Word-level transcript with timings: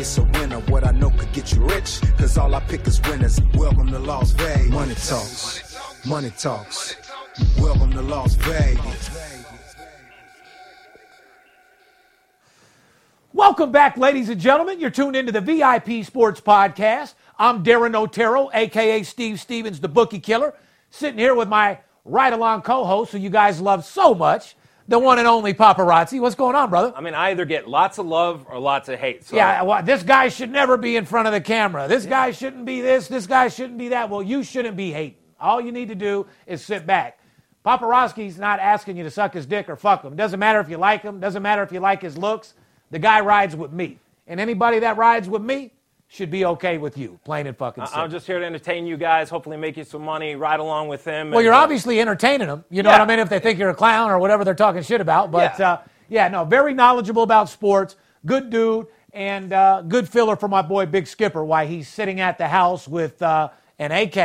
it's 0.00 0.16
a 0.16 0.22
winner. 0.22 0.60
What 0.60 0.86
I 0.86 0.92
know 0.92 1.10
could 1.10 1.32
get 1.32 1.52
you 1.52 1.60
rich, 1.62 2.00
cause 2.18 2.38
all 2.38 2.54
I 2.54 2.60
pick 2.60 2.86
is 2.86 3.00
winners. 3.02 3.40
Welcome 3.54 3.88
to 3.88 3.98
Las 3.98 4.30
Vegas. 4.30 4.70
Money 4.70 4.94
talks, 4.94 6.06
money 6.06 6.30
talks. 6.38 6.96
Welcome 7.58 7.90
to 7.92 8.02
Las 8.02 8.34
Vegas. 8.34 9.10
Welcome 13.32 13.72
back, 13.72 13.96
ladies 13.96 14.28
and 14.28 14.40
gentlemen. 14.40 14.80
You're 14.80 14.90
tuned 14.90 15.16
into 15.16 15.32
the 15.32 15.40
VIP 15.40 16.04
Sports 16.04 16.40
Podcast. 16.40 17.14
I'm 17.38 17.64
Darren 17.64 17.94
Otero, 17.94 18.50
aka 18.54 19.02
Steve 19.02 19.40
Stevens, 19.40 19.80
the 19.80 19.88
bookie 19.88 20.20
killer, 20.20 20.54
sitting 20.90 21.18
here 21.18 21.34
with 21.34 21.48
my 21.48 21.78
ride 22.04 22.32
along 22.32 22.62
co 22.62 22.84
host 22.84 23.12
who 23.12 23.18
you 23.18 23.30
guys 23.30 23.60
love 23.60 23.84
so 23.84 24.14
much, 24.14 24.54
the 24.88 24.98
one 24.98 25.18
and 25.18 25.28
only 25.28 25.52
paparazzi. 25.54 26.18
What's 26.20 26.34
going 26.34 26.56
on, 26.56 26.70
brother? 26.70 26.92
I 26.96 27.02
mean, 27.02 27.14
I 27.14 27.30
either 27.30 27.44
get 27.44 27.68
lots 27.68 27.98
of 27.98 28.06
love 28.06 28.46
or 28.48 28.58
lots 28.58 28.88
of 28.88 28.98
hate. 28.98 29.24
So. 29.24 29.36
Yeah, 29.36 29.62
well, 29.62 29.82
this 29.82 30.02
guy 30.02 30.28
should 30.28 30.50
never 30.50 30.76
be 30.78 30.96
in 30.96 31.04
front 31.04 31.28
of 31.28 31.32
the 31.32 31.40
camera. 31.40 31.86
This 31.86 32.06
guy 32.06 32.30
shouldn't 32.30 32.64
be 32.64 32.80
this. 32.80 33.06
This 33.06 33.26
guy 33.26 33.48
shouldn't 33.48 33.78
be 33.78 33.88
that. 33.90 34.08
Well, 34.08 34.22
you 34.22 34.42
shouldn't 34.42 34.76
be 34.76 34.90
hating. 34.90 35.18
All 35.38 35.60
you 35.60 35.70
need 35.70 35.88
to 35.88 35.94
do 35.94 36.26
is 36.46 36.64
sit 36.64 36.86
back. 36.86 37.20
Paparazzi's 37.64 38.38
not 38.38 38.60
asking 38.60 38.96
you 38.96 39.04
to 39.04 39.10
suck 39.10 39.34
his 39.34 39.44
dick 39.44 39.68
or 39.68 39.76
fuck 39.76 40.02
him. 40.02 40.16
Doesn't 40.16 40.40
matter 40.40 40.58
if 40.58 40.70
you 40.70 40.78
like 40.78 41.02
him. 41.02 41.20
Doesn't 41.20 41.42
matter 41.42 41.62
if 41.62 41.70
you 41.70 41.80
like 41.80 42.00
his 42.00 42.16
looks. 42.16 42.54
The 42.90 42.98
guy 42.98 43.20
rides 43.20 43.54
with 43.54 43.72
me. 43.72 43.98
And 44.26 44.40
anybody 44.40 44.78
that 44.78 44.96
rides 44.96 45.28
with 45.28 45.42
me 45.42 45.72
should 46.08 46.30
be 46.30 46.44
okay 46.46 46.78
with 46.78 46.96
you, 46.96 47.20
plain 47.24 47.46
and 47.46 47.56
fucking 47.56 47.84
simple. 47.84 48.02
I'm 48.02 48.10
just 48.10 48.26
here 48.26 48.38
to 48.40 48.44
entertain 48.44 48.86
you 48.86 48.96
guys, 48.96 49.28
hopefully 49.28 49.58
make 49.58 49.76
you 49.76 49.84
some 49.84 50.02
money, 50.02 50.34
ride 50.36 50.58
along 50.58 50.88
with 50.88 51.04
him. 51.04 51.30
Well, 51.30 51.42
you're 51.42 51.52
uh, 51.52 51.58
obviously 51.62 52.00
entertaining 52.00 52.48
them. 52.48 52.64
You 52.70 52.82
know 52.82 52.90
Yeah. 52.90 52.98
what 52.98 53.02
I 53.02 53.06
mean? 53.12 53.18
If 53.18 53.28
they 53.28 53.38
think 53.38 53.58
you're 53.58 53.68
a 53.70 53.74
clown 53.74 54.10
or 54.10 54.18
whatever 54.18 54.42
they're 54.42 54.54
talking 54.54 54.82
shit 54.82 55.02
about. 55.02 55.30
But 55.30 55.58
Yeah. 55.58 55.70
uh, 55.72 55.78
yeah, 56.08 56.28
no, 56.28 56.44
very 56.44 56.72
knowledgeable 56.72 57.22
about 57.22 57.50
sports. 57.50 57.94
Good 58.24 58.48
dude 58.48 58.86
and 59.12 59.52
uh, 59.52 59.82
good 59.82 60.08
filler 60.08 60.34
for 60.36 60.48
my 60.48 60.62
boy 60.62 60.86
Big 60.86 61.06
Skipper. 61.06 61.44
Why 61.44 61.66
he's 61.66 61.88
sitting 61.88 62.20
at 62.20 62.38
the 62.38 62.48
house 62.48 62.88
with 62.88 63.20
uh, 63.20 63.50
an 63.78 63.92
AK, 63.92 64.16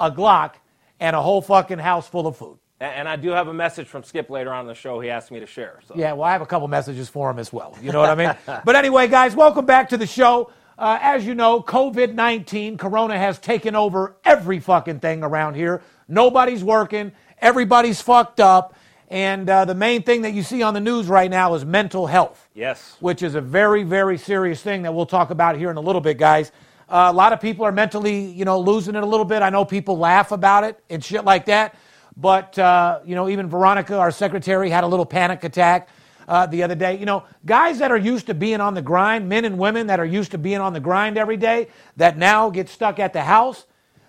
a 0.00 0.10
Glock, 0.10 0.54
and 0.98 1.14
a 1.14 1.22
whole 1.22 1.40
fucking 1.42 1.78
house 1.78 2.08
full 2.08 2.26
of 2.26 2.36
food. 2.36 2.58
And 2.80 3.08
I 3.08 3.16
do 3.16 3.30
have 3.30 3.46
a 3.48 3.54
message 3.54 3.86
from 3.86 4.02
Skip 4.02 4.28
later 4.30 4.52
on 4.52 4.62
in 4.62 4.66
the 4.66 4.74
show 4.74 4.98
he 5.00 5.08
asked 5.08 5.30
me 5.30 5.38
to 5.40 5.46
share. 5.46 5.80
So. 5.86 5.94
Yeah, 5.96 6.12
well, 6.12 6.24
I 6.24 6.32
have 6.32 6.42
a 6.42 6.46
couple 6.46 6.66
messages 6.68 7.08
for 7.08 7.30
him 7.30 7.38
as 7.38 7.52
well. 7.52 7.78
You 7.80 7.92
know 7.92 8.00
what 8.00 8.10
I 8.10 8.14
mean? 8.16 8.34
but 8.64 8.74
anyway, 8.74 9.06
guys, 9.06 9.34
welcome 9.36 9.64
back 9.64 9.88
to 9.90 9.96
the 9.96 10.08
show. 10.08 10.50
Uh, 10.78 10.98
as 11.00 11.24
you 11.26 11.34
know, 11.34 11.60
COVID 11.60 12.14
19, 12.14 12.76
Corona 12.78 13.16
has 13.16 13.38
taken 13.38 13.74
over 13.76 14.16
every 14.24 14.58
fucking 14.60 15.00
thing 15.00 15.22
around 15.22 15.54
here. 15.54 15.82
Nobody's 16.08 16.64
working, 16.64 17.12
everybody's 17.40 18.00
fucked 18.00 18.40
up. 18.40 18.74
And 19.08 19.48
uh, 19.48 19.64
the 19.66 19.74
main 19.74 20.02
thing 20.02 20.22
that 20.22 20.32
you 20.32 20.42
see 20.42 20.62
on 20.62 20.74
the 20.74 20.80
news 20.80 21.06
right 21.06 21.30
now 21.30 21.54
is 21.54 21.64
mental 21.64 22.06
health 22.06 22.48
Yes. 22.54 22.96
which 23.00 23.22
is 23.22 23.34
a 23.34 23.40
very, 23.40 23.84
very 23.84 24.16
serious 24.18 24.60
thing 24.62 24.82
that 24.82 24.92
we'll 24.94 25.06
talk 25.06 25.30
about 25.30 25.56
here 25.56 25.70
in 25.70 25.76
a 25.76 25.80
little 25.80 26.00
bit, 26.00 26.18
guys. 26.18 26.50
Uh, 26.88 27.08
a 27.10 27.12
lot 27.12 27.32
of 27.32 27.40
people 27.40 27.64
are 27.64 27.70
mentally, 27.72 28.24
you 28.24 28.44
know, 28.44 28.58
losing 28.58 28.94
it 28.96 29.02
a 29.02 29.06
little 29.06 29.24
bit. 29.26 29.42
I 29.42 29.50
know 29.50 29.64
people 29.64 29.98
laugh 29.98 30.32
about 30.32 30.64
it 30.64 30.82
and 30.90 31.04
shit 31.04 31.24
like 31.24 31.44
that. 31.46 31.76
But, 32.16 32.58
uh, 32.58 33.00
you 33.04 33.14
know, 33.14 33.28
even 33.28 33.48
Veronica, 33.48 33.96
our 33.96 34.10
secretary, 34.10 34.70
had 34.70 34.84
a 34.84 34.86
little 34.86 35.06
panic 35.06 35.44
attack 35.44 35.88
uh, 36.28 36.46
the 36.46 36.62
other 36.62 36.74
day. 36.74 36.98
You 36.98 37.06
know, 37.06 37.24
guys 37.44 37.78
that 37.78 37.90
are 37.90 37.96
used 37.96 38.26
to 38.26 38.34
being 38.34 38.60
on 38.60 38.74
the 38.74 38.82
grind, 38.82 39.28
men 39.28 39.44
and 39.44 39.58
women 39.58 39.86
that 39.88 40.00
are 40.00 40.04
used 40.04 40.30
to 40.32 40.38
being 40.38 40.60
on 40.60 40.72
the 40.72 40.80
grind 40.80 41.18
every 41.18 41.36
day, 41.36 41.68
that 41.96 42.16
now 42.16 42.50
get 42.50 42.68
stuck 42.68 42.98
at 42.98 43.12
the 43.12 43.22
house, 43.22 43.66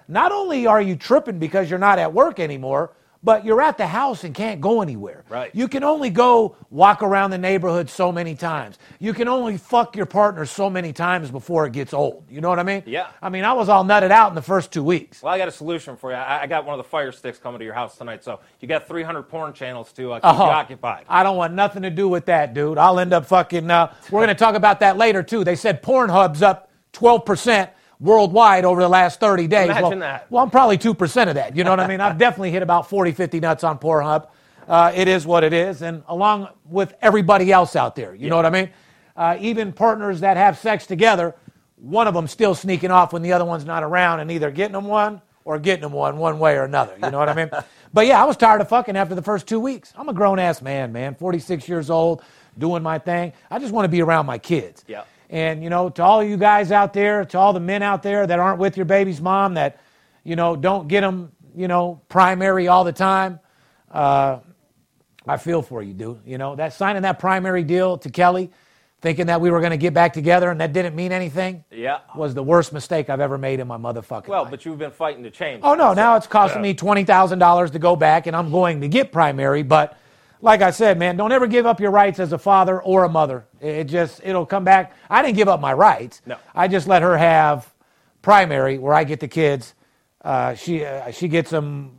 not 0.08 0.32
only 0.32 0.68
are 0.68 0.82
you 0.82 0.96
tripping 0.96 1.40
because 1.40 1.70
you're 1.70 1.80
not 1.80 2.00
at 2.00 2.14
work 2.14 2.40
anymore, 2.40 2.92
but 3.26 3.44
you're 3.44 3.62
at 3.62 3.78
the 3.78 3.88
house 3.88 4.24
and 4.24 4.36
can't 4.36 4.62
go 4.62 4.84
anywhere. 4.84 5.26
Right. 5.28 5.50
You 5.56 5.68
can 5.68 5.84
only 5.84 6.12
go 6.12 6.56
walk 6.70 7.02
around 7.02 7.32
the 7.32 7.40
neighborhood 7.40 7.90
so 7.90 8.12
many 8.12 8.36
times. 8.36 8.78
You 9.00 9.14
can 9.14 9.28
only 9.28 9.58
fuck 9.58 9.96
your 9.96 10.06
partner 10.06 10.46
so 10.46 10.70
many 10.70 10.94
times 10.94 11.32
before 11.32 11.66
it 11.66 11.74
gets 11.74 11.92
old. 11.92 12.26
You 12.30 12.40
know 12.40 12.50
what 12.50 12.60
I 12.60 12.64
mean? 12.64 12.84
Yeah. 12.86 13.08
I 13.24 13.30
mean, 13.30 13.44
I 13.44 13.54
was 13.54 13.68
all 13.68 13.84
nutted 13.84 14.12
out 14.12 14.30
in 14.30 14.36
the 14.36 14.44
first 14.44 14.72
two 14.72 14.84
weeks. 14.84 15.24
Well, 15.24 15.34
I 15.34 15.40
got 15.40 15.48
a 15.48 15.52
solution 15.52 15.98
for 15.98 16.12
you. 16.12 16.18
I, 16.18 16.44
I 16.44 16.48
got 16.48 16.66
one 16.66 16.78
of 16.78 16.86
the 16.86 16.90
fire 16.90 17.12
sticks 17.12 17.40
coming 17.40 17.58
to 17.58 17.66
your 17.66 17.74
house 17.74 17.98
tonight, 17.98 18.24
so 18.24 18.40
you 18.60 18.68
got 18.68 18.88
300 18.88 19.24
porn 19.24 19.54
channels 19.54 19.92
to 19.94 20.14
uh, 20.14 20.20
keep 20.20 20.40
Oh, 20.40 20.46
you 20.46 20.52
occupied. 20.52 21.06
I 21.10 21.24
don't 21.24 21.36
want 21.36 21.54
nothing 21.54 21.82
to 21.82 21.90
do 21.90 22.08
with 22.08 22.26
that, 22.26 22.54
dude. 22.54 22.78
I'll 22.78 23.00
end 23.00 23.12
up 23.12 23.26
fucking. 23.26 23.72
Uh, 23.72 23.92
we're 24.12 24.20
going 24.20 24.28
to 24.28 24.36
talk 24.36 24.54
about 24.54 24.82
that 24.82 24.98
later, 24.98 25.24
too. 25.24 25.44
They 25.44 25.56
said 25.56 25.82
Pornhub's 25.82 26.44
up 26.44 26.70
12% 26.94 27.70
worldwide 28.00 28.66
over 28.66 28.82
the 28.82 28.90
last 28.90 29.20
30 29.20 29.48
days. 29.48 29.66
Imagine 29.66 29.84
well, 29.84 30.00
that. 30.00 30.32
Well, 30.32 30.44
I'm 30.44 30.50
probably 30.50 30.78
2% 30.78 31.28
of 31.28 31.36
that. 31.36 31.56
You 31.56 31.64
know 31.64 31.70
what 31.70 31.80
I 31.80 31.88
mean? 31.88 32.02
I've 32.02 32.18
definitely 32.20 32.52
hit 32.52 32.64
about 32.64 32.90
40, 32.90 33.12
50 33.12 33.40
nuts 33.40 33.64
on 33.64 33.80
Pornhub. 33.80 34.28
Uh, 34.68 34.92
it 34.96 35.08
is 35.08 35.26
what 35.26 35.44
it 35.44 35.54
is. 35.54 35.82
And 35.82 36.04
along 36.08 36.50
with 36.70 36.94
everybody 37.02 37.52
else 37.52 37.76
out 37.76 37.96
there, 37.96 38.16
you 38.16 38.30
know 38.30 38.36
what 38.36 38.46
I 38.46 38.50
mean? 38.50 38.70
Uh, 39.16 39.38
even 39.40 39.72
partners 39.72 40.22
that 40.22 40.38
have 40.38 40.58
sex 40.58 40.86
together, 40.86 41.36
one 41.78 42.08
of 42.08 42.14
them 42.14 42.28
still 42.28 42.56
sneaking 42.56 42.92
off 42.92 43.14
when 43.14 43.22
the 43.22 43.34
other 43.34 43.46
one's 43.46 43.66
not 43.66 43.84
around 43.84 44.20
and 44.20 44.32
either 44.32 44.52
getting 44.52 44.74
them 44.74 44.86
one 44.86 45.22
or 45.46 45.60
getting 45.60 45.84
them 45.84 45.94
one, 45.94 46.18
one 46.18 46.40
way 46.40 46.58
or 46.58 46.64
another. 46.64 46.98
You 47.02 47.12
know 47.12 47.20
what 47.20 47.30
I 47.30 47.34
mean? 47.34 47.50
But 47.94 48.08
yeah, 48.08 48.22
I 48.22 48.26
was 48.26 48.36
tired 48.36 48.60
of 48.60 48.68
fucking 48.68 48.98
after 48.98 49.16
the 49.16 49.22
first 49.22 49.48
two 49.48 49.58
weeks. 49.58 49.94
I'm 49.96 50.10
a 50.10 50.14
grown 50.14 50.38
ass 50.38 50.62
man, 50.62 50.92
man, 50.92 51.16
46 51.16 51.70
years 51.70 51.90
old, 51.90 52.22
doing 52.58 52.84
my 52.84 53.00
thing. 53.00 53.32
I 53.50 53.58
just 53.58 53.72
want 53.72 53.86
to 53.86 53.90
be 53.90 54.02
around 54.02 54.26
my 54.26 54.38
kids. 54.38 54.84
Yeah. 54.86 55.06
And, 55.30 55.64
you 55.64 55.70
know, 55.70 55.90
to 55.90 56.04
all 56.04 56.24
you 56.24 56.38
guys 56.38 56.72
out 56.72 56.94
there, 56.94 57.26
to 57.26 57.38
all 57.40 57.52
the 57.54 57.60
men 57.60 57.82
out 57.82 58.04
there 58.04 58.28
that 58.28 58.40
aren't 58.40 58.60
with 58.60 58.78
your 58.78 58.86
baby's 58.86 59.20
mom, 59.22 59.56
that, 59.56 59.80
you 60.24 60.36
know, 60.36 60.56
don't 60.56 60.88
get 60.88 61.02
them, 61.02 61.32
you 61.56 61.68
know, 61.68 62.02
primary 62.10 62.68
all 62.68 62.84
the 62.84 62.94
time, 62.94 63.40
uh, 63.92 64.40
I 65.28 65.38
feel 65.38 65.62
for 65.64 65.82
you, 65.82 65.94
dude. 65.94 66.20
You 66.26 66.38
know, 66.38 66.56
that 66.56 66.74
signing 66.74 67.02
that 67.02 67.18
primary 67.18 67.64
deal 67.64 67.98
to 68.00 68.10
Kelly, 68.12 68.52
thinking 69.02 69.26
that 69.28 69.42
we 69.42 69.50
were 69.50 69.60
going 69.60 69.72
to 69.72 69.78
get 69.78 69.94
back 69.94 70.14
together 70.14 70.52
and 70.52 70.62
that 70.62 70.74
didn't 70.74 70.96
mean 70.96 71.12
anything, 71.12 71.64
Yeah. 71.72 72.00
was 72.16 72.34
the 72.36 72.44
worst 72.44 72.72
mistake 72.74 73.10
I've 73.10 73.20
ever 73.20 73.38
made 73.38 73.60
in 73.60 73.68
my 73.68 73.78
motherfucking 73.78 74.28
Well, 74.28 74.44
life. 74.44 74.52
but 74.52 74.66
you've 74.66 74.78
been 74.78 74.92
fighting 74.92 75.24
to 75.24 75.32
change. 75.32 75.62
Oh 75.64 75.74
no! 75.74 75.90
that, 75.90 75.96
Now 75.96 76.16
it's 76.16 76.28
costing 76.28 76.62
me 76.62 76.74
twenty 76.76 77.04
thousand 77.04 77.40
dollars 77.40 77.72
to 77.72 77.80
go 77.80 77.96
back, 77.96 78.28
and 78.28 78.36
I'm 78.36 78.52
going 78.52 78.82
to 78.82 78.88
get 78.88 79.12
primary. 79.12 79.64
But 79.64 79.98
like 80.46 80.62
I 80.62 80.70
said, 80.70 81.00
man, 81.00 81.18
don't 81.18 81.32
ever 81.32 81.48
give 81.48 81.66
up 81.66 81.80
your 81.80 81.90
rights 81.90 82.20
as 82.20 82.32
a 82.32 82.38
father 82.38 82.80
or 82.80 83.04
a 83.04 83.10
mother. 83.10 83.48
It 83.60 83.86
just 83.86 84.22
it'll 84.24 84.46
come 84.46 84.64
back. 84.64 84.94
I 85.10 85.24
didn't 85.24 85.38
give 85.38 85.48
up 85.48 85.60
my 85.60 85.74
rights. 85.74 86.22
No. 86.24 86.38
I 86.54 86.68
just 86.68 86.88
let 86.88 87.02
her 87.02 87.18
have 87.18 87.74
primary, 88.22 88.78
where 88.78 88.94
I 88.94 89.06
get 89.06 89.20
the 89.20 89.28
kids. 89.28 89.74
Uh, 90.22 90.54
she 90.54 90.86
uh, 90.86 91.10
she 91.10 91.28
gets 91.28 91.50
them 91.50 91.98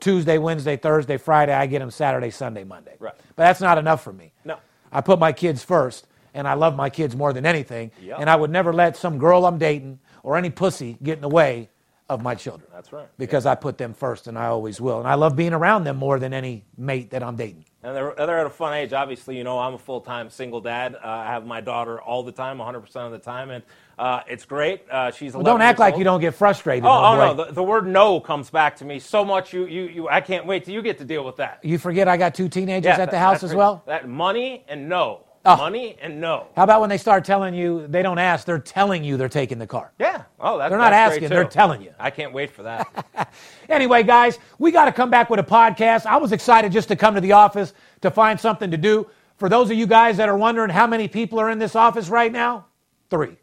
Tuesday, 0.00 0.38
Wednesday, 0.38 0.78
Thursday, 0.78 1.18
Friday. 1.18 1.52
I 1.52 1.66
get 1.66 1.80
them 1.80 1.90
Saturday, 1.90 2.30
Sunday, 2.30 2.64
Monday. 2.64 2.96
Right. 2.98 3.14
But 3.36 3.44
that's 3.44 3.60
not 3.60 3.76
enough 3.76 4.02
for 4.02 4.14
me. 4.14 4.32
No. 4.46 4.56
I 4.90 5.02
put 5.02 5.18
my 5.18 5.32
kids 5.32 5.62
first, 5.62 6.06
and 6.32 6.48
I 6.48 6.54
love 6.54 6.76
my 6.76 6.88
kids 6.88 7.14
more 7.14 7.34
than 7.34 7.44
anything. 7.44 7.90
Yep. 8.00 8.16
And 8.18 8.30
I 8.30 8.36
would 8.36 8.50
never 8.50 8.72
let 8.72 8.96
some 8.96 9.18
girl 9.18 9.44
I'm 9.44 9.58
dating 9.58 9.98
or 10.22 10.38
any 10.38 10.48
pussy 10.48 10.96
get 11.02 11.16
in 11.16 11.20
the 11.20 11.28
way 11.28 11.68
of 12.10 12.22
my 12.22 12.34
children. 12.34 12.68
That's 12.72 12.92
right. 12.92 13.08
Because 13.16 13.46
I 13.46 13.54
put 13.54 13.78
them 13.78 13.94
first, 13.94 14.26
and 14.26 14.38
I 14.38 14.46
always 14.46 14.80
will. 14.80 14.98
And 14.98 15.08
I 15.08 15.14
love 15.14 15.36
being 15.36 15.54
around 15.54 15.84
them 15.84 15.96
more 15.96 16.18
than 16.18 16.34
any 16.34 16.64
mate 16.76 17.10
that 17.12 17.22
I'm 17.22 17.36
dating. 17.36 17.64
And 17.82 17.96
they're, 17.96 18.14
they're 18.16 18.38
at 18.40 18.46
a 18.46 18.50
fun 18.50 18.74
age. 18.74 18.92
Obviously, 18.92 19.36
you 19.38 19.44
know, 19.44 19.58
I'm 19.58 19.74
a 19.74 19.78
full 19.78 20.00
time 20.00 20.28
single 20.30 20.60
dad. 20.60 20.96
Uh, 20.96 21.06
I 21.06 21.26
have 21.26 21.46
my 21.46 21.60
daughter 21.60 22.00
all 22.00 22.22
the 22.22 22.32
time, 22.32 22.58
100% 22.58 22.96
of 22.96 23.12
the 23.12 23.18
time. 23.18 23.50
And 23.50 23.64
uh, 23.98 24.20
it's 24.26 24.44
great. 24.44 24.82
Uh, 24.90 25.10
she's 25.10 25.34
11 25.34 25.44
Well, 25.44 25.54
don't 25.54 25.62
act 25.62 25.78
like 25.78 25.94
old. 25.94 25.98
you 25.98 26.04
don't 26.04 26.20
get 26.20 26.34
frustrated. 26.34 26.84
Oh, 26.84 26.88
no 26.88 27.22
oh 27.22 27.34
no! 27.34 27.44
The, 27.44 27.52
the 27.52 27.62
word 27.62 27.86
"no" 27.86 28.20
comes 28.20 28.50
back 28.50 28.76
to 28.76 28.84
me 28.84 28.98
so 28.98 29.24
much. 29.24 29.52
You, 29.52 29.66
you, 29.66 29.82
you. 29.84 30.08
I 30.08 30.20
can't 30.20 30.46
wait 30.46 30.64
till 30.64 30.74
you 30.74 30.82
get 30.82 30.98
to 30.98 31.04
deal 31.04 31.24
with 31.24 31.36
that. 31.36 31.60
You 31.62 31.78
forget 31.78 32.08
I 32.08 32.16
got 32.16 32.34
two 32.34 32.48
teenagers 32.48 32.86
Yeah, 32.86 33.02
at 33.02 33.06
the 33.06 33.12
that- 33.12 33.18
house 33.18 33.42
as 33.42 33.54
well? 33.54 33.82
That 33.86 34.08
money 34.08 34.64
and 34.68 34.88
no. 34.88 35.24
Oh. 35.46 35.56
Money 35.56 35.96
and 36.00 36.20
no. 36.20 36.46
How 36.56 36.62
about 36.62 36.80
when 36.80 36.88
they 36.88 36.96
start 36.96 37.24
telling 37.24 37.54
you, 37.54 37.86
they 37.86 38.02
don't 38.02 38.18
ask, 38.18 38.46
they're 38.46 38.58
telling 38.58 39.04
you 39.04 39.18
they're 39.18 39.28
taking 39.28 39.58
the 39.58 39.66
car? 39.66 39.92
Yeah. 39.98 40.22
Oh, 40.40 40.56
that's 40.56 40.70
They're 40.70 40.78
not 40.78 40.90
that's 40.90 41.12
asking, 41.14 41.28
they're 41.28 41.44
telling 41.44 41.82
you. 41.82 41.92
I 41.98 42.10
can't 42.10 42.32
wait 42.32 42.50
for 42.50 42.62
that. 42.64 43.30
Anyway, 43.68 44.02
guys, 44.02 44.38
we 44.58 44.70
got 44.70 44.84
to 44.84 44.92
come 44.92 45.08
back 45.08 45.30
with 45.30 45.40
a 45.40 45.42
podcast. 45.42 46.04
I 46.04 46.18
was 46.18 46.32
excited 46.32 46.70
just 46.70 46.88
to 46.88 46.96
come 46.96 47.14
to 47.14 47.20
the 47.22 47.32
office 47.32 47.72
to 48.02 48.10
find 48.10 48.38
something 48.38 48.70
to 48.70 48.76
do. 48.76 49.06
For 49.38 49.48
those 49.48 49.70
of 49.70 49.76
you 49.78 49.86
guys 49.86 50.18
that 50.18 50.28
are 50.28 50.36
wondering 50.36 50.68
how 50.68 50.86
many 50.86 51.08
people 51.08 51.38
are 51.40 51.48
in 51.48 51.58
this 51.58 51.74
office 51.74 52.10
right 52.10 52.30
now, 52.30 52.66
three 53.08 53.38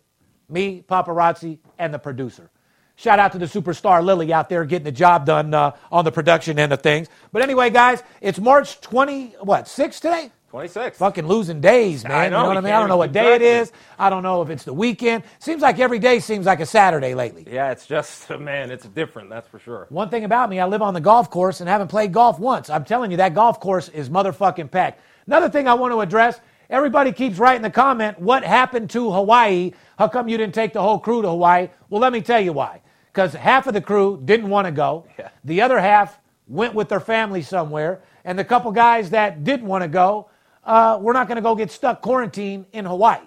me, 0.47 0.83
paparazzi, 0.88 1.57
and 1.80 1.94
the 1.94 2.00
producer. 2.00 2.51
Shout 2.95 3.19
out 3.19 3.31
to 3.31 3.39
the 3.39 3.45
superstar 3.45 4.04
Lily 4.04 4.31
out 4.31 4.50
there 4.50 4.63
getting 4.65 4.83
the 4.86 4.92
job 4.92 5.25
done 5.25 5.54
uh, 5.54 5.71
on 5.92 6.06
the 6.06 6.12
production 6.12 6.59
end 6.59 6.71
of 6.71 6.81
things. 6.81 7.07
But 7.31 7.42
anyway, 7.42 7.69
guys, 7.69 8.04
it's 8.19 8.38
March 8.38 8.80
20, 8.81 9.36
what, 9.42 9.68
6 9.68 10.00
today? 10.00 10.31
26. 10.51 10.98
Fucking 10.98 11.27
losing 11.27 11.62
days, 11.62 12.03
man. 12.03 12.12
I 12.12 12.27
know, 12.27 12.39
you 12.39 12.44
know 12.44 12.48
what 12.50 12.57
I 12.57 12.62
mean? 12.62 12.74
I 12.74 12.80
don't 12.80 12.89
know 12.89 12.98
what 12.98 13.13
day 13.13 13.36
it. 13.36 13.42
is. 13.42 13.71
I 13.98 14.09
don't 14.09 14.21
know 14.21 14.42
if 14.42 14.50
it's 14.50 14.65
the 14.65 14.74
weekend. 14.74 15.24
Seems 15.39 15.62
like 15.62 15.80
every 15.80 15.98
day 15.98 16.19
seems 16.19 16.45
like 16.45 16.59
a 16.59 16.65
Saturday 16.65 17.15
lately. 17.15 17.48
Yeah, 17.50 17.71
it's 17.71 17.88
just 17.88 18.30
man, 18.39 18.69
it's 18.69 18.86
different. 18.86 19.30
That's 19.30 19.48
for 19.48 19.59
sure. 19.59 19.88
One 19.89 20.09
thing 20.09 20.25
about 20.25 20.50
me, 20.50 20.59
I 20.59 20.65
live 20.65 20.81
on 20.81 20.94
the 20.94 21.00
golf 21.00 21.30
course 21.30 21.62
and 21.62 21.69
haven't 21.69 21.88
played 21.88 22.12
golf 22.12 22.38
once. 22.38 22.69
I'm 22.69 22.83
telling 22.83 23.12
you, 23.12 23.18
that 23.18 23.33
golf 23.33 23.62
course 23.62 23.88
is 23.89 24.09
motherfucking 24.09 24.69
packed. 24.71 25.00
Another 25.25 25.50
thing 25.50 25.69
I 25.69 25.74
want 25.74 25.94
to 25.94 26.01
address 26.01 26.42
everybody 26.69 27.13
keeps 27.13 27.38
writing 27.38 27.62
the 27.62 27.69
comment, 27.69 28.19
what 28.19 28.44
happened 28.44 28.89
to 28.89 29.09
Hawaii? 29.09 29.71
How 29.97 30.09
come 30.09 30.27
you 30.27 30.38
didn't 30.38 30.54
take 30.54 30.74
the 30.74 30.81
whole 30.81 31.00
crew 31.00 31.21
to 31.21 31.30
Hawaii? 31.30 31.69
Well, 31.89 32.01
let 32.01 32.12
me 32.12 32.19
tell 32.19 32.42
you 32.42 32.51
why. 32.51 32.81
Because 33.13 33.33
half 33.33 33.68
of 33.68 33.74
the 33.74 33.81
crew 33.81 34.21
didn't 34.25 34.50
want 34.50 34.65
to 34.65 34.71
go, 34.71 35.06
Yeah. 35.18 35.30
the 35.45 35.62
other 35.62 35.80
half 35.80 36.19
went 36.47 36.74
with 36.74 36.89
their 36.89 37.00
family 37.00 37.42
somewhere, 37.42 38.01
and 38.25 38.38
the 38.38 38.44
couple 38.44 38.71
guys 38.74 39.12
that 39.12 39.45
did 39.45 39.63
want 39.63 39.81
to 39.83 39.88
go, 39.88 40.27
uh, 40.63 40.97
we're 41.01 41.13
not 41.13 41.27
going 41.27 41.35
to 41.37 41.41
go 41.41 41.55
get 41.55 41.71
stuck 41.71 42.01
quarantined 42.01 42.65
in 42.73 42.85
Hawaii 42.85 43.19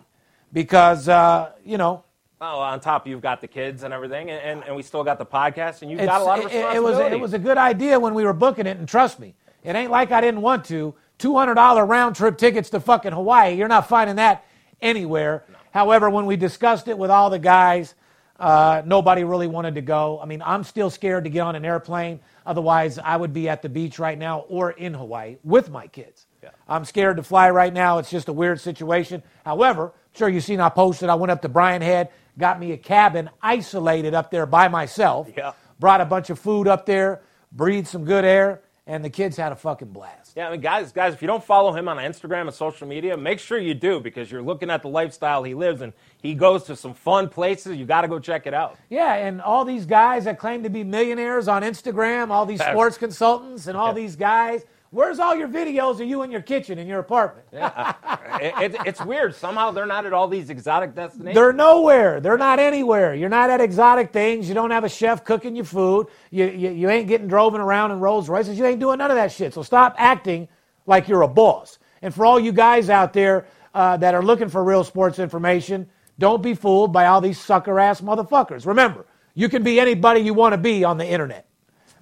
because, 0.53 1.09
uh, 1.09 1.53
you 1.65 1.79
know, 1.79 2.05
Oh, 2.41 2.59
on 2.61 2.79
top 2.81 3.07
you've 3.07 3.23
got 3.23 3.41
the 3.41 3.49
kids 3.49 3.85
and 3.85 3.95
everything, 3.95 4.31
and, 4.31 4.39
and, 4.43 4.65
and 4.67 4.77
we 4.77 4.83
still 4.83 5.03
got 5.03 5.17
the 5.19 5.25
podcast, 5.25 5.81
and 5.81 5.91
you've 5.91 6.01
got 6.01 6.21
a 6.21 6.25
lot 6.25 6.39
of 6.41 6.53
it- 6.53 6.77
it, 6.77 6.83
was 6.83 6.99
it 7.13 7.19
was 7.21 7.33
a 7.33 7.39
good 7.39 7.57
idea 7.57 7.99
when 7.99 8.13
we 8.13 8.25
were 8.25 8.35
booking 8.35 8.67
it, 8.67 8.77
and 8.77 8.87
trust 8.87 9.19
me, 9.19 9.35
it 9.63 9.75
ain't 9.75 9.91
like 9.91 10.13
I 10.13 10.21
didn't 10.21 10.43
want 10.43 10.65
to. 10.67 10.95
Two 11.17 11.37
hundred 11.39 11.55
dollar 11.55 11.87
round 11.87 12.17
trip 12.17 12.37
tickets 12.37 12.69
to 12.71 12.81
fucking 12.81 13.13
Hawaii. 13.13 13.55
You're 13.55 13.69
not 13.69 13.89
finding 13.89 14.17
that 14.17 14.45
anywhere. 14.83 15.45
However, 15.71 16.11
when 16.11 16.27
we 16.27 16.37
discussed 16.37 16.89
it 16.89 16.99
with 16.99 17.11
all 17.11 17.31
the 17.31 17.39
guys, 17.39 17.95
uh, 18.39 18.83
nobody 18.85 19.25
really 19.25 19.47
wanted 19.47 19.77
to 19.77 19.81
go. 19.81 20.21
I 20.21 20.27
mean, 20.27 20.43
I'm 20.45 20.65
still 20.65 20.91
scared 20.91 21.25
to 21.25 21.31
get 21.31 21.41
on 21.41 21.55
an 21.57 21.65
airplane. 21.65 22.21
Otherwise, 22.45 22.99
I 22.99 23.17
would 23.17 23.33
be 23.33 23.49
at 23.49 23.63
the 23.63 23.69
beach 23.69 23.99
right 23.99 24.19
now 24.19 24.41
or 24.49 24.73
in 24.73 24.93
Hawaii 24.93 25.37
with 25.45 25.71
my 25.71 25.87
kids. 25.87 26.27
Yeah. 26.45 26.51
I'm 26.69 26.85
scared 26.85 27.17
to 27.17 27.23
fly 27.23 27.51
right 27.51 27.73
now. 27.73 27.99
It's 27.99 28.11
just 28.11 28.29
a 28.29 28.33
weird 28.33 28.61
situation. 28.61 29.23
However, 29.45 29.87
I'm 29.87 30.19
sure 30.19 30.29
you've 30.29 30.45
seen 30.45 30.61
I 30.61 30.69
posted. 30.69 31.09
I 31.09 31.15
went 31.15 31.31
up 31.31 31.43
to 31.43 31.49
Brian 31.49 31.81
Head, 31.83 32.11
got 32.39 32.61
me 32.61 32.73
a 32.73 32.77
cabin 32.77 33.31
isolated 33.43 34.13
up 34.13 34.31
there 34.31 34.45
by 34.47 34.69
myself. 34.69 35.31
Yeah. 35.35 35.53
Brought 35.81 36.01
a 36.03 36.05
bunch 36.05 36.29
of 36.31 36.39
food 36.39 36.69
up 36.69 36.85
there, 36.87 37.23
breathed 37.51 37.89
some 37.89 38.05
good 38.05 38.25
air, 38.25 38.61
and 38.87 39.03
the 39.03 39.11
kids 39.11 39.37
had 39.39 39.51
a 39.51 39.57
fucking 39.57 39.89
blast. 39.89 40.33
Yeah, 40.37 40.49
I 40.49 40.53
mean, 40.53 40.61
guys, 40.61 40.93
guys, 40.93 41.15
if 41.15 41.23
you 41.23 41.27
don't 41.27 41.43
follow 41.43 41.73
him 41.73 41.89
on 41.89 41.97
Instagram 41.97 42.43
and 42.43 42.55
social 42.55 42.87
media, 42.87 43.17
make 43.17 43.39
sure 43.39 43.57
you 43.57 43.73
do 43.73 43.99
because 43.99 44.31
you're 44.31 44.43
looking 44.43 44.69
at 44.69 44.83
the 44.83 44.89
lifestyle 44.89 45.43
he 45.43 45.55
lives 45.55 45.81
and 45.81 45.95
he 46.21 46.35
goes 46.35 46.65
to 46.65 46.77
some 46.77 46.93
fun 46.93 47.31
places. 47.31 47.79
You 47.79 47.87
got 47.87 48.03
to 48.03 48.09
go 48.09 48.19
check 48.19 48.47
it 48.47 48.53
out. 48.53 48.77
Yeah, 48.91 49.15
and 49.15 49.41
all 49.41 49.65
these 49.65 49.87
guys 49.87 50.25
that 50.25 50.39
claim 50.39 50.65
to 50.65 50.69
be 50.69 50.85
millionaires 50.85 51.49
on 51.49 51.63
Instagram, 51.63 52.29
all 52.31 52.45
these 52.45 52.61
sports 52.61 52.99
consultants, 52.99 53.67
and 53.69 53.77
all 53.77 53.95
these 53.95 54.17
guys. 54.17 54.65
Where's 54.95 55.19
all 55.19 55.35
your 55.35 55.49
videos 55.49 56.01
of 56.01 56.07
you 56.07 56.23
in 56.23 56.31
your 56.31 56.41
kitchen 56.41 56.79
in 56.79 56.87
your 56.87 57.01
apartment? 57.01 57.49
It- 57.53 58.55
it- 58.75 58.77
it's 58.87 59.05
weird. 59.05 59.35
Somehow 59.35 59.73
they're 59.73 59.87
not 59.87 60.07
at 60.07 60.13
all 60.13 60.29
these 60.29 60.51
exotic 60.51 60.95
destinations. 60.95 61.35
They're 61.35 61.53
nowhere. 61.53 62.21
They're 62.21 62.39
not 62.39 62.61
anywhere. 62.61 63.13
You're 63.13 63.29
not 63.29 63.51
at 63.51 63.61
exotic 63.61 64.13
things. 64.13 64.49
You 64.49 64.55
don't 64.55 64.71
have 64.71 64.85
a 64.85 64.89
chef 64.89 65.25
cooking 65.25 65.57
your 65.57 65.65
food. 65.65 66.07
You, 66.31 66.47
you, 66.47 66.71
you 66.71 66.91
ain't 66.91 67.09
getting 67.09 67.27
driven 67.27 67.61
around 67.61 67.91
in 67.91 67.99
Rolls 67.99 68.29
Royces. 68.29 68.57
You 68.57 68.67
ain't 68.67 68.79
doing 68.79 68.99
none 68.99 69.11
of 69.11 69.17
that 69.17 69.33
shit. 69.33 69.53
So 69.53 69.63
stop 69.65 69.97
acting 69.99 70.47
like 70.87 71.09
you're 71.09 71.23
a 71.23 71.29
boss. 71.29 71.79
And 72.01 72.15
for 72.15 72.25
all 72.25 72.39
you 72.39 72.53
guys 72.53 72.89
out 72.89 73.13
there 73.13 73.47
uh, 73.75 73.97
that 73.97 74.15
are 74.15 74.23
looking 74.23 74.49
for 74.49 74.63
real 74.63 74.85
sports 74.85 75.19
information, 75.19 75.89
don't 76.21 76.41
be 76.43 76.55
fooled 76.55 76.93
by 76.93 77.07
all 77.07 77.21
these 77.21 77.41
sucker 77.41 77.81
ass 77.81 78.01
motherfuckers. 78.01 78.65
Remember, 78.65 79.07
you 79.35 79.49
can 79.49 79.65
be 79.65 79.81
anybody 79.81 80.21
you 80.21 80.35
want 80.35 80.53
to 80.53 80.59
be 80.59 80.85
on 80.85 80.99
the 80.99 81.07
internet. 81.07 81.49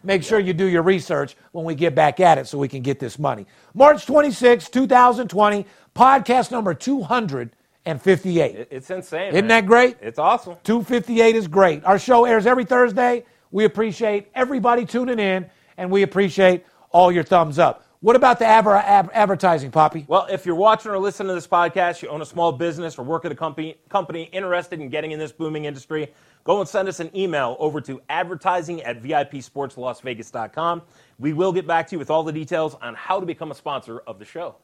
Make 0.05 0.23
sure 0.23 0.39
you 0.39 0.53
do 0.53 0.67
your 0.67 0.83
research 0.83 1.37
when 1.53 1.65
we 1.65 1.75
get 1.75 1.95
back 1.95 2.21
at 2.21 2.39
it 2.39 2.47
so 2.47 2.59
we 2.59 2.69
can 2.69 2.83
get 2.83 2.99
this 2.99 3.19
money. 3.19 3.47
March 3.75 4.07
26, 4.07 4.69
2020, 4.69 5.67
podcast 5.95 6.51
number 6.51 6.75
258. 6.75 8.55
It- 8.57 8.69
it's 8.71 8.91
insane. 8.91 9.29
Isn't 9.29 9.47
man. 9.47 9.49
that 9.49 9.67
great? 9.67 9.97
It's 10.01 10.19
awesome. 10.19 10.57
258 10.65 11.37
is 11.37 11.49
great. 11.49 11.85
Our 11.85 11.99
show 11.99 12.25
airs 12.25 12.47
every 12.47 12.65
Thursday. 12.65 13.25
We 13.51 13.65
appreciate 13.65 14.29
everybody 14.35 14.85
tuning 14.87 15.19
in, 15.19 15.47
and 15.77 15.91
we 15.91 16.03
appreciate 16.03 16.65
all 16.91 17.13
your 17.13 17.25
thumbs 17.25 17.59
up. 17.59 17.85
What 18.03 18.17
about 18.17 18.41
the 18.41 18.47
adver- 18.47 18.75
ad- 18.75 19.11
advertising, 19.13 19.71
Poppy? 19.71 20.05
Well, 20.09 20.27
if 20.29 20.45
you're 20.45 20.57
watching 20.57 20.91
or 20.91 20.99
listening 20.99 21.29
to 21.29 21.35
this 21.35 21.47
podcast, 21.47 22.03
you 22.03 22.09
own 22.09 22.21
a 22.21 22.27
small 22.27 22.51
business 22.51 22.99
or 22.99 23.05
work 23.05 23.25
at 23.25 23.31
a 23.31 23.35
company, 23.37 23.77
company 23.89 24.25
interested 24.33 24.81
in 24.81 24.89
getting 24.89 25.13
in 25.13 25.21
this 25.21 25.31
booming 25.31 25.67
industry, 25.67 26.13
go 26.43 26.59
and 26.59 26.69
send 26.69 26.89
us 26.89 26.99
an 26.99 27.17
email 27.17 27.55
over 27.61 27.81
to 27.83 28.03
advertising 28.09 28.83
at 28.83 29.01
VIPSportsLasVegas.com. 29.01 30.83
We 31.21 31.33
will 31.33 31.53
get 31.53 31.65
back 31.65 31.87
to 31.87 31.95
you 31.95 32.01
with 32.01 32.11
all 32.11 32.25
the 32.25 32.33
details 32.33 32.75
on 32.83 32.97
how 32.97 33.21
to 33.21 33.25
become 33.25 33.53
a 33.53 33.55
sponsor 33.55 34.01
of 34.01 34.19
the 34.19 34.25
show. 34.25 34.57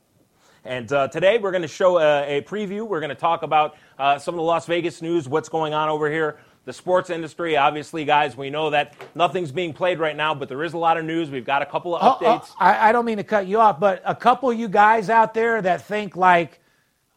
And 0.65 0.93
uh, 0.93 1.07
today 1.07 1.39
we're 1.39 1.53
going 1.53 1.63
to 1.63 1.69
show 1.69 2.01
a, 2.01 2.39
a 2.39 2.43
preview. 2.43 2.89
We're 2.89 2.99
going 2.99 3.11
to 3.11 3.15
talk 3.15 3.45
about 3.45 3.77
uh, 4.01 4.19
some 4.19 4.35
of 4.35 4.39
the 4.39 4.43
Las 4.43 4.67
Vegas 4.67 5.01
news, 5.01 5.29
what's 5.29 5.49
going 5.49 5.75
on 5.75 5.89
over 5.89 6.11
here, 6.11 6.41
the 6.69 6.73
sports 6.75 7.09
industry. 7.09 7.57
Obviously, 7.57 8.05
guys, 8.05 8.37
we 8.37 8.51
know 8.51 8.69
that 8.69 8.95
nothing's 9.15 9.51
being 9.51 9.73
played 9.73 9.99
right 9.99 10.15
now, 10.15 10.35
but 10.35 10.51
there 10.51 10.63
is 10.63 10.75
a 10.75 10.79
lot 10.79 10.99
of 10.99 11.05
news. 11.07 11.31
We've 11.31 11.45
got 11.45 11.63
a 11.63 11.67
couple 11.67 11.97
of 11.97 12.03
Oh, 12.03 12.19
oh, 12.21 12.25
updates. 12.25 12.51
I, 12.59 12.91
I 12.91 12.93
don't 12.93 13.07
mean 13.07 13.17
to 13.17 13.25
cut 13.25 13.47
you 13.47 13.59
off, 13.59 13.81
but 13.81 14.03
a 14.05 14.15
couple 14.15 14.51
of 14.51 14.59
you 14.59 14.69
guys 14.69 15.09
out 15.09 15.33
there 15.33 15.63
that 15.63 15.87
think 15.87 16.15
like 16.15 16.61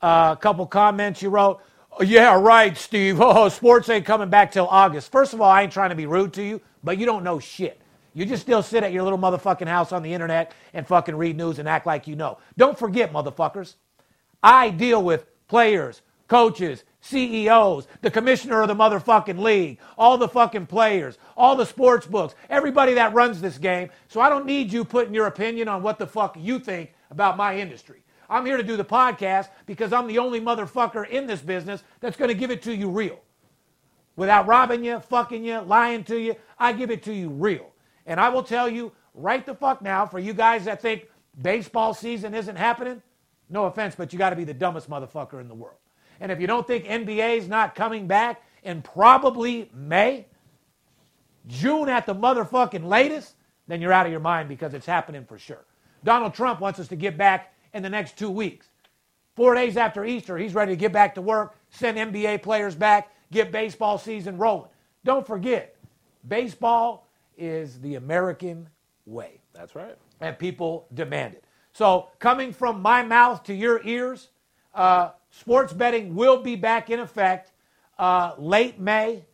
uh, 0.01 0.35
a 0.37 0.41
couple 0.41 0.65
comments 0.65 1.21
you 1.21 1.29
wrote, 1.29 1.59
"Oh, 1.91 2.01
yeah, 2.01 2.33
right, 2.39 2.77
Steve. 2.77 3.19
Oh, 3.21 3.49
sports 3.49 3.89
ain't 3.89 4.05
coming 4.05 4.29
back 4.29 4.53
till 4.53 4.67
August. 4.67 5.11
First 5.11 5.33
of 5.33 5.41
all, 5.41 5.51
I 5.51 5.63
ain't 5.63 5.73
trying 5.73 5.89
to 5.89 5.97
be 5.97 6.05
rude 6.05 6.31
to 6.35 6.41
you, 6.43 6.61
but 6.81 6.97
you 6.97 7.05
don't 7.05 7.25
know 7.25 7.37
shit. 7.37 7.81
You 8.13 8.25
just 8.25 8.43
still 8.43 8.63
sit 8.63 8.85
at 8.85 8.93
your 8.93 9.03
little 9.03 9.19
motherfucking 9.19 9.67
house 9.67 9.91
on 9.91 10.01
the 10.01 10.13
internet 10.13 10.53
and 10.73 10.87
fucking 10.87 11.15
read 11.15 11.35
news 11.35 11.59
and 11.59 11.67
act 11.67 11.85
like 11.85 12.07
you 12.07 12.15
know. 12.15 12.37
Don't 12.57 12.79
forget, 12.79 13.11
motherfuckers, 13.11 13.75
I 14.41 14.69
deal 14.69 15.03
with 15.03 15.25
players, 15.49 16.01
coaches, 16.29 16.85
CEOs, 17.01 17.87
the 18.01 18.11
commissioner 18.11 18.61
of 18.61 18.67
the 18.67 18.75
motherfucking 18.75 19.39
league, 19.39 19.79
all 19.97 20.17
the 20.17 20.27
fucking 20.27 20.67
players, 20.67 21.17
all 21.35 21.55
the 21.55 21.65
sports 21.65 22.05
books, 22.05 22.35
everybody 22.49 22.93
that 22.93 23.13
runs 23.13 23.41
this 23.41 23.57
game. 23.57 23.89
So 24.07 24.21
I 24.21 24.29
don't 24.29 24.45
need 24.45 24.71
you 24.71 24.85
putting 24.85 25.13
your 25.13 25.25
opinion 25.25 25.67
on 25.67 25.81
what 25.83 25.99
the 25.99 26.07
fuck 26.07 26.35
you 26.39 26.59
think 26.59 26.93
about 27.09 27.37
my 27.37 27.57
industry. 27.57 28.03
I'm 28.29 28.45
here 28.45 28.55
to 28.55 28.63
do 28.63 28.77
the 28.77 28.85
podcast 28.85 29.49
because 29.65 29.91
I'm 29.91 30.07
the 30.07 30.19
only 30.19 30.39
motherfucker 30.39 31.09
in 31.09 31.27
this 31.27 31.41
business 31.41 31.83
that's 31.99 32.15
going 32.15 32.29
to 32.29 32.35
give 32.35 32.49
it 32.49 32.61
to 32.63 32.73
you 32.73 32.89
real. 32.89 33.19
Without 34.15 34.47
robbing 34.47 34.85
you, 34.85 34.99
fucking 34.99 35.43
you, 35.43 35.59
lying 35.61 36.03
to 36.05 36.17
you, 36.17 36.35
I 36.57 36.73
give 36.73 36.91
it 36.91 37.03
to 37.03 37.13
you 37.13 37.29
real. 37.29 37.71
And 38.05 38.19
I 38.19 38.29
will 38.29 38.43
tell 38.43 38.69
you 38.69 38.91
right 39.13 39.45
the 39.45 39.55
fuck 39.55 39.81
now 39.81 40.05
for 40.05 40.19
you 40.19 40.33
guys 40.33 40.65
that 40.65 40.81
think 40.81 41.07
baseball 41.41 41.93
season 41.93 42.33
isn't 42.33 42.55
happening, 42.55 43.01
no 43.49 43.65
offense, 43.65 43.95
but 43.95 44.13
you 44.13 44.19
got 44.19 44.29
to 44.29 44.35
be 44.35 44.43
the 44.43 44.53
dumbest 44.53 44.89
motherfucker 44.89 45.41
in 45.41 45.47
the 45.47 45.55
world. 45.55 45.77
And 46.21 46.31
if 46.31 46.39
you 46.39 46.47
don't 46.47 46.65
think 46.65 46.85
NBA's 46.85 47.49
not 47.49 47.75
coming 47.75 48.07
back 48.07 48.43
in 48.63 48.83
probably 48.83 49.69
May, 49.73 50.27
June 51.47 51.89
at 51.89 52.05
the 52.05 52.13
motherfucking 52.13 52.85
latest, 52.85 53.33
then 53.67 53.81
you're 53.81 53.91
out 53.91 54.05
of 54.05 54.11
your 54.11 54.21
mind 54.21 54.47
because 54.47 54.75
it's 54.75 54.85
happening 54.85 55.25
for 55.25 55.39
sure. 55.39 55.65
Donald 56.03 56.35
Trump 56.35 56.61
wants 56.61 56.79
us 56.79 56.87
to 56.89 56.95
get 56.95 57.17
back 57.17 57.53
in 57.73 57.81
the 57.81 57.89
next 57.89 58.17
two 58.17 58.29
weeks. 58.29 58.67
Four 59.35 59.55
days 59.55 59.77
after 59.77 60.05
Easter, 60.05 60.37
he's 60.37 60.53
ready 60.53 60.73
to 60.73 60.75
get 60.75 60.91
back 60.91 61.15
to 61.15 61.21
work, 61.21 61.55
send 61.71 61.97
NBA 61.97 62.43
players 62.43 62.75
back, 62.75 63.11
get 63.31 63.51
baseball 63.51 63.97
season 63.97 64.37
rolling. 64.37 64.69
Don't 65.03 65.25
forget, 65.25 65.75
baseball 66.27 67.07
is 67.35 67.79
the 67.79 67.95
American 67.95 68.69
way 69.07 69.39
That's 69.53 69.73
right. 69.73 69.97
and 70.19 70.37
people 70.37 70.85
demand 70.93 71.33
it. 71.33 71.43
So, 71.73 72.09
coming 72.19 72.51
from 72.51 72.81
my 72.81 73.01
mouth 73.01 73.43
to 73.45 73.53
your 73.53 73.81
ears, 73.83 74.29
uh, 74.75 75.11
sports 75.31 75.73
betting 75.73 76.15
will 76.15 76.41
be 76.41 76.55
back 76.55 76.89
in 76.89 76.99
effect 76.99 77.51
uh, 77.97 78.33
late 78.37 78.79
May. 78.79 79.25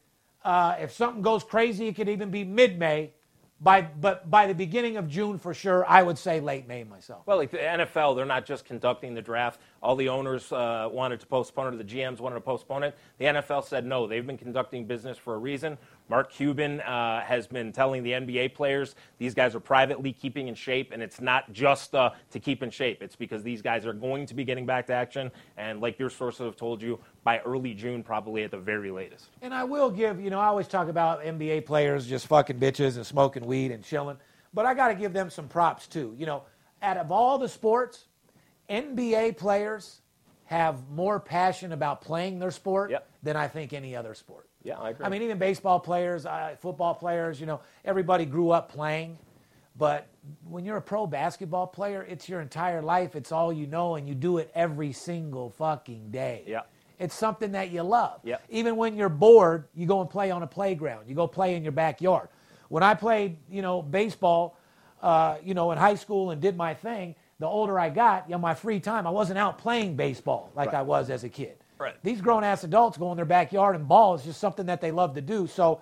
Uh, 0.43 0.75
if 0.79 0.93
something 0.93 1.21
goes 1.21 1.43
crazy, 1.43 1.87
it 1.87 1.95
could 1.95 2.09
even 2.09 2.31
be 2.31 2.43
mid 2.43 2.79
May. 2.79 3.11
By, 3.59 3.81
but 3.81 4.29
by 4.29 4.45
the 4.45 4.53
beginning 4.53 4.97
of 4.97 5.09
June, 5.09 5.39
for 5.39 5.51
sure, 5.51 5.83
I 5.87 6.03
would 6.03 6.19
say 6.19 6.39
late 6.39 6.67
May 6.67 6.83
myself. 6.83 7.25
Well, 7.25 7.37
like 7.37 7.49
the 7.49 7.57
NFL, 7.57 8.15
they're 8.15 8.23
not 8.23 8.45
just 8.45 8.65
conducting 8.65 9.15
the 9.15 9.21
draft. 9.21 9.59
All 9.81 9.95
the 9.95 10.09
owners 10.09 10.51
uh, 10.51 10.87
wanted 10.91 11.19
to 11.21 11.25
postpone 11.25 11.73
it, 11.73 11.77
the 11.77 11.83
GMs 11.83 12.19
wanted 12.19 12.35
to 12.35 12.41
postpone 12.41 12.83
it. 12.83 12.95
The 13.17 13.25
NFL 13.25 13.63
said 13.65 13.83
no. 13.83 14.05
They've 14.05 14.25
been 14.25 14.37
conducting 14.37 14.85
business 14.85 15.17
for 15.17 15.33
a 15.33 15.37
reason. 15.39 15.79
Mark 16.09 16.31
Cuban 16.31 16.79
uh, 16.81 17.21
has 17.21 17.47
been 17.47 17.71
telling 17.71 18.01
the 18.03 18.11
NBA 18.11 18.53
players 18.53 18.95
these 19.17 19.33
guys 19.33 19.53
are 19.55 19.59
privately 19.59 20.13
keeping 20.13 20.47
in 20.47 20.55
shape, 20.55 20.91
and 20.93 21.03
it's 21.03 21.19
not 21.19 21.51
just 21.51 21.93
uh, 21.95 22.11
to 22.31 22.39
keep 22.39 22.63
in 22.63 22.69
shape. 22.69 23.01
It's 23.01 23.15
because 23.15 23.43
these 23.43 23.61
guys 23.61 23.85
are 23.85 23.93
going 23.93 24.25
to 24.27 24.33
be 24.33 24.43
getting 24.45 24.65
back 24.65 24.87
to 24.87 24.93
action, 24.93 25.31
and 25.57 25.81
like 25.81 25.99
your 25.99 26.09
sources 26.09 26.45
have 26.45 26.55
told 26.55 26.81
you, 26.81 26.99
by 27.23 27.39
early 27.39 27.73
June, 27.73 28.03
probably 28.03 28.43
at 28.43 28.51
the 28.51 28.57
very 28.57 28.89
latest. 28.91 29.27
And 29.41 29.53
I 29.53 29.63
will 29.65 29.89
give, 29.91 30.21
you 30.21 30.29
know, 30.29 30.39
I 30.39 30.45
always 30.47 30.67
talk 30.67 30.87
about 30.87 31.23
NBA 31.23 31.65
players 31.65 32.07
just 32.07 32.27
fucking 32.27 32.57
bitches 32.59 32.95
and 32.95 33.05
smoking 33.05 33.45
weed 33.45 33.71
and 33.71 33.83
chilling, 33.83 34.17
but 34.53 34.65
I 34.65 34.73
got 34.73 34.87
to 34.89 34.95
give 34.95 35.11
them 35.13 35.29
some 35.29 35.47
props 35.49 35.87
too. 35.87 36.15
You 36.17 36.25
know, 36.25 36.43
out 36.81 36.97
of 36.97 37.11
all 37.11 37.37
the 37.37 37.49
sports, 37.49 38.05
NBA 38.69 39.37
players 39.37 40.01
have 40.45 40.89
more 40.89 41.19
passion 41.19 41.73
about 41.73 42.01
playing 42.01 42.39
their 42.39 42.51
sport 42.51 42.91
Yep. 42.91 43.09
than 43.23 43.35
I 43.35 43.47
think 43.49 43.73
any 43.73 43.95
other 43.95 44.13
sport. 44.13 44.46
Yeah, 44.67 44.77
I 44.79 44.89
agree. 44.89 45.05
I 45.05 45.09
mean, 45.09 45.21
even 45.21 45.37
baseball 45.37 45.79
players, 45.79 46.25
uh, 46.25 46.55
football 46.59 46.93
players, 46.93 47.39
you 47.39 47.45
know, 47.45 47.61
everybody 47.85 48.25
grew 48.25 48.51
up 48.51 48.69
playing, 48.69 49.17
but 49.77 50.07
when 50.49 50.65
you're 50.65 50.75
a 50.75 50.81
pro 50.81 51.07
basketball 51.07 51.67
player, 51.67 52.05
it's 52.09 52.27
your 52.27 52.41
entire 52.41 52.81
life. 52.81 53.15
It's 53.15 53.31
all 53.31 53.53
you 53.53 53.65
know, 53.65 53.95
and 53.95 54.09
you 54.09 54.13
do 54.13 54.39
it 54.39 54.51
every 54.53 54.91
single 54.91 55.51
fucking 55.51 56.11
day. 56.11 56.43
Yeah. 56.45 56.61
It's 56.99 57.15
something 57.15 57.53
that 57.53 57.71
you 57.71 57.81
love. 57.83 58.19
Yep. 58.25 58.43
Even 58.49 58.75
when 58.75 58.97
you're 58.97 59.07
bored, 59.07 59.69
you 59.73 59.85
go 59.85 60.01
and 60.01 60.09
play 60.09 60.31
on 60.31 60.43
a 60.43 60.47
playground. 60.47 61.07
You 61.07 61.15
go 61.15 61.27
play 61.27 61.55
in 61.55 61.63
your 61.63 61.71
backyard. 61.71 62.27
When 62.67 62.83
I 62.83 62.93
played, 62.93 63.37
you 63.49 63.61
know, 63.61 63.81
baseball, 63.81 64.57
uh, 65.01 65.37
you 65.41 65.53
know, 65.53 65.71
in 65.71 65.77
high 65.77 65.95
school 65.95 66.31
and 66.31 66.41
did 66.41 66.57
my 66.57 66.73
thing, 66.73 67.15
the 67.39 67.45
older 67.45 67.79
I 67.79 67.89
got, 67.89 68.27
you 68.27 68.33
know, 68.33 68.39
my 68.39 68.55
free 68.55 68.81
time, 68.81 69.07
I 69.07 69.11
wasn't 69.11 69.37
out 69.37 69.59
playing 69.59 69.95
baseball 69.95 70.51
like 70.55 70.73
Right. 70.73 70.79
I 70.79 70.81
was 70.81 71.09
as 71.09 71.23
a 71.23 71.29
kid. 71.29 71.55
Right. 71.79 71.95
These 72.03 72.21
grown 72.21 72.43
ass 72.43 72.63
adults 72.63 72.97
go 72.97 73.11
in 73.11 73.17
their 73.17 73.25
backyard 73.25 73.75
and 73.75 73.87
ball 73.87 74.15
is 74.15 74.23
just 74.23 74.39
something 74.39 74.65
that 74.65 74.81
they 74.81 74.91
love 74.91 75.15
to 75.15 75.21
do. 75.21 75.47
So 75.47 75.81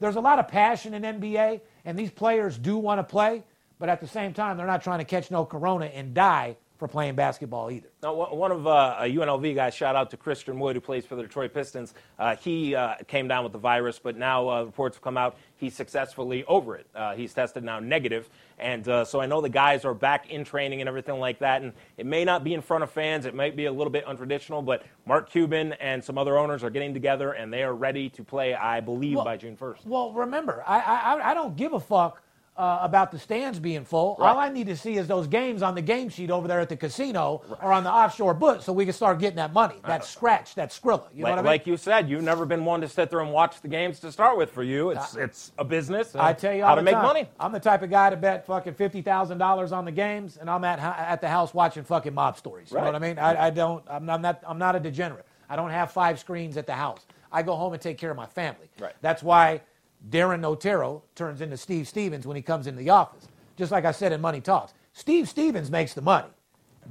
there's 0.00 0.16
a 0.16 0.20
lot 0.20 0.38
of 0.38 0.48
passion 0.48 0.94
in 0.94 1.02
NBA, 1.02 1.60
and 1.84 1.98
these 1.98 2.10
players 2.10 2.58
do 2.58 2.78
want 2.78 2.98
to 2.98 3.04
play, 3.04 3.44
but 3.78 3.88
at 3.88 4.00
the 4.00 4.08
same 4.08 4.32
time, 4.32 4.56
they're 4.56 4.66
not 4.66 4.82
trying 4.82 4.98
to 4.98 5.04
catch 5.04 5.30
no 5.30 5.44
corona 5.44 5.86
and 5.86 6.14
die 6.14 6.56
for 6.80 6.88
playing 6.88 7.14
basketball 7.14 7.70
either. 7.70 7.88
Now, 8.02 8.32
one 8.34 8.50
of 8.50 8.66
uh, 8.66 8.96
a 9.00 9.04
UNLV 9.04 9.54
guys, 9.54 9.74
shout 9.74 9.94
out 9.94 10.10
to 10.12 10.16
Christian 10.16 10.58
Wood, 10.58 10.76
who 10.76 10.80
plays 10.80 11.04
for 11.04 11.14
the 11.14 11.22
Detroit 11.22 11.52
Pistons. 11.52 11.92
Uh, 12.18 12.36
he 12.36 12.74
uh, 12.74 12.94
came 13.06 13.28
down 13.28 13.44
with 13.44 13.52
the 13.52 13.58
virus, 13.58 13.98
but 13.98 14.16
now 14.16 14.48
uh, 14.48 14.62
reports 14.64 14.96
have 14.96 15.02
come 15.02 15.18
out 15.18 15.36
he's 15.56 15.74
successfully 15.74 16.42
over 16.44 16.76
it. 16.76 16.86
Uh, 16.94 17.14
he's 17.14 17.34
tested 17.34 17.62
now 17.62 17.80
negative, 17.80 18.30
and 18.60 18.86
uh, 18.88 19.04
so 19.04 19.20
I 19.20 19.26
know 19.26 19.40
the 19.40 19.48
guys 19.48 19.84
are 19.84 19.94
back 19.94 20.30
in 20.30 20.44
training 20.44 20.80
and 20.80 20.88
everything 20.88 21.18
like 21.18 21.38
that. 21.40 21.62
And 21.62 21.72
it 21.96 22.06
may 22.06 22.24
not 22.24 22.44
be 22.44 22.54
in 22.54 22.62
front 22.62 22.82
of 22.84 22.90
fans, 22.90 23.26
it 23.26 23.34
might 23.34 23.56
be 23.56 23.66
a 23.66 23.72
little 23.72 23.90
bit 23.90 24.06
untraditional, 24.06 24.64
but 24.64 24.84
Mark 25.06 25.30
Cuban 25.30 25.72
and 25.74 26.02
some 26.02 26.18
other 26.18 26.38
owners 26.38 26.62
are 26.62 26.70
getting 26.70 26.94
together, 26.94 27.32
and 27.32 27.52
they 27.52 27.62
are 27.62 27.74
ready 27.74 28.08
to 28.10 28.22
play, 28.24 28.54
I 28.54 28.80
believe, 28.80 29.16
Well- 29.16 29.24
by 29.24 29.36
June 29.36 29.56
1st. 29.56 29.86
Well, 29.86 30.12
remember, 30.12 30.62
I, 30.66 30.78
I, 30.80 31.30
I 31.30 31.34
don't 31.34 31.56
give 31.56 31.72
a 31.72 31.80
fuck 31.80 32.22
uh, 32.60 32.78
about 32.82 33.10
the 33.10 33.18
stands 33.18 33.58
being 33.58 33.86
full. 33.86 34.16
Right. 34.18 34.28
All 34.30 34.38
I 34.38 34.50
need 34.50 34.66
to 34.66 34.76
see 34.76 34.98
is 34.98 35.06
those 35.08 35.26
games 35.26 35.62
on 35.62 35.74
the 35.74 35.80
game 35.80 36.10
sheet 36.10 36.30
over 36.30 36.46
there 36.46 36.60
at 36.60 36.68
the 36.68 36.76
casino 36.76 37.42
or 37.62 37.72
on 37.72 37.84
the 37.84 37.90
offshore 37.90 38.34
book 38.34 38.60
so 38.60 38.70
we 38.74 38.84
can 38.84 38.92
start 38.92 39.18
getting 39.18 39.36
that 39.36 39.54
money, 39.54 39.76
that 39.86 40.04
scratch, 40.04 40.54
that 40.56 40.68
Skrilla. 40.70 41.04
You 41.14 41.22
know 41.22 41.30
Like, 41.30 41.30
what 41.30 41.38
I 41.38 41.42
mean? 41.42 41.44
like 41.46 41.66
you 41.66 41.78
said, 41.78 42.10
you've 42.10 42.22
never 42.22 42.44
been 42.44 42.66
one 42.66 42.82
to 42.82 42.88
sit 42.88 43.08
there 43.08 43.20
and 43.20 43.32
watch 43.32 43.62
the 43.62 43.68
games 43.68 43.98
to 44.00 44.12
start 44.12 44.36
with. 44.36 44.50
For 44.50 44.62
you, 44.62 44.90
it's 44.90 45.16
it's 45.16 45.52
a 45.58 45.64
business. 45.64 46.14
I 46.14 46.34
tell 46.34 46.52
you 46.54 46.64
how 46.64 46.74
to 46.74 46.82
make 46.82 46.94
time, 46.94 47.04
money. 47.04 47.28
I'm 47.38 47.52
the 47.52 47.60
type 47.60 47.80
of 47.82 47.88
guy 47.90 48.10
to 48.10 48.16
bet 48.16 48.44
fucking 48.46 48.74
fifty 48.74 49.00
thousand 49.00 49.38
dollars 49.38 49.72
on 49.72 49.86
the 49.86 49.92
games, 49.92 50.36
and 50.36 50.50
I'm 50.50 50.62
at 50.64 50.78
at 50.80 51.20
the 51.22 51.28
house 51.28 51.54
watching 51.54 51.82
fucking 51.84 52.12
mob 52.12 52.36
stories. 52.36 52.70
You 52.70 52.78
know 52.78 52.84
what 52.84 52.94
I 52.94 52.98
mean? 52.98 53.18
I, 53.18 53.46
I 53.46 53.50
don't. 53.50 53.82
I'm 53.88 54.04
not, 54.04 54.14
I'm 54.16 54.22
not. 54.22 54.42
I'm 54.46 54.58
not 54.58 54.76
a 54.76 54.80
degenerate. 54.80 55.24
I 55.48 55.56
don't 55.56 55.70
have 55.70 55.92
five 55.92 56.18
screens 56.18 56.56
at 56.58 56.66
the 56.66 56.74
house. 56.74 57.06
I 57.32 57.42
go 57.42 57.54
home 57.56 57.72
and 57.72 57.80
take 57.80 57.96
care 57.96 58.10
of 58.10 58.16
my 58.16 58.26
family. 58.26 58.68
Right. 58.78 58.94
That's 59.00 59.22
why 59.22 59.62
Darren 60.08 60.44
Otero 60.44 61.02
turns 61.14 61.40
into 61.40 61.56
Steve 61.56 61.86
Stevens 61.86 62.26
when 62.26 62.36
he 62.36 62.42
comes 62.42 62.66
into 62.66 62.78
the 62.78 62.90
office. 62.90 63.28
Just 63.56 63.70
like 63.70 63.84
I 63.84 63.92
said 63.92 64.12
in 64.12 64.20
Money 64.20 64.40
Talks, 64.40 64.72
Steve 64.92 65.28
Stevens 65.28 65.70
makes 65.70 65.94
the 65.94 66.00
money. 66.00 66.28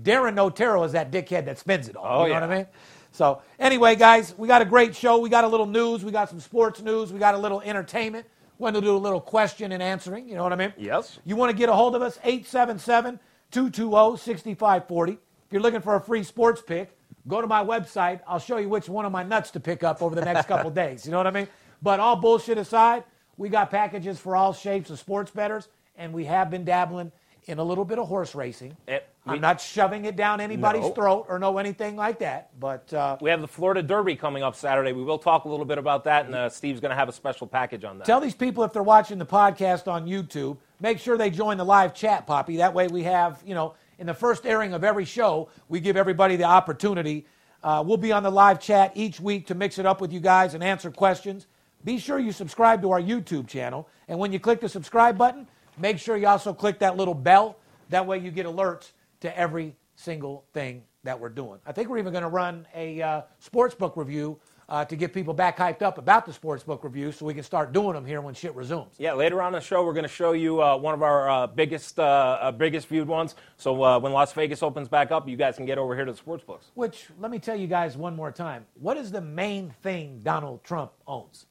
Darren 0.03 0.37
Otero 0.37 0.83
is 0.83 0.91
that 0.91 1.11
dickhead 1.11 1.45
that 1.45 1.57
spends 1.57 1.89
it 1.89 1.95
all. 1.95 2.21
Oh, 2.21 2.25
you 2.25 2.33
know 2.33 2.39
yeah. 2.39 2.47
what 2.47 2.51
I 2.51 2.57
mean? 2.57 2.67
So 3.11 3.41
anyway, 3.57 3.95
guys, 3.95 4.35
we 4.37 4.47
got 4.47 4.61
a 4.61 4.65
great 4.65 4.95
show. 4.95 5.17
We 5.17 5.29
got 5.29 5.43
a 5.43 5.47
little 5.47 5.65
news. 5.65 6.05
We 6.05 6.11
got 6.11 6.29
some 6.29 6.39
sports 6.39 6.81
news. 6.81 7.11
We 7.11 7.19
got 7.19 7.35
a 7.35 7.37
little 7.37 7.61
entertainment. 7.61 8.27
We're 8.57 8.71
going 8.71 8.83
to 8.83 8.87
do 8.87 8.95
a 8.95 8.97
little 8.97 9.21
question 9.21 9.71
and 9.71 9.81
answering. 9.81 10.27
You 10.27 10.35
know 10.35 10.43
what 10.43 10.53
I 10.53 10.57
mean? 10.57 10.73
Yes. 10.77 11.19
You 11.25 11.35
want 11.35 11.49
to 11.51 11.57
get 11.57 11.69
a 11.69 11.73
hold 11.73 11.95
of 11.95 12.01
us? 12.01 12.19
877 12.23 13.19
220 13.51 14.17
6540. 14.17 15.13
If 15.13 15.17
you're 15.51 15.61
looking 15.61 15.81
for 15.81 15.95
a 15.95 16.01
free 16.01 16.23
sports 16.23 16.61
pick, 16.61 16.95
go 17.27 17.41
to 17.41 17.47
my 17.47 17.63
website. 17.63 18.19
I'll 18.27 18.39
show 18.39 18.57
you 18.57 18.69
which 18.69 18.87
one 18.87 19.05
of 19.05 19.11
my 19.11 19.23
nuts 19.23 19.51
to 19.51 19.59
pick 19.59 19.83
up 19.83 20.01
over 20.01 20.13
the 20.13 20.23
next 20.23 20.47
couple 20.47 20.69
days. 20.71 21.05
You 21.05 21.11
know 21.11 21.17
what 21.17 21.27
I 21.27 21.31
mean? 21.31 21.47
But 21.81 21.99
all 21.99 22.15
bullshit 22.15 22.57
aside, 22.57 23.03
we 23.37 23.49
got 23.49 23.71
packages 23.71 24.19
for 24.19 24.35
all 24.35 24.53
shapes 24.53 24.89
of 24.89 24.99
sports 24.99 25.31
bettors, 25.31 25.67
and 25.97 26.13
we 26.13 26.25
have 26.25 26.49
been 26.49 26.65
dabbling 26.65 27.11
in 27.45 27.57
a 27.57 27.63
little 27.63 27.85
bit 27.85 27.97
of 27.97 28.07
horse 28.07 28.35
racing. 28.35 28.75
Eh, 28.87 28.99
we- 29.25 29.33
I'm 29.33 29.41
not 29.41 29.59
shoving 29.61 30.05
it 30.05 30.15
down 30.15 30.39
anybody's 30.41 30.83
No. 30.83 30.91
throat 30.91 31.25
or 31.29 31.39
know 31.39 31.57
anything 31.57 31.95
like 31.95 32.19
that, 32.19 32.49
but 32.59 32.93
uh, 32.93 33.17
We 33.21 33.29
have 33.29 33.41
the 33.41 33.47
Florida 33.47 33.81
Derby 33.81 34.15
coming 34.15 34.43
up 34.43 34.55
Saturday. 34.55 34.91
We 34.91 35.03
will 35.03 35.17
talk 35.17 35.45
a 35.45 35.49
little 35.49 35.65
bit 35.65 35.77
about 35.77 36.03
that, 36.03 36.25
and 36.25 36.35
uh, 36.35 36.49
Steve's 36.49 36.79
going 36.79 36.89
to 36.91 36.95
have 36.95 37.09
a 37.09 37.13
special 37.13 37.47
package 37.47 37.85
on 37.85 37.97
that. 37.97 38.05
Tell 38.05 38.19
these 38.19 38.35
people 38.35 38.63
if 38.65 38.73
they're 38.73 38.83
watching 38.83 39.17
the 39.17 39.25
podcast 39.25 39.87
on 39.87 40.05
YouTube, 40.05 40.57
make 40.79 40.99
sure 40.99 41.17
they 41.17 41.29
join 41.29 41.57
the 41.57 41.65
live 41.65 41.93
chat, 41.93 42.27
Poppy. 42.27 42.57
That 42.57 42.73
way 42.73 42.87
we 42.87 43.03
have, 43.03 43.41
you 43.45 43.55
know, 43.55 43.73
in 43.97 44.05
the 44.05 44.13
first 44.13 44.45
airing 44.45 44.73
of 44.73 44.83
every 44.83 45.05
show, 45.05 45.49
we 45.69 45.79
give 45.79 45.97
everybody 45.97 46.35
the 46.35 46.43
opportunity. 46.43 47.25
Uh, 47.63 47.83
we'll 47.85 47.97
be 47.97 48.11
on 48.11 48.23
the 48.23 48.31
live 48.31 48.59
chat 48.59 48.91
each 48.95 49.19
week 49.19 49.47
to 49.47 49.55
mix 49.55 49.79
it 49.79 49.85
up 49.85 50.01
with 50.01 50.13
you 50.13 50.19
guys 50.19 50.53
and 50.53 50.63
answer 50.63 50.91
questions. 50.91 51.47
Be 51.83 51.97
sure 51.97 52.19
you 52.19 52.31
subscribe 52.31 52.81
to 52.81 52.91
our 52.91 53.01
YouTube 53.01 53.47
channel. 53.47 53.87
And 54.07 54.19
when 54.19 54.33
you 54.33 54.39
click 54.39 54.59
the 54.59 54.69
subscribe 54.69 55.17
button, 55.17 55.47
make 55.77 55.97
sure 55.97 56.17
you 56.17 56.27
also 56.27 56.53
click 56.53 56.79
that 56.79 56.97
little 56.97 57.13
bell. 57.13 57.57
That 57.89 58.05
way 58.05 58.19
you 58.19 58.31
get 58.31 58.45
alerts 58.45 58.91
to 59.21 59.37
every 59.37 59.75
single 59.95 60.45
thing 60.53 60.83
that 61.03 61.19
we're 61.19 61.29
doing. 61.29 61.59
I 61.65 61.71
think 61.71 61.89
we're 61.89 61.97
even 61.97 62.11
going 62.11 62.23
to 62.23 62.29
run 62.29 62.67
a 62.75 63.01
uh, 63.01 63.21
sports 63.39 63.75
book 63.75 63.95
review 63.95 64.39
uh, 64.69 64.85
to 64.85 64.95
get 64.95 65.13
people 65.13 65.33
back 65.33 65.57
hyped 65.57 65.81
up 65.81 65.97
about 65.97 66.25
the 66.25 66.33
sports 66.33 66.63
book 66.63 66.83
review 66.83 67.11
so 67.11 67.25
we 67.25 67.33
can 67.33 67.43
start 67.43 67.73
doing 67.73 67.93
them 67.93 68.05
here 68.05 68.21
when 68.21 68.33
shit 68.33 68.53
resumes. 68.55 68.93
yeah, 68.97 69.13
later 69.13 69.41
on 69.41 69.53
in 69.53 69.59
the 69.59 69.65
show, 69.65 69.83
we're 69.83 69.93
going 69.93 70.03
to 70.03 70.07
show 70.07 70.33
you 70.33 70.61
uh, 70.61 70.77
one 70.77 70.93
of 70.93 71.01
our 71.01 71.29
uh, 71.29 71.47
biggest, 71.47 71.99
uh, 71.99 72.03
uh, 72.03 72.51
biggest 72.51 72.87
viewed 72.87 73.07
ones. 73.07 73.35
So 73.57 73.83
uh, 73.83 73.99
when 73.99 74.11
Las 74.11 74.31
Vegas 74.33 74.61
opens 74.61 74.87
back 74.87 75.11
up, 75.11 75.27
you 75.27 75.37
guys 75.37 75.55
can 75.55 75.65
get 75.65 75.77
over 75.77 75.95
here 75.95 76.05
to 76.05 76.11
the 76.11 76.17
sports 76.17 76.43
books. 76.43 76.67
Which, 76.75 77.07
let 77.19 77.31
me 77.31 77.39
tell 77.39 77.55
you 77.55 77.67
guys 77.67 77.97
one 77.97 78.15
more 78.15 78.31
time. 78.31 78.65
What 78.75 78.97
is 78.97 79.11
the 79.11 79.21
main 79.21 79.73
thing 79.81 80.19
Donald 80.23 80.63
Trump 80.63 80.91
owns? 81.07 81.47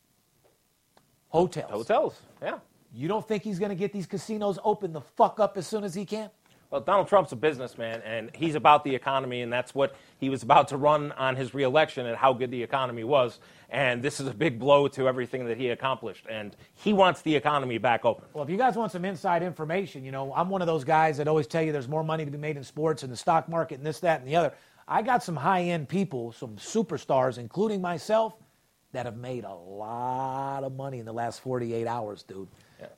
Hotels. 1.28 1.70
Hotels, 1.70 2.20
yeah. 2.42 2.58
You 2.92 3.08
don't 3.08 3.26
think 3.26 3.42
he's 3.42 3.58
going 3.58 3.70
to 3.70 3.76
get 3.76 3.92
these 3.92 4.06
casinos 4.06 4.58
open 4.64 4.92
the 4.92 5.02
fuck 5.02 5.40
up 5.40 5.56
as 5.56 5.66
soon 5.66 5.84
as 5.84 5.94
he 5.94 6.04
can? 6.04 6.30
Well, 6.70 6.82
Donald 6.82 7.08
Trump's 7.08 7.32
a 7.32 7.36
businessman, 7.36 8.02
and 8.02 8.30
he's 8.34 8.54
about 8.54 8.84
the 8.84 8.94
economy, 8.94 9.40
and 9.40 9.50
that's 9.50 9.74
what 9.74 9.94
he 10.18 10.28
was 10.28 10.42
about 10.42 10.68
to 10.68 10.76
run 10.76 11.12
on 11.12 11.34
his 11.34 11.54
reelection 11.54 12.04
and 12.04 12.14
how 12.14 12.34
good 12.34 12.50
the 12.50 12.62
economy 12.62 13.04
was. 13.04 13.40
And 13.70 14.02
this 14.02 14.20
is 14.20 14.26
a 14.26 14.34
big 14.34 14.58
blow 14.58 14.86
to 14.88 15.08
everything 15.08 15.46
that 15.46 15.56
he 15.56 15.70
accomplished. 15.70 16.26
And 16.28 16.54
he 16.74 16.92
wants 16.92 17.22
the 17.22 17.34
economy 17.34 17.78
back 17.78 18.04
open. 18.04 18.24
Well, 18.34 18.44
if 18.44 18.50
you 18.50 18.58
guys 18.58 18.76
want 18.76 18.92
some 18.92 19.06
inside 19.06 19.42
information, 19.42 20.04
you 20.04 20.12
know, 20.12 20.30
I'm 20.34 20.50
one 20.50 20.60
of 20.60 20.66
those 20.66 20.84
guys 20.84 21.16
that 21.16 21.26
always 21.26 21.46
tell 21.46 21.62
you 21.62 21.72
there's 21.72 21.88
more 21.88 22.04
money 22.04 22.26
to 22.26 22.30
be 22.30 22.38
made 22.38 22.58
in 22.58 22.64
sports 22.64 23.02
and 23.02 23.10
the 23.10 23.16
stock 23.16 23.48
market 23.48 23.78
and 23.78 23.86
this, 23.86 24.00
that, 24.00 24.20
and 24.20 24.28
the 24.28 24.36
other. 24.36 24.52
I 24.86 25.00
got 25.00 25.22
some 25.22 25.36
high 25.36 25.62
end 25.62 25.88
people, 25.88 26.32
some 26.32 26.56
superstars, 26.56 27.38
including 27.38 27.80
myself, 27.80 28.34
that 28.92 29.06
have 29.06 29.16
made 29.16 29.44
a 29.44 29.54
lot 29.54 30.64
of 30.64 30.74
money 30.74 30.98
in 30.98 31.04
the 31.04 31.12
last 31.12 31.40
48 31.40 31.86
hours, 31.86 32.22
dude. 32.22 32.48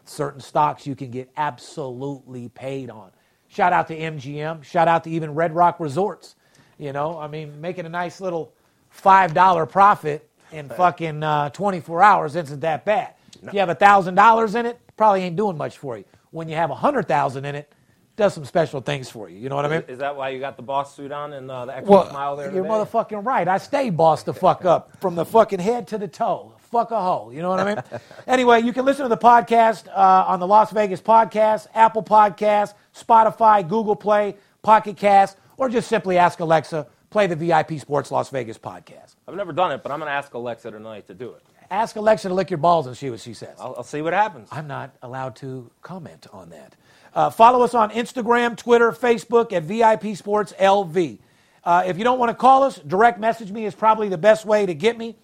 Certain 0.04 0.40
stocks 0.40 0.87
you 0.87 0.94
can 0.94 1.11
get 1.11 1.30
absolutely 1.37 2.49
paid 2.50 2.90
on. 2.90 3.11
Shout 3.49 3.73
out 3.73 3.88
to 3.88 3.99
MGM. 3.99 4.62
Shout 4.62 4.87
out 4.87 5.04
to 5.04 5.11
even 5.11 5.35
Red 5.35 5.54
Rock 5.54 5.80
Resorts. 5.80 6.37
You 6.78 6.92
know, 6.92 7.18
I 7.18 7.26
mean, 7.26 7.61
making 7.61 7.87
a 7.87 7.88
nice 7.88 8.20
little 8.20 8.52
$5 8.97 9.68
profit 9.68 10.28
in 10.52 10.68
fucking 10.68 11.23
uh, 11.23 11.50
24 11.50 12.02
hours 12.02 12.37
isn't 12.37 12.61
that 12.61 12.85
bad. 12.85 13.14
If 13.42 13.52
you 13.54 13.61
have 13.61 13.68
$1,000 13.68 14.54
in 14.54 14.66
it, 14.66 14.78
probably 14.97 15.23
ain't 15.23 15.37
doing 15.37 15.56
much 15.56 15.78
for 15.78 15.97
you. 15.97 16.04
When 16.30 16.49
you 16.49 16.56
have 16.56 16.70
100000 16.70 17.44
in 17.44 17.54
it, 17.54 17.73
does 18.21 18.35
some 18.35 18.45
special 18.45 18.81
things 18.83 19.09
for 19.09 19.29
you. 19.31 19.39
You 19.39 19.49
know 19.49 19.57
what 19.57 19.65
I 19.65 19.69
mean? 19.69 19.83
Is 19.89 19.99
that 19.99 20.15
why 20.15 20.29
you 20.29 20.41
got 20.41 20.57
the 20.57 20.62
boss 20.62 20.95
suit 20.95 21.11
on 21.11 21.33
and 21.33 21.50
uh, 21.50 21.65
the 21.65 21.77
extra 21.77 22.11
smile 22.11 22.37
there? 22.37 22.53
You're 22.53 22.62
today? 22.62 22.75
motherfucking 22.75 23.25
right. 23.25 23.49
I 23.49 23.57
stay 23.57 23.89
boss 23.89 24.23
the 24.25 24.35
fuck 24.35 24.65
up 24.67 24.97
from 25.00 25.15
the 25.15 25.25
fucking 25.25 25.59
head 25.59 25.89
to 25.89 25.99
the 25.99 26.07
toe. 26.07 26.53
Fuck 26.71 26.91
a 26.91 27.00
hole. 27.00 27.33
You 27.33 27.41
know 27.41 27.49
what 27.49 27.61
I 27.61 27.75
mean? 27.75 27.83
anyway, 28.27 28.61
you 28.61 28.75
can 28.75 28.85
listen 28.85 29.05
to 29.05 29.09
the 29.09 29.17
podcast 29.17 29.89
uh, 29.89 30.27
on 30.29 30.39
the 30.39 30.47
Las 30.47 30.71
Vegas 30.71 31.00
Podcast, 31.00 31.67
Apple 31.75 32.03
Podcast, 32.03 32.75
Spotify, 32.95 33.67
Google 33.67 33.97
Play, 33.97 34.37
Pocket 34.62 34.99
Cast, 34.99 35.39
or 35.57 35.71
just 35.71 35.89
simply 35.89 36.19
ask 36.19 36.41
Alexa, 36.41 36.87
play 37.09 37.27
the 37.27 37.37
VIP 37.37 37.81
Sports 37.81 38.11
Las 38.11 38.29
Vegas 38.29 38.59
podcast. 38.59 39.17
I've 39.27 39.35
never 39.35 39.53
done 39.53 39.73
it, 39.73 39.83
but 39.83 39.91
I'm 39.93 39.99
going 39.99 40.09
to 40.09 40.15
ask 40.15 40.33
Alexa 40.35 40.71
tonight 40.71 41.07
to 41.07 41.15
do 41.15 41.31
it. 41.33 41.43
Ask 41.71 41.97
Alexa 41.97 42.29
to 42.29 42.35
lick 42.35 42.50
your 42.50 42.59
balls 42.59 42.87
and 42.87 42.97
see 42.97 43.09
what 43.09 43.21
she 43.21 43.33
says. 43.33 43.57
I'll, 43.59 43.77
I'll 43.79 43.83
see 43.83 44.03
what 44.03 44.12
happens. 44.12 44.49
I'm 44.53 44.67
not 44.67 44.95
allowed 45.03 45.37
to 45.37 45.71
comment 45.83 46.27
on 46.33 46.50
that. 46.50 46.75
Uh, 47.14 47.31
follow 47.31 47.62
us 47.62 47.75
on 47.75 47.90
Instagram, 47.90 48.57
Twitter, 48.57 48.93
Facebook 48.93 49.52
at 49.52 49.64
VIP 49.64 50.17
Sports 50.17 50.52
LV. 50.61 51.19
Uh, 51.64 51.83
if 51.87 51.99
you 51.99 52.05
don't 52.05 52.19
want 52.19 52.31
to 52.31 52.35
call 52.35 52.62
us, 52.62 52.79
direct 52.79 53.19
message 53.21 53.50
me 53.50 53.64
is 53.67 53.75
probably 53.75 54.09
the 54.09 54.17
best 54.19 54.47
way 54.47 54.64
to 54.64 54.75
get 54.75 54.97
me. 54.97 55.17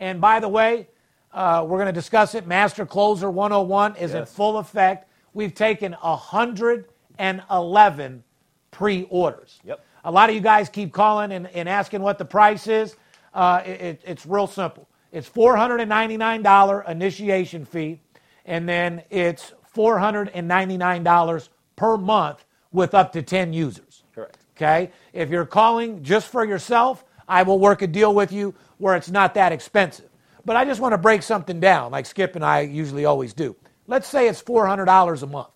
And 0.00 0.20
by 0.20 0.40
the 0.40 0.48
way, 0.48 0.88
uh, 1.32 1.64
we're 1.66 1.78
going 1.78 1.86
to 1.86 1.92
discuss 1.92 2.34
it. 2.34 2.46
Master 2.46 2.84
Closer 2.86 3.30
101 3.30 3.96
is 3.96 4.14
in 4.14 4.24
full 4.26 4.58
effect. 4.58 5.08
We've 5.34 5.54
taken 5.54 5.92
111 5.92 8.24
pre 8.70 9.02
orders. 9.10 9.60
Yep. 9.64 9.80
A 10.04 10.10
lot 10.10 10.28
of 10.28 10.34
you 10.34 10.40
guys 10.40 10.68
keep 10.68 10.92
calling 10.92 11.32
and, 11.32 11.46
and 11.48 11.68
asking 11.68 12.02
what 12.02 12.18
the 12.18 12.24
price 12.24 12.66
is. 12.66 12.96
Uh, 13.32 13.62
it, 13.64 13.80
it- 13.80 14.02
it's 14.04 14.26
real 14.26 14.46
simple. 14.46 14.88
It's 15.12 15.28
$499 15.28 16.88
initiation 16.88 17.64
fee, 17.64 18.00
and 18.46 18.68
then 18.68 19.02
it's 19.10 19.52
$499 19.74 21.48
per 21.76 21.96
month 21.96 22.44
with 22.72 22.94
up 22.94 23.12
to 23.12 23.22
10 23.22 23.52
users. 23.52 24.04
Correct. 24.14 24.38
Okay? 24.56 24.90
If 25.12 25.30
you're 25.30 25.46
calling 25.46 26.02
just 26.02 26.28
for 26.28 26.44
yourself, 26.44 27.04
I 27.28 27.42
will 27.42 27.58
work 27.58 27.82
a 27.82 27.86
deal 27.86 28.14
with 28.14 28.32
you 28.32 28.54
where 28.78 28.96
it's 28.96 29.10
not 29.10 29.34
that 29.34 29.52
expensive. 29.52 30.08
But 30.44 30.56
I 30.56 30.64
just 30.64 30.80
want 30.80 30.92
to 30.92 30.98
break 30.98 31.22
something 31.22 31.58
down, 31.58 31.92
like 31.92 32.06
Skip 32.06 32.36
and 32.36 32.44
I 32.44 32.60
usually 32.60 33.04
always 33.04 33.32
do. 33.32 33.56
Let's 33.86 34.08
say 34.08 34.28
it's 34.28 34.42
$400 34.42 35.22
a 35.22 35.26
month. 35.26 35.48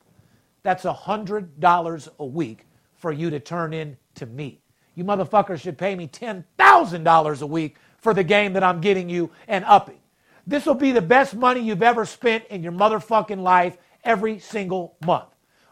That's 0.63 0.85
$100 0.85 2.09
a 2.19 2.25
week 2.25 2.67
for 2.95 3.13
you 3.13 3.31
to 3.31 3.41
turn 3.41 3.73
in 3.73 3.97
to 4.17 4.27
me. 4.27 4.61
You 4.95 5.05
motherfuckers 5.05 5.61
should 5.61 5.79
pay 5.79 5.95
me 5.95 6.09
$10,000 6.09 7.43
a 7.43 7.47
week 7.47 7.77
for 7.99 8.15
the 8.15 8.25
game 8.25 8.53
that 8.55 8.65
I'm 8.65 8.81
getting 8.81 9.09
you 9.09 9.31
and 9.47 9.65
upping. 9.65 9.99
This 10.47 10.67
will 10.67 10.75
be 10.75 10.93
the 10.93 11.03
best 11.03 11.35
money 11.35 11.61
you've 11.61 11.83
ever 11.83 12.05
spent 12.05 12.45
in 12.47 12.63
your 12.63 12.73
motherfucking 12.73 13.43
life 13.43 13.77
every 14.05 14.39
single 14.39 14.97
month. 15.05 15.29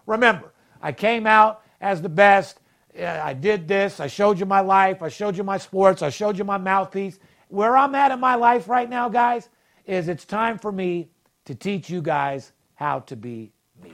Remember, 0.07 0.53
I 0.81 0.93
came 0.93 1.27
out 1.27 1.63
as 1.81 2.03
the 2.03 2.09
best. 2.09 2.61
I 2.99 3.35
did 3.35 3.69
this. 3.69 4.01
I 4.01 4.07
showed 4.07 4.39
you 4.39 4.47
my 4.47 4.61
life. 4.61 5.03
I 5.03 5.09
showed 5.09 5.37
you 5.37 5.45
my 5.45 5.59
sports. 5.59 6.03
I 6.03 6.11
showed 6.11 6.39
you 6.39 6.45
my 6.45 6.59
mouthpiece. 6.59 7.19
Where 7.49 7.77
I'm 7.77 7.95
at 7.95 8.11
in 8.11 8.21
my 8.21 8.35
life 8.35 8.69
right 8.69 8.89
now, 8.89 9.09
guys, 9.09 9.49
is 9.85 10.09
it's 10.09 10.25
time 10.25 10.59
for 10.59 10.73
me 10.73 11.11
to 11.45 11.55
teach 11.55 11.91
you 11.91 12.03
guys 12.03 12.53
how 12.75 13.01
to 13.01 13.17
be 13.17 13.53
me. 13.83 13.93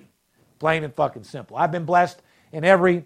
Plain 0.59 0.85
and 0.85 0.95
fucking 0.95 1.25
simple. 1.25 1.57
I've 1.57 1.73
been 1.73 1.85
blessed 1.85 2.23
in 2.53 2.65
every 2.65 3.05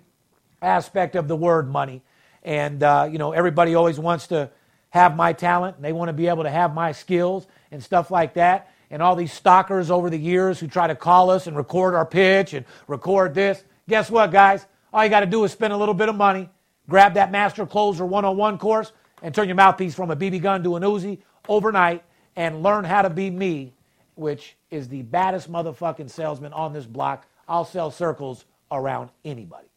aspect 0.63 1.17
of 1.17 1.29
the 1.29 1.37
word 1.37 1.71
money. 1.71 2.03
And, 2.43 2.83
uh, 2.83 3.09
you 3.11 3.19
know, 3.19 3.33
everybody 3.33 3.75
always 3.75 3.99
wants 3.99 4.29
to 4.29 4.51
have 4.91 5.17
my 5.17 5.33
talent. 5.33 5.77
And 5.77 5.85
they 5.85 5.93
want 5.93 6.11
to 6.11 6.13
be 6.13 6.29
able 6.29 6.45
to 6.45 6.51
have 6.51 6.75
my 6.75 6.93
skills 6.93 7.47
and 7.73 7.83
stuff 7.83 8.11
like 8.11 8.35
that. 8.35 8.71
And 8.91 9.03
all 9.03 9.17
these 9.17 9.33
stalkers 9.33 9.91
over 9.91 10.11
the 10.11 10.19
years 10.19 10.61
who 10.61 10.69
try 10.69 10.87
to 10.87 10.95
call 10.95 11.31
us 11.31 11.47
and 11.47 11.57
record 11.57 11.95
our 11.95 12.07
pitch 12.07 12.55
and 12.55 12.65
record 12.87 13.35
this. 13.35 13.65
Guess 13.89 14.11
what, 14.11 14.31
guys? 14.31 14.67
All 14.93 15.05
you 15.05 15.11
got 15.11 15.21
to 15.21 15.27
do 15.27 15.45
is 15.45 15.53
spend 15.53 15.73
a 15.73 15.77
little 15.77 15.95
bit 15.95 16.09
of 16.09 16.15
money, 16.17 16.49
grab 16.89 17.15
that 17.15 17.31
Master 17.31 17.67
Closer 17.67 18.07
101 18.07 18.59
course, 18.59 18.93
and 19.23 19.35
turn 19.35 19.49
your 19.49 19.57
mouthpiece 19.57 19.95
from 19.95 20.11
a 20.11 20.17
BB 20.17 20.43
gun 20.43 20.63
to 20.63 20.77
an 20.77 20.83
Uzi 20.83 21.19
overnight 21.49 22.05
and 22.37 22.63
learn 22.63 22.85
how 22.85 23.03
to 23.03 23.11
be 23.11 23.31
me, 23.31 23.73
which 24.15 24.57
is 24.71 24.89
the 24.89 25.03
baddest 25.03 25.51
motherfucking 25.51 26.11
salesman 26.11 26.53
on 26.53 26.73
this 26.73 26.87
block. 26.87 27.27
I'll 27.49 27.65
sell 27.65 27.91
circles 27.91 28.45
around 28.71 29.11
anybody. 29.25 29.69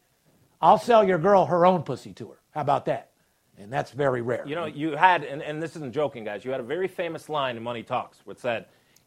I'll 0.60 0.78
sell 0.78 1.04
your 1.04 1.18
girl 1.18 1.46
her 1.46 1.64
own 1.64 1.82
pussy 1.82 2.12
to 2.14 2.28
her. 2.28 2.38
How 2.50 2.60
about 2.60 2.84
that? 2.86 3.10
And 3.58 3.72
that's 3.72 3.90
very 3.90 4.22
rare. 4.22 4.44
You 4.46 4.54
know, 4.54 4.66
you 4.66 4.92
had, 4.92 5.24
and, 5.24 5.42
and 5.42 5.62
this 5.62 5.76
isn't 5.76 5.92
joking, 5.92 6.24
guys, 6.24 6.44
you 6.44 6.50
had 6.50 6.60
a 6.60 6.64
very 6.64 6.88
famous 6.88 7.28
line 7.28 7.56
in 7.56 7.62
Money 7.62 7.82
Talks 7.82 8.18
which 8.24 8.38
said, 8.38 8.66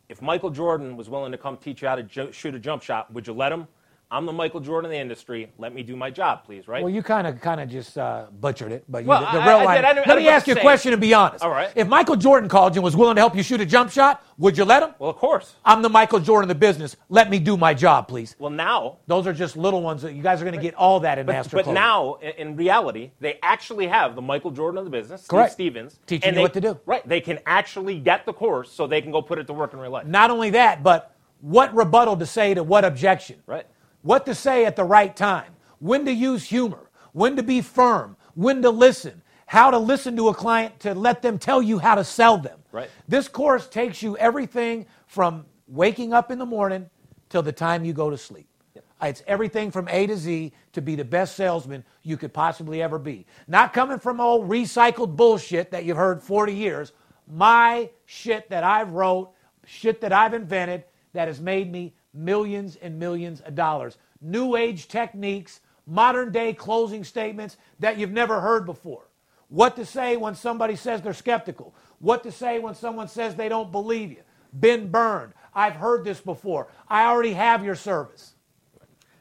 if 0.10 0.22
Michael 0.22 0.50
Jordan 0.50 0.98
was 0.98 1.10
willing 1.10 1.32
to 1.32 1.38
come 1.38 1.58
teach 1.58 1.82
you 1.82 1.88
how 1.88 1.96
to 1.96 2.04
ju- 2.04 2.32
shoot 2.32 2.56
a 2.56 2.60
jump 2.60 2.84
shot, 2.84 3.12
would 3.14 3.28
you 3.28 3.34
let 3.34 3.52
him? 3.52 3.68
I'm 4.14 4.28
the 4.28 4.32
Michael 4.32 4.60
Jordan 4.60 4.86
of 4.86 4.92
the 4.92 5.00
industry. 5.00 5.52
Let 5.58 5.74
me 5.74 5.82
do 5.82 5.96
my 5.96 6.12
job, 6.12 6.44
please, 6.46 6.68
right? 6.68 6.84
Well, 6.84 6.94
you 6.94 7.02
kind 7.02 7.26
of 7.26 7.42
kind 7.42 7.60
of 7.60 7.68
just 7.68 7.98
uh, 7.98 8.28
butchered 8.40 8.72
it, 8.72 8.84
but 8.88 9.02
you, 9.02 9.10
Well, 9.10 9.22
the, 9.22 9.40
the 9.40 9.44
I- 9.44 9.48
real 9.48 9.58
I 9.58 9.64
line. 9.64 9.86
I 9.86 9.90
I 9.90 10.04
Let 10.06 10.18
me 10.20 10.28
ask 10.28 10.46
you 10.46 10.54
a 10.54 10.60
question 10.60 10.94
and 10.94 11.02
be 11.02 11.16
honest. 11.16 11.44
All 11.44 11.50
right. 11.50 11.72
If 11.76 11.88
Michael 11.88 12.16
Jordan 12.16 12.48
called 12.48 12.76
you 12.76 12.80
and 12.80 12.84
was 12.84 12.96
willing 12.96 13.16
to 13.16 13.22
help 13.22 13.36
you 13.36 13.42
shoot 13.42 13.60
a 13.60 13.66
jump 13.66 13.90
shot, 13.90 14.24
would 14.38 14.56
you 14.56 14.66
let 14.66 14.84
him? 14.84 14.94
well, 15.00 15.10
of 15.10 15.16
course. 15.16 15.56
I'm 15.66 15.82
the 15.82 15.90
Michael 15.90 16.20
Jordan 16.20 16.44
of 16.52 16.56
the 16.56 16.60
business. 16.60 16.96
Let 17.10 17.32
me 17.32 17.40
do 17.40 17.58
my 17.58 17.74
job, 17.74 18.08
please. 18.08 18.36
Well, 18.38 18.52
now, 18.52 18.98
Those 19.08 19.26
are 19.26 19.34
just 19.34 19.58
little 19.58 19.82
ones 19.82 20.04
that 20.04 20.14
you 20.14 20.22
guys 20.22 20.40
are 20.44 20.46
going 20.46 20.56
to 20.56 20.62
get 20.62 20.76
all 20.76 21.00
that 21.00 21.18
in 21.18 21.26
but, 21.26 21.34
Master 21.34 21.58
but 21.58 21.64
Clothing. 21.64 21.74
now, 21.82 22.16
in, 22.38 22.56
reality, 22.56 23.10
they 23.20 23.40
actually 23.42 23.88
have 23.88 24.16
the 24.16 24.22
Michael 24.22 24.52
Jordan 24.52 24.78
of 24.78 24.86
the 24.86 24.92
business, 24.92 25.24
Steve 25.24 25.50
Stevens, 25.50 26.00
Teaching 26.06 26.28
and 26.28 26.36
you 26.36 26.38
they- 26.38 26.44
what 26.44 26.54
to 26.54 26.62
do. 26.62 26.80
Right. 26.86 27.08
They 27.08 27.20
can 27.20 27.40
actually 27.48 27.98
get 28.00 28.28
the 28.28 28.34
course 28.34 28.72
so 28.72 28.86
they 28.86 29.02
can 29.02 29.12
go 29.12 29.24
put 29.24 29.40
it 29.40 29.48
to 29.48 29.54
work 29.54 29.74
in 29.74 29.80
real 29.80 29.90
life. 29.90 30.06
Not 30.06 30.30
only 30.30 30.52
that, 30.52 30.84
but 30.84 31.16
what 31.42 31.76
rebuttal 31.76 32.16
to 32.18 32.26
say 32.26 32.54
to 32.54 32.64
what 32.64 32.86
objection. 32.86 33.42
Right. 33.48 33.66
What 34.04 34.26
to 34.28 34.36
say 34.36 34.66
at 34.66 34.76
the 34.76 34.84
right 34.84 35.16
time. 35.16 35.54
When 35.80 36.06
to 36.06 36.12
use 36.12 36.44
humor. 36.44 36.90
When 37.14 37.36
to 37.38 37.44
be 37.44 37.62
firm. 37.62 38.16
When 38.36 38.62
to 38.62 38.70
listen. 38.70 39.22
How 39.48 39.72
to 39.72 39.78
listen 39.78 40.16
to 40.18 40.30
a 40.30 40.34
client 40.34 40.80
to 40.82 40.94
let 40.94 41.22
them 41.22 41.40
tell 41.40 41.62
you 41.62 41.80
how 41.80 41.96
to 41.96 42.04
sell 42.04 42.38
them. 42.38 42.60
Right. 42.72 42.90
This 43.08 43.28
course 43.28 43.68
takes 43.68 44.02
you 44.02 44.18
everything 44.18 44.86
from 45.08 45.46
waking 45.68 46.14
up 46.14 46.32
in 46.32 46.40
the 46.40 46.46
morning 46.46 46.90
till 47.30 47.42
the 47.42 47.52
time 47.52 47.86
you 47.86 47.94
go 47.94 48.10
to 48.10 48.18
sleep. 48.18 48.48
Yep. 48.76 48.86
It's 49.04 49.24
everything 49.26 49.72
from 49.72 49.88
A 49.88 50.08
to 50.08 50.18
Z 50.18 50.52
to 50.74 50.82
be 50.82 50.96
the 50.96 51.06
best 51.06 51.36
salesman 51.36 51.84
you 52.02 52.18
could 52.18 52.34
possibly 52.34 52.82
ever 52.82 53.00
be. 53.00 53.26
Not 53.48 53.74
coming 53.74 54.00
from 54.00 54.20
old 54.20 54.50
recycled 54.50 55.16
bullshit 55.16 55.72
that 55.72 55.86
you've 55.86 55.98
heard 55.98 56.22
40 56.22 56.54
years. 56.54 56.92
My 57.28 57.90
shit 58.06 58.50
that 58.50 58.64
I've 58.64 58.92
wrote, 58.92 59.32
shit 59.66 60.02
that 60.02 60.12
I've 60.12 60.34
invented 60.34 60.84
that 61.14 61.28
has 61.28 61.40
made 61.40 61.72
me 61.72 61.94
millions 62.14 62.76
and 62.76 63.00
millions 63.00 63.42
of 63.42 63.56
dollars. 63.56 63.98
New 64.22 64.56
age 64.56 64.88
techniques, 64.88 65.60
modern 65.86 66.32
day 66.32 66.54
closing 66.54 67.04
statements 67.04 67.58
that 67.80 67.98
you've 67.98 68.12
never 68.12 68.40
heard 68.42 68.66
before. 68.66 69.10
What 69.50 69.76
to 69.76 69.86
say 69.86 70.18
when 70.18 70.36
somebody 70.36 70.76
says 70.76 71.02
they're 71.02 71.14
skeptical. 71.14 71.76
What 72.00 72.24
to 72.24 72.32
say 72.32 72.60
when 72.60 72.76
someone 72.76 73.08
says 73.08 73.36
they 73.36 73.50
don't 73.50 73.72
believe 73.72 74.12
you. 74.12 74.22
Been 74.60 74.90
burned. 74.90 75.34
I've 75.54 75.76
heard 75.76 76.04
this 76.04 76.20
before. 76.20 76.68
I 76.88 77.06
already 77.06 77.34
have 77.34 77.64
your 77.64 77.76
service. 77.76 78.34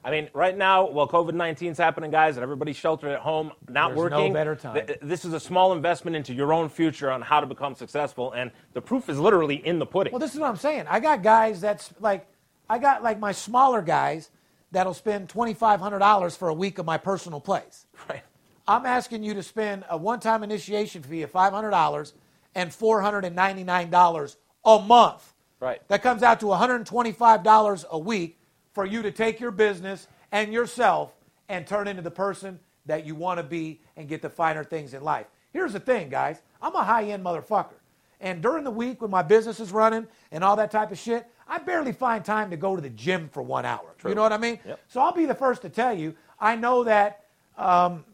I 0.04 0.10
mean, 0.10 0.28
right 0.34 0.56
now, 0.56 0.88
while 0.88 1.06
COVID 1.06 1.34
19 1.34 1.72
is 1.72 1.78
happening, 1.78 2.10
guys, 2.10 2.36
and 2.36 2.42
everybody's 2.42 2.76
sheltered 2.76 3.12
at 3.12 3.20
home, 3.20 3.52
not 3.68 3.94
There's 3.94 4.10
no 4.10 4.18
working, 4.18 4.32
better 4.32 4.56
time. 4.56 4.74
th- 4.86 4.98
this 5.00 5.24
is 5.24 5.32
a 5.32 5.38
small 5.38 5.72
investment 5.72 6.16
into 6.16 6.34
your 6.34 6.52
own 6.52 6.68
future 6.68 7.10
on 7.10 7.22
how 7.22 7.38
to 7.38 7.46
become 7.46 7.74
successful, 7.74 8.32
and 8.32 8.50
the 8.72 8.80
proof 8.80 9.08
is 9.08 9.18
literally 9.20 9.64
in 9.64 9.78
the 9.78 9.86
pudding. 9.86 10.12
Well, 10.12 10.18
this 10.18 10.34
is 10.34 10.40
what 10.40 10.48
I'm 10.48 10.56
saying. 10.56 10.86
I 10.88 10.98
got 10.98 11.22
guys 11.22 11.60
that's 11.60 11.92
like, 12.00 12.26
I 12.72 12.78
got 12.78 13.02
like 13.02 13.20
my 13.20 13.32
smaller 13.32 13.82
guys 13.82 14.30
that'll 14.70 14.94
spend 14.94 15.28
$2,500 15.28 16.38
for 16.38 16.48
a 16.48 16.54
week 16.54 16.78
of 16.78 16.86
my 16.86 16.96
personal 16.96 17.38
place. 17.38 17.84
right. 18.08 18.22
I'm 18.66 18.86
asking 18.86 19.22
you 19.24 19.34
to 19.34 19.42
spend 19.42 19.84
a 19.90 19.98
one 19.98 20.20
time 20.20 20.42
initiation 20.42 21.02
fee 21.02 21.20
of 21.20 21.30
$500 21.30 22.12
and 22.54 22.70
$499 22.70 24.36
a 24.64 24.78
month. 24.80 25.34
Right. 25.60 25.86
That 25.88 26.02
comes 26.02 26.22
out 26.22 26.40
to 26.40 26.46
$125 26.46 27.84
a 27.90 27.98
week 27.98 28.38
for 28.72 28.86
you 28.86 29.02
to 29.02 29.10
take 29.10 29.38
your 29.38 29.50
business 29.50 30.08
and 30.32 30.50
yourself 30.50 31.12
and 31.50 31.66
turn 31.66 31.86
into 31.86 32.00
the 32.00 32.10
person 32.10 32.58
that 32.86 33.04
you 33.04 33.14
want 33.14 33.36
to 33.36 33.44
be 33.44 33.82
and 33.98 34.08
get 34.08 34.22
the 34.22 34.30
finer 34.30 34.64
things 34.64 34.94
in 34.94 35.02
life. 35.02 35.26
Here's 35.52 35.74
the 35.74 35.80
thing, 35.80 36.08
guys. 36.08 36.40
I'm 36.62 36.74
a 36.74 36.82
high 36.82 37.04
end 37.04 37.22
motherfucker. 37.22 37.74
And 38.18 38.40
during 38.40 38.64
the 38.64 38.70
week 38.70 39.02
when 39.02 39.10
my 39.10 39.22
business 39.22 39.60
is 39.60 39.72
running 39.72 40.06
and 40.30 40.42
all 40.42 40.56
that 40.56 40.70
type 40.70 40.90
of 40.90 40.98
shit, 40.98 41.26
I 41.52 41.58
barely 41.58 41.92
find 41.92 42.24
time 42.24 42.48
to 42.48 42.56
go 42.56 42.74
to 42.76 42.80
the 42.80 42.88
gym 42.88 43.28
for 43.28 43.42
one 43.42 43.66
hour. 43.66 43.94
You 44.08 44.14
know 44.14 44.22
what 44.22 44.32
I 44.32 44.38
mean? 44.38 44.58
Yep. 44.66 44.80
So 44.88 45.02
I'll 45.02 45.12
be 45.12 45.26
the 45.26 45.34
first 45.34 45.60
to 45.62 45.68
tell 45.68 45.92
you, 45.92 46.14
I 46.40 46.56
know 46.56 46.84
that 46.84 47.26
um, 47.58 48.06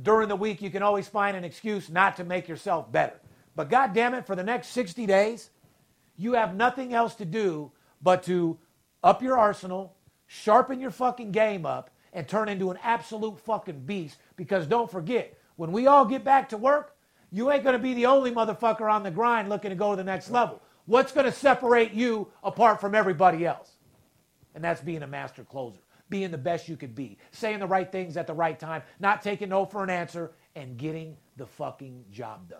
during 0.00 0.28
the 0.30 0.36
week 0.36 0.62
you 0.62 0.70
can 0.70 0.82
always 0.82 1.06
find 1.06 1.36
an 1.36 1.44
excuse 1.44 1.90
not 1.90 2.16
to 2.16 2.24
make 2.24 2.48
yourself 2.48 2.90
better. 2.90 3.20
But 3.54 3.68
God 3.68 3.92
damn 3.92 4.14
it, 4.14 4.26
for 4.26 4.34
the 4.34 4.42
next 4.42 4.68
60 4.68 5.04
days, 5.04 5.50
you 6.16 6.32
have 6.32 6.54
nothing 6.54 6.94
else 6.94 7.14
to 7.16 7.26
do 7.26 7.70
but 8.00 8.22
to 8.22 8.56
up 9.04 9.22
your 9.22 9.36
arsenal, 9.36 9.94
sharpen 10.26 10.80
your 10.80 10.90
fucking 10.90 11.32
game 11.32 11.66
up, 11.66 11.90
and 12.14 12.26
turn 12.26 12.48
into 12.48 12.70
an 12.70 12.78
absolute 12.82 13.38
fucking 13.40 13.80
beast. 13.80 14.16
Because 14.36 14.66
don't 14.66 14.90
forget, 14.90 15.38
when 15.56 15.70
we 15.70 15.86
all 15.86 16.06
get 16.06 16.24
back 16.24 16.48
to 16.48 16.56
work, 16.56 16.96
you 17.30 17.50
ain't 17.50 17.62
going 17.62 17.74
to 17.74 17.78
be 17.78 17.92
the 17.92 18.06
only 18.06 18.32
motherfucker 18.32 18.90
on 18.90 19.02
the 19.02 19.10
grind 19.10 19.50
looking 19.50 19.68
to 19.68 19.76
go 19.76 19.90
to 19.90 19.96
the 19.96 20.04
next 20.04 20.30
level. 20.30 20.62
What's 20.86 21.12
going 21.12 21.26
to 21.26 21.32
separate 21.32 21.92
you 21.92 22.28
apart 22.42 22.80
from 22.80 22.94
everybody 22.94 23.46
else? 23.46 23.72
And 24.54 24.64
that's 24.64 24.80
being 24.80 25.02
a 25.02 25.06
master 25.06 25.44
closer, 25.44 25.78
being 26.08 26.30
the 26.30 26.38
best 26.38 26.68
you 26.68 26.76
could 26.76 26.94
be, 26.94 27.18
saying 27.30 27.60
the 27.60 27.66
right 27.66 27.90
things 27.90 28.16
at 28.16 28.26
the 28.26 28.34
right 28.34 28.58
time, 28.58 28.82
not 28.98 29.22
taking 29.22 29.50
no 29.50 29.64
for 29.64 29.84
an 29.84 29.90
answer, 29.90 30.32
and 30.56 30.76
getting 30.76 31.16
the 31.36 31.46
fucking 31.46 32.04
job 32.10 32.48
done. 32.48 32.58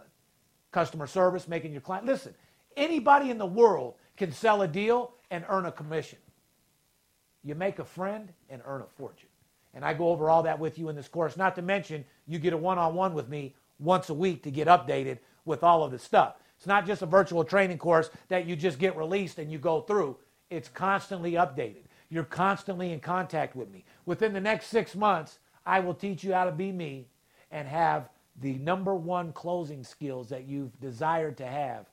Customer 0.71 1.07
service, 1.07 1.49
making 1.49 1.73
your 1.73 1.81
client. 1.81 2.07
Listen, 2.07 2.35
anybody 2.77 3.31
in 3.31 3.39
the 3.39 3.47
world 3.47 3.95
can 4.17 4.33
sell 4.33 4.63
a 4.63 4.69
deal 4.69 5.15
and 5.31 5.45
earn 5.49 5.67
a 5.67 5.73
commission. 5.73 6.19
You 7.43 7.55
make 7.55 7.79
a 7.79 7.85
friend 7.85 8.33
and 8.49 8.63
earn 8.65 8.83
a 8.83 8.87
fortune. 8.87 9.29
And 9.75 9.85
I 9.85 9.95
go 9.95 10.09
over 10.09 10.29
all 10.29 10.43
that 10.45 10.59
with 10.59 10.79
you 10.79 10.89
in 10.89 10.97
this 10.97 11.09
course. 11.09 11.37
Not 11.37 11.55
to 11.57 11.63
mention, 11.63 12.05
you 12.27 12.39
get 12.39 12.53
a 12.53 12.57
one 12.57 12.79
on 12.79 12.95
one 12.95 13.15
with 13.15 13.29
me 13.29 13.55
once 13.79 14.11
a 14.11 14.15
week 14.15 14.43
to 14.43 14.51
get 14.51 14.69
updated 14.69 15.19
with 15.45 15.63
all 15.65 15.83
of 15.83 15.91
the 15.91 15.99
stuff. 15.99 16.35
It's 16.61 16.67
not 16.67 16.87
just 16.87 17.01
a 17.01 17.07
virtual 17.07 17.43
training 17.43 17.79
course 17.79 18.11
that 18.29 18.45
you 18.45 18.55
just 18.55 18.79
get 18.79 18.95
released 18.95 19.39
and 19.39 19.51
you 19.51 19.57
go 19.59 19.81
through, 19.81 20.19
it's 20.51 20.69
constantly 20.69 21.33
updated. 21.33 21.85
You're 22.11 22.23
constantly 22.23 22.93
in 22.93 23.01
contact 23.01 23.57
with 23.57 23.71
me. 23.71 23.83
Within 24.05 24.35
the 24.35 24.43
next 24.43 24.67
six 24.67 24.95
months, 24.95 25.39
I 25.65 25.81
will 25.81 25.95
teach 25.95 26.23
you 26.23 26.35
how 26.35 26.45
to 26.45 26.53
be 26.53 26.71
me 26.71 27.07
and 27.51 27.67
have 27.67 28.11
the 28.43 28.59
number 28.59 28.95
one 28.95 29.33
closing 29.33 29.83
skills 29.83 30.29
that 30.29 30.45
you've 30.47 30.79
desired 30.83 31.39
to 31.39 31.47
have 31.47 31.87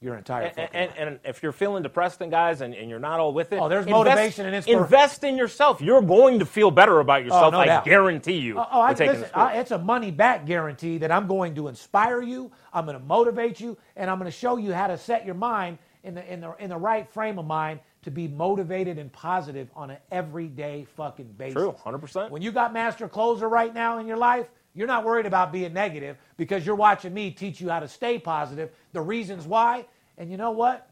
your 0.00 0.16
entire 0.16 0.52
And, 0.56 0.58
and, 0.74 0.90
life. 0.90 0.94
and 0.98 1.20
if 1.24 1.42
you're 1.42 1.52
feeling 1.52 1.82
depressed, 1.82 2.20
and 2.20 2.30
guys, 2.30 2.60
and, 2.60 2.74
and 2.74 2.90
you're 2.90 2.98
not 2.98 3.18
all 3.20 3.32
with 3.32 3.52
it, 3.52 3.58
Oh, 3.60 3.68
there's 3.68 3.86
invest- 3.86 4.04
motivation 4.06 4.46
and 4.46 4.64
inspir- 4.64 4.82
Invest 4.82 5.24
in 5.24 5.36
yourself. 5.36 5.80
You're 5.80 6.02
going 6.02 6.38
to 6.38 6.46
feel 6.46 6.70
better 6.70 7.00
about 7.00 7.22
oh, 7.22 7.24
yourself. 7.24 7.52
no 7.52 7.60
I 7.60 7.66
doubt. 7.66 7.84
guarantee 7.84 8.36
you. 8.38 8.58
Oh, 8.58 8.66
oh, 8.70 8.80
I, 8.80 8.92
listen. 8.92 9.24
I, 9.34 9.58
it's 9.58 9.70
a 9.70 9.78
money 9.78 10.10
back 10.10 10.44
guarantee 10.46 10.98
that 10.98 11.10
I'm 11.10 11.26
going 11.26 11.54
to 11.56 11.68
inspire 11.68 12.20
you, 12.22 12.50
I'm 12.72 12.84
going 12.84 12.98
to 12.98 13.04
motivate 13.04 13.58
you, 13.60 13.76
and 13.96 14.10
I'm 14.10 14.18
going 14.18 14.30
to 14.30 14.36
show 14.36 14.56
you 14.58 14.72
how 14.72 14.86
to 14.86 14.98
set 14.98 15.24
your 15.24 15.34
mind 15.34 15.78
in 16.04 16.14
the, 16.14 16.32
in, 16.32 16.40
the, 16.40 16.54
in 16.58 16.70
the 16.70 16.76
right 16.76 17.08
frame 17.10 17.38
of 17.38 17.46
mind 17.46 17.80
to 18.02 18.10
be 18.12 18.28
motivated 18.28 18.98
and 18.98 19.12
positive 19.12 19.68
on 19.74 19.90
an 19.90 19.96
everyday 20.12 20.86
fucking 20.96 21.26
basis. 21.36 21.54
True, 21.54 21.74
100%. 21.84 22.30
When 22.30 22.42
you 22.42 22.52
got 22.52 22.72
master 22.72 23.08
closer 23.08 23.48
right 23.48 23.74
now 23.74 23.98
in 23.98 24.06
your 24.06 24.16
life, 24.16 24.46
you're 24.76 24.86
not 24.86 25.04
worried 25.04 25.26
about 25.26 25.52
being 25.52 25.72
negative 25.72 26.18
because 26.36 26.64
you're 26.64 26.76
watching 26.76 27.12
me 27.14 27.30
teach 27.30 27.60
you 27.60 27.70
how 27.70 27.80
to 27.80 27.88
stay 27.88 28.18
positive, 28.18 28.70
the 28.92 29.00
reasons 29.00 29.46
why, 29.46 29.86
and 30.18 30.30
you 30.30 30.36
know 30.36 30.50
what? 30.50 30.90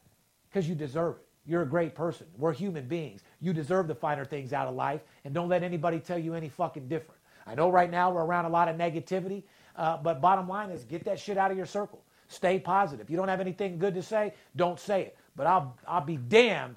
Because 0.49 0.69
you 0.69 0.75
deserve 0.75 1.17
it. 1.17 1.27
You're 1.47 1.63
a 1.63 1.67
great 1.67 1.95
person. 1.95 2.27
We're 2.39 2.55
human 2.55 2.89
beings. 2.89 3.23
You 3.41 3.53
deserve 3.53 3.87
the 3.87 3.95
finer 3.95 4.25
things 4.25 4.55
out 4.55 4.67
of 4.67 4.75
life, 4.75 5.03
and 5.25 5.35
don't 5.35 5.51
let 5.51 5.63
anybody 5.63 6.01
tell 6.01 6.19
you 6.19 6.33
any 6.33 6.49
fucking 6.49 6.89
different. 6.89 7.21
I 7.47 7.55
know 7.55 7.71
right 7.71 7.91
now 7.91 8.11
we're 8.11 8.25
around 8.25 8.47
a 8.47 8.49
lot 8.49 8.69
of 8.69 8.77
negativity, 8.77 9.43
uh, 9.77 9.99
but 9.99 10.23
bottom 10.23 10.49
line 10.49 10.71
is 10.71 10.85
get 10.85 11.05
that 11.05 11.21
shit 11.21 11.37
out 11.37 11.51
of 11.51 11.57
your 11.59 11.67
circle. 11.67 12.03
Stay 12.29 12.59
positive. 12.59 13.11
You 13.11 13.19
don't 13.19 13.29
have 13.29 13.41
anything 13.41 13.79
good 13.79 13.95
to 13.95 14.03
say, 14.03 14.33
don't 14.57 14.81
say 14.81 15.03
it. 15.03 15.19
But 15.37 15.47
I'll, 15.47 15.77
I'll 15.87 16.01
be 16.01 16.17
damned 16.17 16.77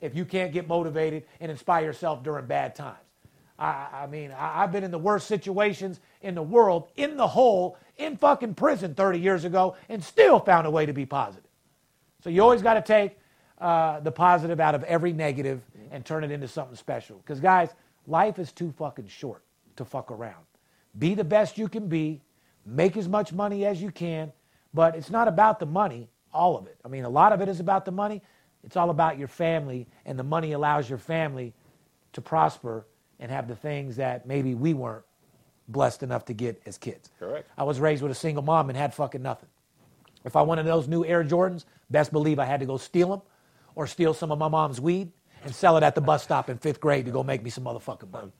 if 0.00 0.16
you 0.16 0.24
can't 0.24 0.52
get 0.52 0.66
motivated 0.66 1.24
and 1.40 1.52
inspire 1.52 1.84
yourself 1.84 2.24
during 2.24 2.46
bad 2.46 2.74
times. 2.74 3.07
I, 3.58 3.88
I 3.92 4.06
mean, 4.06 4.30
I, 4.30 4.62
I've 4.62 4.72
been 4.72 4.84
in 4.84 4.90
the 4.90 4.98
worst 4.98 5.26
situations 5.26 6.00
in 6.22 6.34
the 6.34 6.42
world, 6.42 6.88
in 6.96 7.16
the 7.16 7.26
hole, 7.26 7.76
in 7.96 8.16
fucking 8.16 8.54
prison 8.54 8.94
30 8.94 9.18
years 9.18 9.44
ago, 9.44 9.76
and 9.88 10.02
still 10.02 10.38
found 10.38 10.66
a 10.66 10.70
way 10.70 10.86
to 10.86 10.92
be 10.92 11.06
positive. 11.06 11.50
So 12.22 12.30
you 12.30 12.42
always 12.42 12.62
got 12.62 12.74
to 12.74 12.82
take 12.82 13.18
uh, 13.60 14.00
the 14.00 14.12
positive 14.12 14.60
out 14.60 14.74
of 14.74 14.84
every 14.84 15.12
negative 15.12 15.62
and 15.90 16.04
turn 16.04 16.24
it 16.24 16.30
into 16.30 16.46
something 16.46 16.76
special. 16.76 17.18
Because, 17.18 17.40
guys, 17.40 17.70
life 18.06 18.38
is 18.38 18.52
too 18.52 18.72
fucking 18.78 19.08
short 19.08 19.42
to 19.76 19.84
fuck 19.84 20.10
around. 20.10 20.44
Be 20.98 21.14
the 21.14 21.24
best 21.24 21.58
you 21.58 21.68
can 21.68 21.88
be, 21.88 22.22
make 22.64 22.96
as 22.96 23.08
much 23.08 23.32
money 23.32 23.64
as 23.66 23.80
you 23.82 23.90
can, 23.90 24.32
but 24.74 24.94
it's 24.94 25.10
not 25.10 25.28
about 25.28 25.58
the 25.58 25.66
money, 25.66 26.08
all 26.32 26.56
of 26.56 26.66
it. 26.66 26.76
I 26.84 26.88
mean, 26.88 27.04
a 27.04 27.08
lot 27.08 27.32
of 27.32 27.40
it 27.40 27.48
is 27.48 27.60
about 27.60 27.84
the 27.84 27.92
money. 27.92 28.22
It's 28.64 28.76
all 28.76 28.90
about 28.90 29.18
your 29.18 29.28
family, 29.28 29.86
and 30.04 30.18
the 30.18 30.24
money 30.24 30.52
allows 30.52 30.88
your 30.88 30.98
family 30.98 31.54
to 32.12 32.20
prosper 32.20 32.86
and 33.20 33.30
have 33.30 33.48
the 33.48 33.56
things 33.56 33.96
that 33.96 34.26
maybe 34.26 34.54
we 34.54 34.74
weren't 34.74 35.04
blessed 35.68 36.02
enough 36.02 36.24
to 36.26 36.32
get 36.32 36.60
as 36.66 36.78
kids. 36.78 37.10
Correct. 37.18 37.50
I 37.56 37.64
was 37.64 37.80
raised 37.80 38.02
with 38.02 38.12
a 38.12 38.14
single 38.14 38.42
mom 38.42 38.70
and 38.70 38.76
had 38.76 38.94
fucking 38.94 39.22
nothing. 39.22 39.48
If 40.24 40.36
I 40.36 40.42
wanted 40.42 40.66
those 40.66 40.88
new 40.88 41.04
Air 41.04 41.24
Jordans, 41.24 41.64
best 41.90 42.12
believe 42.12 42.38
I 42.38 42.44
had 42.44 42.60
to 42.60 42.66
go 42.66 42.76
steal 42.76 43.10
them 43.10 43.22
or 43.74 43.86
steal 43.86 44.14
some 44.14 44.32
of 44.32 44.38
my 44.38 44.48
mom's 44.48 44.80
weed 44.80 45.12
and 45.44 45.54
sell 45.54 45.76
it 45.76 45.82
at 45.82 45.94
the 45.94 46.00
bus 46.00 46.22
stop 46.22 46.50
in 46.50 46.58
fifth 46.58 46.80
grade 46.80 47.04
to 47.04 47.10
go 47.10 47.22
make 47.22 47.42
me 47.42 47.50
some 47.50 47.64
motherfucking 47.64 48.10
money. 48.10 48.32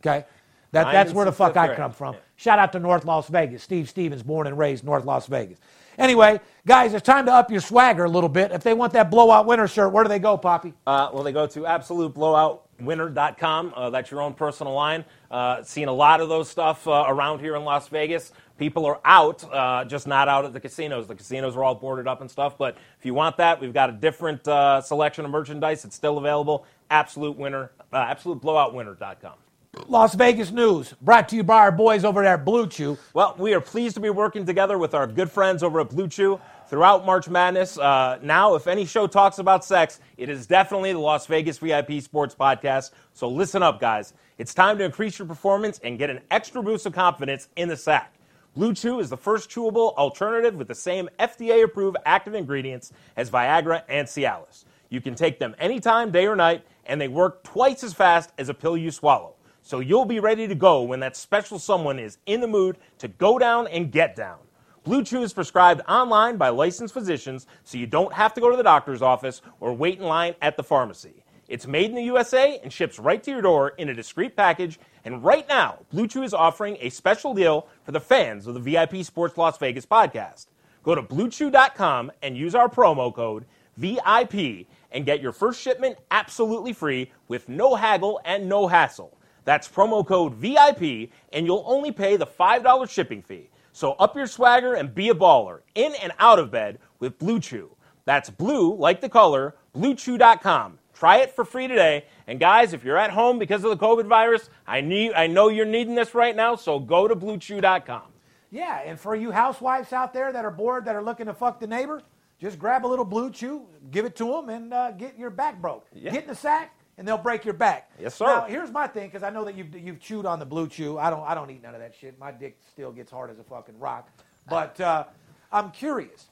Okay? 0.00 0.26
That, 0.72 0.90
that's 0.92 1.12
where 1.12 1.24
the 1.24 1.32
fuck 1.32 1.56
I 1.56 1.74
come 1.76 1.92
from. 1.92 2.16
Shout 2.36 2.58
out 2.58 2.72
to 2.72 2.80
North 2.80 3.04
Las 3.04 3.28
Vegas. 3.28 3.62
Steve 3.62 3.88
Stevens, 3.88 4.24
born 4.24 4.48
and 4.48 4.58
raised 4.58 4.84
North 4.84 5.04
Las 5.04 5.26
Vegas. 5.28 5.58
Anyway, 5.98 6.40
guys, 6.66 6.94
it's 6.94 7.04
time 7.04 7.26
to 7.26 7.32
up 7.32 7.50
your 7.50 7.60
swagger 7.60 8.04
a 8.04 8.08
little 8.08 8.28
bit. 8.28 8.52
If 8.52 8.62
they 8.62 8.74
want 8.74 8.92
that 8.94 9.10
blowout 9.10 9.46
winner 9.46 9.68
shirt, 9.68 9.92
where 9.92 10.04
do 10.04 10.08
they 10.08 10.18
go, 10.18 10.36
Poppy? 10.36 10.74
Uh, 10.86 11.10
well, 11.12 11.22
they 11.22 11.32
go 11.32 11.46
to 11.46 11.60
absoluteblowoutwinner.com. 11.60 13.72
Uh, 13.76 13.90
that's 13.90 14.10
your 14.10 14.22
own 14.22 14.34
personal 14.34 14.72
line. 14.72 15.04
Uh, 15.30 15.62
seen 15.62 15.88
a 15.88 15.92
lot 15.92 16.20
of 16.20 16.28
those 16.28 16.48
stuff 16.48 16.88
uh, 16.88 17.04
around 17.06 17.40
here 17.40 17.56
in 17.56 17.64
Las 17.64 17.88
Vegas. 17.88 18.32
People 18.56 18.86
are 18.86 19.00
out, 19.04 19.42
uh, 19.52 19.84
just 19.84 20.06
not 20.06 20.28
out 20.28 20.44
at 20.44 20.52
the 20.52 20.60
casinos. 20.60 21.08
The 21.08 21.16
casinos 21.16 21.56
are 21.56 21.64
all 21.64 21.74
boarded 21.74 22.06
up 22.06 22.20
and 22.20 22.30
stuff. 22.30 22.56
But 22.56 22.76
if 22.98 23.04
you 23.04 23.12
want 23.12 23.36
that, 23.38 23.60
we've 23.60 23.74
got 23.74 23.90
a 23.90 23.92
different 23.92 24.46
uh, 24.46 24.80
selection 24.80 25.24
of 25.24 25.32
merchandise. 25.32 25.84
It's 25.84 25.96
still 25.96 26.18
available. 26.18 26.64
Absolute 26.90 27.36
winner, 27.36 27.72
uh, 27.92 28.14
absoluteblowoutwinner.com. 28.14 29.43
Las 29.88 30.14
Vegas 30.14 30.50
news 30.50 30.94
brought 31.02 31.28
to 31.28 31.36
you 31.36 31.42
by 31.42 31.58
our 31.58 31.72
boys 31.72 32.04
over 32.04 32.22
there 32.22 32.34
at 32.34 32.44
Blue 32.44 32.66
Chew. 32.66 32.96
Well, 33.12 33.34
we 33.38 33.54
are 33.54 33.60
pleased 33.60 33.94
to 33.96 34.00
be 34.00 34.10
working 34.10 34.46
together 34.46 34.78
with 34.78 34.94
our 34.94 35.06
good 35.06 35.30
friends 35.30 35.62
over 35.62 35.80
at 35.80 35.90
Blue 35.90 36.08
Chew 36.08 36.40
throughout 36.68 37.04
March 37.04 37.28
Madness. 37.28 37.78
Uh, 37.78 38.18
now, 38.22 38.54
if 38.54 38.66
any 38.66 38.86
show 38.86 39.06
talks 39.06 39.38
about 39.38 39.64
sex, 39.64 40.00
it 40.16 40.28
is 40.28 40.46
definitely 40.46 40.92
the 40.92 40.98
Las 40.98 41.26
Vegas 41.26 41.58
VIP 41.58 42.00
Sports 42.00 42.34
Podcast. 42.34 42.92
So 43.12 43.28
listen 43.28 43.62
up, 43.62 43.80
guys. 43.80 44.14
It's 44.38 44.54
time 44.54 44.78
to 44.78 44.84
increase 44.84 45.18
your 45.18 45.28
performance 45.28 45.80
and 45.84 45.98
get 45.98 46.10
an 46.10 46.20
extra 46.30 46.62
boost 46.62 46.86
of 46.86 46.92
confidence 46.92 47.48
in 47.56 47.68
the 47.68 47.76
sack. 47.76 48.14
Blue 48.56 48.72
Chew 48.72 49.00
is 49.00 49.10
the 49.10 49.16
first 49.16 49.50
chewable 49.50 49.94
alternative 49.96 50.54
with 50.54 50.68
the 50.68 50.74
same 50.74 51.08
FDA 51.18 51.64
approved 51.64 51.96
active 52.06 52.34
ingredients 52.34 52.92
as 53.16 53.30
Viagra 53.30 53.82
and 53.88 54.06
Cialis. 54.06 54.64
You 54.88 55.00
can 55.00 55.14
take 55.14 55.38
them 55.38 55.54
anytime, 55.58 56.10
day 56.10 56.26
or 56.26 56.36
night, 56.36 56.64
and 56.86 57.00
they 57.00 57.08
work 57.08 57.42
twice 57.42 57.82
as 57.82 57.92
fast 57.92 58.30
as 58.38 58.48
a 58.48 58.54
pill 58.54 58.76
you 58.76 58.90
swallow. 58.90 59.34
So 59.64 59.80
you'll 59.80 60.04
be 60.04 60.20
ready 60.20 60.46
to 60.46 60.54
go 60.54 60.82
when 60.82 61.00
that 61.00 61.16
special 61.16 61.58
someone 61.58 61.98
is 61.98 62.18
in 62.26 62.42
the 62.42 62.46
mood 62.46 62.76
to 62.98 63.08
go 63.08 63.38
down 63.38 63.66
and 63.68 63.90
get 63.90 64.14
down. 64.14 64.36
Blue 64.84 65.02
Chew 65.02 65.22
is 65.22 65.32
prescribed 65.32 65.80
online 65.88 66.36
by 66.36 66.50
licensed 66.50 66.92
physicians, 66.92 67.46
so 67.64 67.78
you 67.78 67.86
don't 67.86 68.12
have 68.12 68.34
to 68.34 68.42
go 68.42 68.50
to 68.50 68.58
the 68.58 68.62
doctor's 68.62 69.00
office 69.00 69.40
or 69.60 69.72
wait 69.72 69.98
in 69.98 70.04
line 70.04 70.34
at 70.42 70.58
the 70.58 70.62
pharmacy. 70.62 71.24
It's 71.48 71.66
made 71.66 71.88
in 71.88 71.96
the 71.96 72.02
USA 72.02 72.60
and 72.62 72.70
ships 72.70 72.98
right 72.98 73.22
to 73.22 73.30
your 73.30 73.40
door 73.40 73.70
in 73.78 73.88
a 73.88 73.94
discreet 73.94 74.36
package. 74.36 74.78
And 75.06 75.24
right 75.24 75.48
now, 75.48 75.78
Blue 75.90 76.08
Chew 76.08 76.24
is 76.24 76.34
offering 76.34 76.76
a 76.80 76.90
special 76.90 77.32
deal 77.32 77.66
for 77.84 77.92
the 77.92 78.00
fans 78.00 78.46
of 78.46 78.52
the 78.52 78.60
VIP 78.60 79.02
Sports 79.02 79.38
Las 79.38 79.56
Vegas 79.56 79.86
podcast. 79.86 80.48
Go 80.82 80.94
to 80.94 81.02
bluechew.com 81.02 82.12
and 82.20 82.36
use 82.36 82.54
our 82.54 82.68
promo 82.68 83.14
code 83.14 83.46
VIP 83.78 84.66
and 84.92 85.06
get 85.06 85.22
your 85.22 85.32
first 85.32 85.58
shipment 85.58 85.96
absolutely 86.10 86.74
free 86.74 87.10
with 87.28 87.48
no 87.48 87.76
haggle 87.76 88.20
and 88.26 88.46
no 88.46 88.66
hassle. 88.66 89.16
That's 89.44 89.68
promo 89.68 90.06
code 90.06 90.34
VIP, 90.34 91.10
and 91.32 91.46
you'll 91.46 91.64
only 91.66 91.92
pay 91.92 92.16
the 92.16 92.26
$5 92.26 92.90
shipping 92.90 93.22
fee. 93.22 93.50
So 93.72 93.92
up 93.94 94.16
your 94.16 94.26
swagger 94.26 94.74
and 94.74 94.94
be 94.94 95.08
a 95.08 95.14
baller, 95.14 95.60
in 95.74 95.94
and 96.02 96.12
out 96.18 96.38
of 96.38 96.50
bed 96.50 96.78
with 97.00 97.18
Blue 97.18 97.40
Chew. 97.40 97.74
That's 98.04 98.30
blue, 98.30 98.74
like 98.76 99.00
the 99.00 99.08
color, 99.08 99.56
bluechew.com. 99.74 100.78
Try 100.94 101.18
it 101.18 101.32
for 101.32 101.44
free 101.44 101.66
today. 101.66 102.04
And 102.26 102.38
guys, 102.38 102.72
if 102.72 102.84
you're 102.84 102.96
at 102.96 103.10
home 103.10 103.38
because 103.38 103.64
of 103.64 103.70
the 103.70 103.76
COVID 103.76 104.06
virus, 104.06 104.48
I, 104.66 104.80
need, 104.80 105.12
I 105.14 105.26
know 105.26 105.48
you're 105.48 105.66
needing 105.66 105.94
this 105.94 106.14
right 106.14 106.36
now, 106.36 106.54
so 106.54 106.78
go 106.78 107.08
to 107.08 107.16
bluechew.com. 107.16 108.02
Yeah, 108.50 108.82
and 108.84 108.98
for 108.98 109.16
you 109.16 109.32
housewives 109.32 109.92
out 109.92 110.12
there 110.12 110.32
that 110.32 110.44
are 110.44 110.50
bored, 110.50 110.84
that 110.84 110.94
are 110.94 111.02
looking 111.02 111.26
to 111.26 111.34
fuck 111.34 111.58
the 111.58 111.66
neighbor, 111.66 112.02
just 112.38 112.58
grab 112.58 112.86
a 112.86 112.86
little 112.86 113.04
blue 113.04 113.30
chew, 113.30 113.66
give 113.90 114.04
it 114.04 114.14
to 114.16 114.26
them, 114.26 114.48
and 114.48 114.72
uh, 114.72 114.92
get 114.92 115.18
your 115.18 115.30
back 115.30 115.60
broke. 115.60 115.86
Yeah. 115.92 116.12
Get 116.12 116.22
in 116.22 116.28
the 116.28 116.36
sack, 116.36 116.76
and 116.98 117.06
they'll 117.06 117.18
break 117.18 117.44
your 117.44 117.54
back. 117.54 117.90
Yes, 118.00 118.14
sir. 118.14 118.26
Now, 118.26 118.44
here's 118.44 118.70
my 118.70 118.86
thing, 118.86 119.08
because 119.08 119.22
I 119.22 119.30
know 119.30 119.44
that 119.44 119.56
you've, 119.56 119.74
you've 119.76 120.00
chewed 120.00 120.26
on 120.26 120.38
the 120.38 120.46
blue 120.46 120.68
chew. 120.68 120.98
I 120.98 121.10
don't, 121.10 121.24
I 121.26 121.34
don't 121.34 121.50
eat 121.50 121.62
none 121.62 121.74
of 121.74 121.80
that 121.80 121.94
shit. 121.94 122.18
My 122.18 122.30
dick 122.30 122.58
still 122.70 122.92
gets 122.92 123.10
hard 123.10 123.30
as 123.30 123.38
a 123.38 123.44
fucking 123.44 123.78
rock. 123.78 124.08
But 124.48 124.80
uh, 124.80 125.04
I'm 125.52 125.70
curious. 125.70 126.26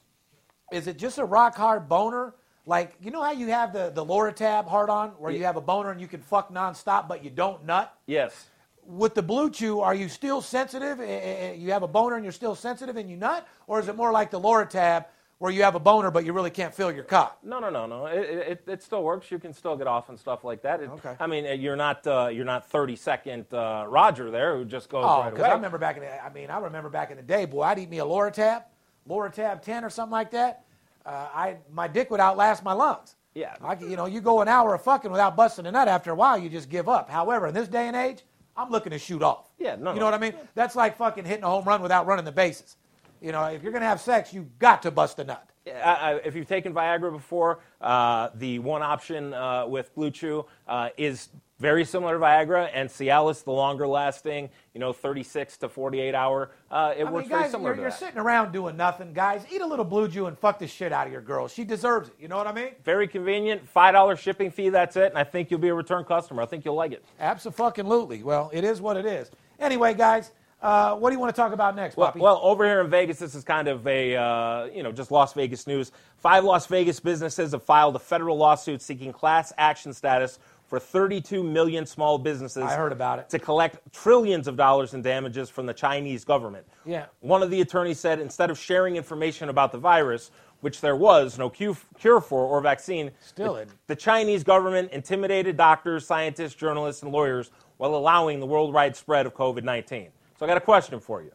Is 0.72 0.87
it 0.87 0.98
just 0.98 1.18
a 1.18 1.25
rock 1.25 1.55
hard 1.57 1.88
boner? 1.88 2.35
Like, 2.64 2.94
you 3.01 3.11
know 3.11 3.22
how 3.22 3.33
you 3.33 3.48
have 3.48 3.72
the, 3.72 3.90
the 3.90 4.05
Loratab 4.05 4.68
hard 4.68 4.88
on, 4.88 5.11
where 5.18 5.33
you 5.33 5.44
have 5.44 5.57
a 5.57 5.61
boner 5.61 5.90
and 5.90 6.01
you 6.01 6.07
can 6.07 6.20
fuck 6.20 6.53
nonstop, 6.53 7.09
but 7.09 7.25
you 7.25 7.31
don't 7.31 7.64
nut? 7.64 7.92
Yes. 8.07 8.46
with 8.85 9.14
the 9.14 9.22
blue 9.22 9.51
chew, 9.51 9.81
are 9.81 9.94
you 9.94 10.09
still 10.09 10.40
sensitive? 10.40 11.01
Eh, 11.01 11.05
eh, 11.05 11.37
eh, 11.51 11.53
You 11.55 11.72
have 11.72 11.83
a 11.83 11.88
boner 11.88 12.14
and 12.16 12.25
you're 12.25 12.33
still 12.33 12.55
sensitive 12.55 12.96
and 12.96 13.11
you 13.11 13.16
nut, 13.16 13.46
or 13.66 13.81
is 13.81 13.88
it 13.88 13.96
more 13.96 14.12
like 14.12 14.31
the 14.31 14.40
Loratab 14.40 15.07
where 15.42 15.50
you 15.50 15.64
have 15.64 15.74
a 15.74 15.81
boner 15.81 16.09
but 16.12 16.24
you 16.24 16.33
really 16.33 16.50
can't 16.52 16.72
feel 16.72 16.92
your 16.92 17.02
cock? 17.02 17.37
No, 17.42 17.59
no, 17.59 17.68
no, 17.68 17.85
no. 17.85 18.07
It, 18.07 18.20
it, 18.52 18.64
it 18.68 18.81
still 18.83 19.02
works. 19.02 19.28
You 19.28 19.40
can 19.40 19.52
still 19.52 19.76
get 19.76 19.88
off 19.88 20.09
and 20.09 20.16
stuff 20.16 20.44
like 20.44 20.62
that. 20.62 20.81
It, 20.81 20.88
Okay. 20.88 21.16
I 21.18 21.26
mean, 21.26 21.61
you're 21.61 21.74
not 21.74 22.07
uh, 22.07 22.28
you're 22.33 22.44
not 22.44 22.64
30 22.70 22.94
second 22.94 23.46
uh, 23.52 23.85
Roger 23.88 24.31
there 24.31 24.57
who 24.57 24.64
just 24.64 24.88
goes 24.88 25.05
Oh, 25.05 25.24
because 25.24 25.40
away. 25.40 25.48
I 25.50 25.55
remember 25.55 25.78
back 25.78 25.96
in 25.96 26.02
the, 26.05 26.24
I 26.24 26.33
mean, 26.33 26.48
I 26.48 26.59
remember 26.59 26.88
back 26.90 27.11
in 27.11 27.16
the 27.16 27.24
day, 27.24 27.44
boy, 27.44 27.62
I'd 27.62 27.81
eat 27.81 27.90
me 27.90 27.98
a 27.98 28.05
Loratab, 28.05 28.62
Loratab 29.09 29.62
10 29.62 29.85
or 29.85 29.90
something 29.90 30.12
like 30.12 30.31
that. 30.31 30.64
Uh, 31.05 31.11
I 31.35 31.57
my 31.72 31.88
dick 31.88 32.09
would 32.12 32.20
outlast 32.20 32.62
my 32.62 32.72
lungs. 32.72 33.16
Yeah. 33.35 33.57
I, 33.61 33.74
you 33.81 33.96
know, 33.96 34.07
you 34.07 34.20
go 34.20 34.42
an 34.42 34.48
hour 34.48 34.74
of 34.76 34.83
fucking 34.83 35.11
without 35.11 35.35
busting 35.35 35.66
a 35.66 35.72
nut. 35.72 35.88
After 35.88 36.12
a 36.12 36.14
while, 36.14 36.38
you 36.38 36.48
just 36.48 36.68
give 36.68 36.88
up. 36.88 37.11
However, 37.11 37.48
in 37.48 37.55
this 37.55 37.66
day 37.66 37.88
and 37.88 37.96
age, 37.96 38.22
I'm 38.57 38.70
looking 38.70 38.90
to 38.92 38.98
shoot 38.98 39.22
off. 39.22 39.48
Yeah, 39.59 39.74
no, 39.74 39.90
You 39.90 39.94
no. 39.96 40.00
know 40.00 40.05
what 40.05 40.14
I 40.14 40.18
mean? 40.18 40.35
That's 40.55 40.76
like 40.76 40.96
fucking 40.98 41.24
hitting 41.24 41.42
a 41.42 41.48
home 41.48 41.64
run 41.64 41.83
without 41.83 42.07
running 42.07 42.24
the 42.26 42.31
bases. 42.33 42.76
You 43.23 43.31
know, 43.31 43.45
if 43.45 43.63
you're 43.63 43.73
gonna 43.73 43.87
have 43.87 44.01
sex, 44.01 44.35
you've 44.35 44.59
got 44.59 44.83
to 44.83 44.91
bust 44.91 45.19
a 45.21 45.25
nut. 45.25 45.49
I, 45.67 45.71
I, 45.71 46.15
if 46.25 46.35
you've 46.35 46.49
taken 46.49 46.75
Viagra 46.75 47.13
before, 47.13 47.61
uh, 47.81 48.31
the 48.35 48.59
one 48.59 48.83
option 48.83 49.33
uh, 49.33 49.65
with 49.67 49.95
Blue 49.95 50.11
Chew 50.11 50.45
uh, 50.67 50.89
is 50.97 51.29
very 51.61 51.85
similar 51.85 52.15
to 52.15 52.19
Viagra, 52.19 52.69
and 52.75 52.89
Cialis, 52.89 53.45
the 53.45 53.53
longer 53.53 53.87
lasting, 53.87 54.51
you 54.75 54.81
know, 54.81 54.93
36 54.93 55.59
to 55.59 55.69
48 55.69 56.13
hour. 56.13 56.51
Uh, 56.69 56.93
it 56.97 57.05
I 57.05 57.11
works 57.13 57.29
mean, 57.29 57.39
very 57.39 57.49
similar 57.49 57.69
you're, 57.69 57.77
to 57.77 57.81
you're 57.83 57.91
sitting 57.93 58.19
around 58.19 58.51
doing 58.51 58.77
nothing, 58.77 59.13
guys. 59.13 59.47
Eat 59.53 59.61
a 59.61 59.67
little 59.67 59.85
blue 59.85 60.09
chew 60.09 60.27
and 60.27 60.37
fuck 60.37 60.59
the 60.59 60.67
shit 60.67 60.93
out 60.93 61.07
of 61.07 61.13
your 61.13 61.23
girl. 61.23 61.47
She 61.47 61.63
deserves 61.63 62.09
it. 62.09 62.17
You 62.19 62.27
know 62.27 62.37
what 62.37 62.49
I 62.49 62.53
mean? 62.53 62.71
Very 62.83 63.07
convenient, 63.07 63.69
five 63.69 63.93
dollar 63.93 64.17
shipping 64.17 64.51
fee. 64.51 64.71
That's 64.71 64.97
it, 64.97 65.11
and 65.11 65.17
I 65.19 65.23
think 65.23 65.53
you'll 65.53 65.61
be 65.61 65.69
a 65.69 65.75
return 65.75 66.03
customer. 66.03 66.43
I 66.43 66.47
think 66.47 66.65
you'll 66.65 66.75
like 66.75 66.91
it. 66.91 67.05
Absolutely. 67.21 68.25
Well, 68.25 68.51
it 68.53 68.65
is 68.65 68.81
what 68.81 68.97
it 68.97 69.07
is. 69.07 69.31
Anyway, 69.61 69.95
guys, 69.95 70.33
uh, 70.62 70.94
what 70.94 71.11
do 71.11 71.14
you 71.14 71.20
want 71.20 71.35
to 71.35 71.40
talk 71.40 71.53
about 71.53 71.75
next, 71.75 71.96
Well, 71.96 72.09
Poppy? 72.09 72.20
well, 72.20 72.40
over 72.42 72.64
here 72.64 72.81
in 72.81 72.88
Vegas, 72.88 73.18
this 73.18 73.35
is 73.35 73.42
kind 73.44 73.66
of 73.68 73.87
a, 73.87 74.14
uh, 74.16 74.64
you 74.66 74.83
know, 74.83 74.92
just 74.92 75.11
Las 75.11 75.33
Vegas 75.33 75.66
news. 75.66 75.90
Five 76.18 76.44
Las 76.44 76.66
Vegas 76.66 77.01
businesses 77.01 77.53
have 77.53 77.62
filed 77.64 77.96
a 77.96 77.98
federal 77.98 78.37
lawsuit 78.37 78.81
seeking 78.81 79.12
class 79.12 79.53
action 79.59 79.92
status 79.92 80.38
for 80.66 80.79
32 80.79 81.42
million 81.42 81.85
small 81.85 82.16
businesses. 82.16 82.62
I 82.62 82.77
heard 82.77 82.92
about 82.92 83.18
it. 83.18 83.29
To 83.31 83.38
collect 83.38 83.92
trillions 83.92 84.48
of 84.48 84.57
dollars 84.57 84.94
in 84.94 85.03
damages 85.03 85.51
from 85.51 85.66
the 85.66 85.75
Chinese 85.75 86.25
government. 86.25 86.66
Yeah. 86.87 87.07
One 87.20 87.42
of 87.42 87.51
the 87.51 87.61
attorneys 87.61 87.98
said 88.01 88.20
instead 88.20 88.51
of 88.51 88.59
sharing 88.59 88.96
information 88.96 89.48
about 89.51 89.72
the 89.72 89.79
virus, 89.79 90.31
which 90.61 90.81
there 90.81 90.96
was 90.96 91.37
no 91.38 91.51
cu- 91.51 91.77
cure 91.98 92.20
for 92.20 92.46
or 92.46 92.61
vaccine, 92.61 93.11
Still 93.20 93.55
the, 93.55 93.66
the 93.88 93.96
Chinese 93.96 94.44
government 94.44 94.92
intimidated 94.92 95.57
doctors, 95.57 96.07
scientists, 96.07 96.55
journalists, 96.55 97.03
and 97.03 97.11
lawyers 97.12 97.51
while 97.77 97.94
allowing 97.96 98.38
the 98.40 98.46
worldwide 98.46 98.94
spread 98.96 99.27
of 99.27 99.35
COVID 99.35 99.64
19. 99.64 100.09
So 100.42 100.46
I 100.46 100.48
got 100.48 100.57
a 100.57 100.61
question 100.61 100.98
for 100.98 101.22
you. 101.22 101.31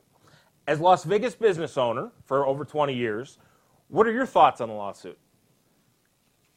As 0.67 0.81
Las 0.81 1.05
Vegas 1.05 1.33
business 1.33 1.77
owner 1.77 2.11
for 2.25 2.45
over 2.45 2.65
20 2.65 2.93
years, 2.93 3.37
what 3.87 4.05
are 4.05 4.11
your 4.11 4.25
thoughts 4.25 4.59
on 4.59 4.67
the 4.67 4.75
lawsuit? 4.75 5.17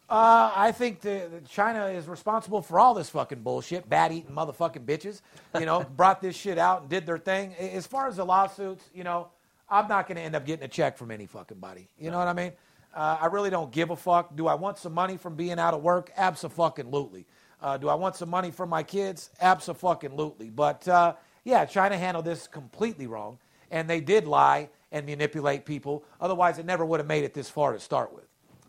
Uh, 0.09 0.51
I 0.57 0.73
think 0.73 1.01
China 1.49 1.87
is 1.87 2.09
responsible 2.09 2.61
for 2.61 2.81
all 2.81 2.93
this 2.93 3.09
fucking 3.09 3.43
bullshit. 3.43 3.89
Bat 3.89 4.11
eating 4.11 4.35
motherfucking 4.35 4.85
bitches, 4.85 5.21
you 5.61 5.65
know, 5.65 5.85
brought 5.97 6.21
this 6.21 6.35
shit 6.35 6.59
out 6.59 6.81
and 6.81 6.91
did 6.91 7.07
their 7.07 7.19
thing. 7.19 7.55
As 7.55 7.87
far 7.87 8.09
as 8.09 8.17
the 8.17 8.25
lawsuits, 8.25 8.83
you 8.93 9.05
know, 9.05 9.29
I'm 9.69 9.87
not 9.87 10.09
going 10.09 10.17
to 10.17 10.23
end 10.23 10.35
up 10.35 10.45
getting 10.45 10.65
a 10.65 10.69
check 10.69 10.99
from 10.99 11.13
any 11.13 11.27
fucking 11.27 11.59
body. 11.59 11.87
You 12.01 12.11
know 12.11 12.19
what 12.19 12.27
I 12.27 12.33
mean? 12.33 12.51
Uh, 12.93 13.19
I 13.21 13.27
really 13.27 13.51
don't 13.51 13.71
give 13.71 13.91
a 13.91 13.97
fuck. 13.97 14.35
Do 14.35 14.49
I 14.49 14.55
want 14.55 14.77
some 14.77 14.93
money 14.93 15.17
from 15.17 15.37
being 15.37 15.61
out 15.61 15.73
of 15.73 15.85
work? 15.85 16.11
Absolutely. 16.17 17.27
Uh, 17.63 17.77
do 17.77 17.89
I 17.89 17.95
want 17.95 18.17
some 18.17 18.29
money 18.29 18.51
from 18.51 18.71
my 18.71 18.83
kids? 18.83 19.31
Absolutely. 19.41 20.51
But 20.51 20.89
uh, 20.89 21.15
yeah, 21.45 21.65
China 21.65 21.97
handled 21.97 22.25
this 22.25 22.47
completely 22.47 23.07
wrong, 23.07 23.39
and 23.71 23.89
they 23.89 24.01
did 24.01 24.27
lie 24.27 24.69
and 24.93 25.07
manipulate 25.07 25.65
people. 25.65 26.05
Otherwise, 26.21 26.59
it 26.59 26.67
never 26.67 26.85
would 26.85 27.01
have 27.01 27.07
made 27.07 27.25
it 27.25 27.35
this 27.35 27.49
far 27.49 27.73
to 27.73 27.81
start 27.81 28.13
with. 28.15 28.25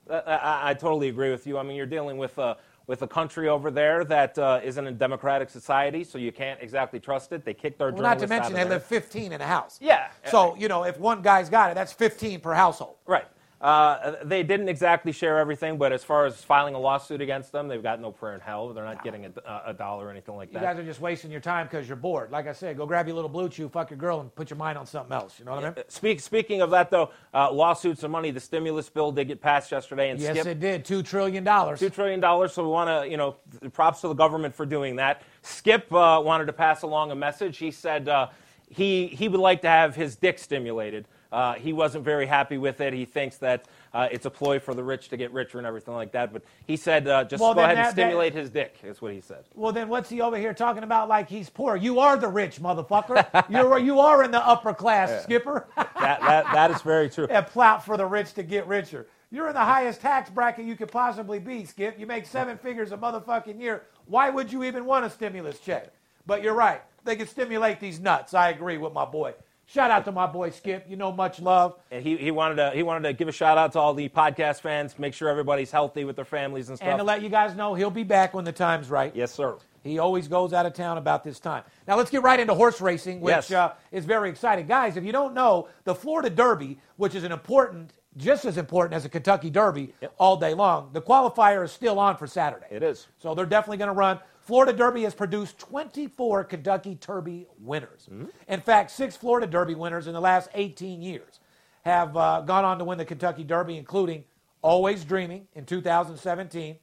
I, 0.09 0.71
I, 0.71 0.73
totally 0.73 1.07
agree 1.07 1.31
with 1.31 1.47
you. 1.47 1.57
I 1.57 1.63
mean, 1.63 1.77
you're 1.77 1.85
dealing 1.85 2.17
with 2.17 2.37
a, 2.37 2.57
with 2.87 3.01
a 3.01 3.07
country 3.07 3.47
over 3.47 3.71
there 3.71 4.03
that 4.05 4.37
uh, 4.37 4.59
not 4.63 4.87
a 4.87 4.91
democratic 4.91 5.49
society, 5.49 6.03
so 6.03 6.17
you 6.17 6.31
can't 6.31 6.59
exactly 6.61 6.99
trust 6.99 7.31
it. 7.31 7.45
They 7.45 7.53
kicked 7.53 7.81
our 7.81 7.91
well, 7.91 8.01
Not 8.01 8.19
to 8.19 8.27
mention, 8.27 8.53
they 8.53 8.65
live 8.65 8.83
15 8.83 9.31
in 9.31 9.39
a 9.39 9.45
house. 9.45 9.77
Yeah. 9.81 10.09
So, 10.25 10.55
you 10.55 10.67
know, 10.67 10.83
if 10.83 10.99
one 10.99 11.21
guy's 11.21 11.49
got 11.49 11.71
it, 11.71 11.75
that's 11.75 11.93
15 11.93 12.41
per 12.41 12.53
household. 12.53 12.95
Right. 13.05 13.25
Uh, 13.61 14.15
they 14.23 14.41
didn't 14.41 14.69
exactly 14.69 15.11
share 15.11 15.37
everything, 15.37 15.77
but 15.77 15.93
as 15.93 16.03
far 16.03 16.25
as 16.25 16.43
filing 16.43 16.73
a 16.73 16.79
lawsuit 16.79 17.21
against 17.21 17.51
them, 17.51 17.67
they've 17.67 17.83
got 17.83 18.01
no 18.01 18.11
prayer 18.11 18.33
in 18.33 18.39
hell. 18.39 18.73
They're 18.73 18.83
not 18.83 19.03
getting 19.03 19.25
a, 19.25 19.61
a 19.67 19.73
dollar 19.73 20.07
or 20.07 20.09
anything 20.09 20.35
like 20.35 20.49
you 20.49 20.55
that. 20.55 20.61
You 20.61 20.65
guys 20.65 20.79
are 20.79 20.83
just 20.83 20.99
wasting 20.99 21.29
your 21.29 21.41
time 21.41 21.67
because 21.67 21.87
you're 21.87 21.95
bored. 21.95 22.31
Like 22.31 22.47
I 22.47 22.53
said, 22.53 22.75
go 22.75 22.87
grab 22.87 23.05
your 23.05 23.13
little 23.15 23.29
blue 23.29 23.49
chew, 23.49 23.69
fuck 23.69 23.91
your 23.91 23.99
girl, 23.99 24.19
and 24.19 24.33
put 24.33 24.49
your 24.49 24.57
mind 24.57 24.79
on 24.79 24.87
something 24.87 25.13
else. 25.13 25.37
You 25.37 25.45
know 25.45 25.51
what 25.51 25.63
I 25.63 25.69
mean? 25.75 25.83
Speak, 25.89 26.21
speaking 26.21 26.61
of 26.61 26.71
that, 26.71 26.89
though, 26.89 27.11
uh, 27.35 27.51
lawsuits 27.51 28.01
and 28.01 28.11
money, 28.11 28.31
the 28.31 28.39
stimulus 28.39 28.89
bill 28.89 29.11
did 29.11 29.27
get 29.27 29.41
passed 29.41 29.71
yesterday. 29.71 30.09
And 30.09 30.19
yes, 30.19 30.35
Skip, 30.37 30.47
it 30.47 30.59
did. 30.59 30.83
$2 30.83 31.05
trillion. 31.05 31.45
$2 31.45 31.93
trillion. 31.93 32.49
So 32.49 32.63
we 32.63 32.69
want 32.69 32.89
to, 32.89 33.07
you 33.07 33.17
know, 33.17 33.35
props 33.73 34.01
to 34.01 34.07
the 34.07 34.15
government 34.15 34.55
for 34.55 34.65
doing 34.65 34.95
that. 34.95 35.21
Skip 35.43 35.93
uh, 35.93 36.19
wanted 36.25 36.45
to 36.45 36.53
pass 36.53 36.81
along 36.81 37.11
a 37.11 37.15
message. 37.15 37.59
He 37.59 37.69
said 37.69 38.09
uh, 38.09 38.29
he, 38.69 39.05
he 39.05 39.27
would 39.27 39.39
like 39.39 39.61
to 39.61 39.69
have 39.69 39.95
his 39.95 40.15
dick 40.15 40.39
stimulated. 40.39 41.05
Uh, 41.31 41.53
he 41.53 41.71
wasn't 41.71 42.03
very 42.03 42.25
happy 42.25 42.57
with 42.57 42.81
it. 42.81 42.93
He 42.93 43.05
thinks 43.05 43.37
that 43.37 43.65
uh, 43.93 44.07
it's 44.11 44.25
a 44.25 44.29
ploy 44.29 44.59
for 44.59 44.73
the 44.73 44.83
rich 44.83 45.09
to 45.09 45.17
get 45.17 45.31
richer 45.31 45.57
and 45.57 45.65
everything 45.67 45.93
like 45.93 46.11
that. 46.11 46.33
But 46.33 46.43
he 46.67 46.75
said, 46.75 47.07
uh, 47.07 47.23
just 47.23 47.41
well, 47.41 47.53
go 47.53 47.61
ahead 47.61 47.77
that, 47.77 47.85
and 47.87 47.91
stimulate 47.93 48.33
that, 48.33 48.39
his 48.39 48.49
dick, 48.49 48.77
is 48.83 49.01
what 49.01 49.13
he 49.13 49.21
said. 49.21 49.45
Well, 49.55 49.71
then 49.71 49.87
what's 49.87 50.09
he 50.09 50.21
over 50.21 50.37
here 50.37 50.53
talking 50.53 50.83
about 50.83 51.07
like 51.07 51.29
he's 51.29 51.49
poor? 51.49 51.75
You 51.75 51.99
are 51.99 52.17
the 52.17 52.27
rich, 52.27 52.61
motherfucker. 52.61 53.45
You're, 53.49 53.79
you 53.79 53.99
are 53.99 54.23
in 54.23 54.31
the 54.31 54.45
upper 54.45 54.73
class, 54.73 55.09
yeah. 55.09 55.21
Skipper. 55.21 55.67
that, 55.75 55.95
that, 55.95 56.45
that 56.53 56.71
is 56.71 56.81
very 56.81 57.09
true. 57.09 57.27
and 57.29 57.45
plot 57.47 57.85
for 57.85 57.95
the 57.95 58.05
rich 58.05 58.33
to 58.33 58.43
get 58.43 58.67
richer. 58.67 59.07
You're 59.33 59.47
in 59.47 59.53
the 59.53 59.59
highest 59.61 60.01
tax 60.01 60.29
bracket 60.29 60.65
you 60.65 60.75
could 60.75 60.91
possibly 60.91 61.39
be, 61.39 61.63
Skip. 61.63 61.97
You 61.97 62.05
make 62.05 62.25
seven 62.25 62.57
figures 62.61 62.91
a 62.91 62.97
motherfucking 62.97 63.59
year. 63.59 63.83
Why 64.05 64.29
would 64.29 64.51
you 64.51 64.63
even 64.65 64.83
want 64.83 65.05
a 65.05 65.09
stimulus 65.09 65.59
check? 65.59 65.93
But 66.25 66.43
you're 66.43 66.53
right. 66.53 66.81
They 67.05 67.15
can 67.15 67.27
stimulate 67.27 67.79
these 67.79 67.99
nuts. 67.99 68.33
I 68.33 68.49
agree 68.49 68.77
with 68.77 68.93
my 68.93 69.05
boy. 69.05 69.33
Shout 69.73 69.89
out 69.89 70.03
to 70.05 70.11
my 70.11 70.27
boy 70.27 70.49
Skip. 70.49 70.85
You 70.89 70.97
know, 70.97 71.13
much 71.13 71.39
love. 71.39 71.75
And 71.91 72.03
he, 72.03 72.17
he 72.17 72.29
wanted 72.29 72.55
to 72.55 72.71
he 72.71 72.83
wanted 72.83 73.07
to 73.07 73.13
give 73.13 73.29
a 73.29 73.31
shout 73.31 73.57
out 73.57 73.71
to 73.73 73.79
all 73.79 73.93
the 73.93 74.09
podcast 74.09 74.59
fans. 74.59 74.99
Make 74.99 75.13
sure 75.13 75.29
everybody's 75.29 75.71
healthy 75.71 76.03
with 76.03 76.17
their 76.17 76.25
families 76.25 76.67
and 76.67 76.77
stuff. 76.77 76.89
And 76.89 76.97
to 76.97 77.05
let 77.05 77.21
you 77.21 77.29
guys 77.29 77.55
know, 77.55 77.73
he'll 77.73 77.89
be 77.89 78.03
back 78.03 78.33
when 78.33 78.43
the 78.43 78.51
time's 78.51 78.89
right. 78.89 79.15
Yes, 79.15 79.31
sir. 79.31 79.57
He 79.83 79.97
always 79.97 80.27
goes 80.27 80.51
out 80.51 80.65
of 80.65 80.73
town 80.73 80.97
about 80.97 81.23
this 81.23 81.39
time. 81.39 81.63
Now 81.87 81.95
let's 81.95 82.11
get 82.11 82.21
right 82.21 82.39
into 82.39 82.53
horse 82.53 82.81
racing, 82.81 83.21
which 83.21 83.31
yes. 83.31 83.51
uh, 83.51 83.73
is 83.93 84.03
very 84.03 84.29
exciting, 84.29 84.67
guys. 84.67 84.97
If 84.97 85.05
you 85.05 85.13
don't 85.13 85.33
know, 85.33 85.69
the 85.85 85.95
Florida 85.95 86.29
Derby, 86.29 86.77
which 86.97 87.15
is 87.15 87.23
an 87.23 87.31
important, 87.31 87.93
just 88.17 88.43
as 88.43 88.57
important 88.57 88.93
as 88.93 89.05
a 89.05 89.09
Kentucky 89.09 89.49
Derby, 89.49 89.93
yep. 90.01 90.13
all 90.17 90.35
day 90.35 90.53
long. 90.53 90.89
The 90.91 91.01
qualifier 91.01 91.63
is 91.63 91.71
still 91.71 91.97
on 91.97 92.17
for 92.17 92.27
Saturday. 92.27 92.67
It 92.69 92.83
is. 92.83 93.07
So 93.19 93.33
they're 93.33 93.45
definitely 93.45 93.77
going 93.77 93.87
to 93.87 93.93
run. 93.93 94.19
Florida 94.41 94.73
Derby 94.73 95.03
has 95.03 95.13
produced 95.13 95.59
24 95.59 96.45
Kentucky 96.45 96.97
Derby 96.99 97.47
winners. 97.59 98.07
Mm-hmm. 98.11 98.25
In 98.47 98.59
fact, 98.59 98.91
six 98.91 99.15
Florida 99.15 99.45
Derby 99.45 99.75
winners 99.75 100.07
in 100.07 100.13
the 100.13 100.21
last 100.21 100.49
18 100.55 101.01
years 101.01 101.39
have 101.83 102.17
uh, 102.17 102.41
gone 102.41 102.65
on 102.65 102.79
to 102.79 102.83
win 102.83 102.97
the 102.97 103.05
Kentucky 103.05 103.43
Derby, 103.43 103.77
including 103.77 104.23
Always 104.61 105.05
Dreaming 105.05 105.47
in 105.55 105.65
2017. 105.65 106.77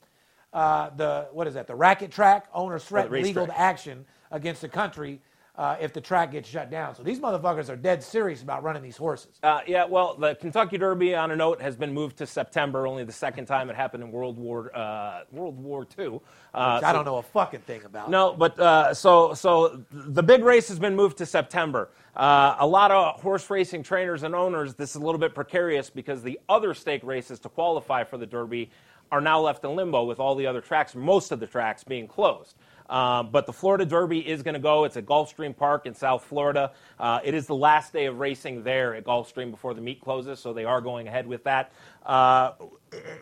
Uh, 0.52 0.90
the 0.96 1.28
what 1.32 1.46
is 1.46 1.54
that? 1.54 1.66
The 1.66 1.74
racket 1.74 2.10
track 2.10 2.46
owners 2.54 2.84
threatened 2.84 3.22
legal 3.22 3.46
track. 3.46 3.58
action 3.58 4.06
against 4.30 4.62
the 4.62 4.68
country 4.68 5.20
uh, 5.58 5.76
if 5.80 5.92
the 5.92 6.00
track 6.00 6.30
gets 6.30 6.48
shut 6.48 6.70
down. 6.70 6.94
So 6.94 7.02
these 7.02 7.18
motherfuckers 7.18 7.68
are 7.68 7.76
dead 7.76 8.02
serious 8.02 8.42
about 8.42 8.62
running 8.62 8.80
these 8.80 8.96
horses. 8.96 9.40
Uh, 9.42 9.60
yeah, 9.66 9.84
well, 9.84 10.14
the 10.14 10.36
Kentucky 10.36 10.78
Derby, 10.78 11.16
on 11.16 11.32
a 11.32 11.36
note, 11.36 11.60
has 11.60 11.76
been 11.76 11.92
moved 11.92 12.16
to 12.18 12.26
September. 12.26 12.86
Only 12.86 13.02
the 13.02 13.12
second 13.12 13.46
time 13.46 13.68
it 13.68 13.74
happened 13.74 14.04
in 14.04 14.12
World 14.12 14.38
War 14.38 14.74
uh, 14.74 15.22
World 15.32 15.58
War 15.58 15.84
II. 15.98 16.20
Uh, 16.54 16.80
I 16.82 16.92
don't 16.92 17.04
know 17.04 17.16
a 17.16 17.22
fucking 17.22 17.60
thing 17.60 17.84
about. 17.84 18.08
No, 18.08 18.32
but 18.32 18.58
uh, 18.60 18.94
so 18.94 19.34
so 19.34 19.82
the 19.90 20.22
big 20.22 20.44
race 20.44 20.68
has 20.68 20.78
been 20.78 20.94
moved 20.94 21.18
to 21.18 21.26
September. 21.26 21.90
Uh, 22.14 22.56
a 22.60 22.66
lot 22.66 22.90
of 22.92 23.20
horse 23.20 23.48
racing 23.50 23.82
trainers 23.82 24.22
and 24.22 24.34
owners, 24.34 24.74
this 24.74 24.90
is 24.90 24.96
a 24.96 25.00
little 25.00 25.20
bit 25.20 25.34
precarious 25.34 25.90
because 25.90 26.22
the 26.22 26.38
other 26.48 26.74
stake 26.74 27.02
races 27.04 27.38
to 27.40 27.48
qualify 27.48 28.02
for 28.02 28.16
the 28.16 28.26
Derby 28.26 28.70
are 29.10 29.20
now 29.20 29.40
left 29.40 29.64
in 29.64 29.74
limbo 29.74 30.04
with 30.04 30.20
all 30.20 30.34
the 30.34 30.46
other 30.46 30.60
tracks, 30.60 30.94
most 30.94 31.32
of 31.32 31.40
the 31.40 31.46
tracks 31.46 31.84
being 31.84 32.06
closed. 32.06 32.56
Um, 32.88 33.30
but 33.30 33.46
the 33.46 33.52
Florida 33.52 33.84
Derby 33.84 34.26
is 34.26 34.42
going 34.42 34.54
to 34.54 34.60
go. 34.60 34.84
It's 34.84 34.96
at 34.96 35.04
Gulfstream 35.04 35.56
Park 35.56 35.86
in 35.86 35.94
South 35.94 36.24
Florida. 36.24 36.72
Uh, 36.98 37.20
it 37.22 37.34
is 37.34 37.46
the 37.46 37.54
last 37.54 37.92
day 37.92 38.06
of 38.06 38.18
racing 38.18 38.62
there 38.62 38.94
at 38.94 39.04
Gulfstream 39.04 39.50
before 39.50 39.74
the 39.74 39.80
meet 39.80 40.00
closes, 40.00 40.38
so 40.40 40.52
they 40.52 40.64
are 40.64 40.80
going 40.80 41.06
ahead 41.06 41.26
with 41.26 41.44
that. 41.44 41.72
Uh, 42.06 42.52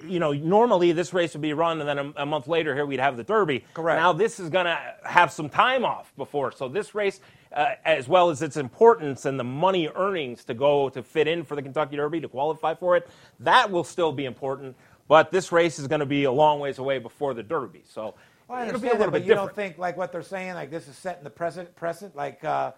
you 0.06 0.20
know, 0.20 0.32
normally 0.32 0.92
this 0.92 1.12
race 1.12 1.32
would 1.32 1.42
be 1.42 1.52
run, 1.52 1.80
and 1.80 1.88
then 1.88 1.98
a, 1.98 2.22
a, 2.22 2.26
month 2.26 2.46
later 2.46 2.74
here 2.74 2.86
we'd 2.86 3.00
have 3.00 3.16
the 3.16 3.24
Derby. 3.24 3.64
Correct. 3.74 3.98
Now 3.98 4.12
this 4.12 4.38
is 4.38 4.48
going 4.48 4.66
to 4.66 4.78
have 5.04 5.32
some 5.32 5.48
time 5.48 5.84
off 5.84 6.12
before, 6.16 6.52
so 6.52 6.68
this 6.68 6.94
race, 6.94 7.20
uh, 7.52 7.70
as 7.84 8.06
well 8.06 8.30
as 8.30 8.42
its 8.42 8.56
importance 8.56 9.24
and 9.24 9.40
the 9.40 9.44
money 9.44 9.88
earnings 9.96 10.44
to 10.44 10.54
go 10.54 10.88
to 10.90 11.02
fit 11.02 11.26
in 11.26 11.42
for 11.42 11.56
the 11.56 11.62
Kentucky 11.62 11.96
Derby 11.96 12.20
to 12.20 12.28
qualify 12.28 12.74
for 12.74 12.96
it, 12.96 13.08
that 13.40 13.68
will 13.68 13.84
still 13.84 14.12
be 14.12 14.24
important. 14.24 14.76
But 15.08 15.32
this 15.32 15.50
race 15.50 15.78
is 15.78 15.88
going 15.88 16.00
to 16.00 16.06
be 16.06 16.24
a 16.24 16.32
long 16.32 16.60
ways 16.60 16.78
away 16.78 16.98
before 16.98 17.34
the 17.34 17.42
Derby, 17.42 17.82
so 17.88 18.14
well, 18.48 18.58
I 18.58 18.62
understand 18.66 19.00
that, 19.00 19.10
but 19.10 19.22
you 19.22 19.28
different. 19.28 19.48
don't 19.48 19.56
think 19.56 19.78
like 19.78 19.96
what 19.96 20.12
they're 20.12 20.22
saying, 20.22 20.54
like 20.54 20.70
this 20.70 20.88
is 20.88 20.96
setting 20.96 21.24
the 21.24 21.30
precedent, 21.30 21.74
precedent 21.76 22.16
like 22.16 22.44
uh, 22.44 22.72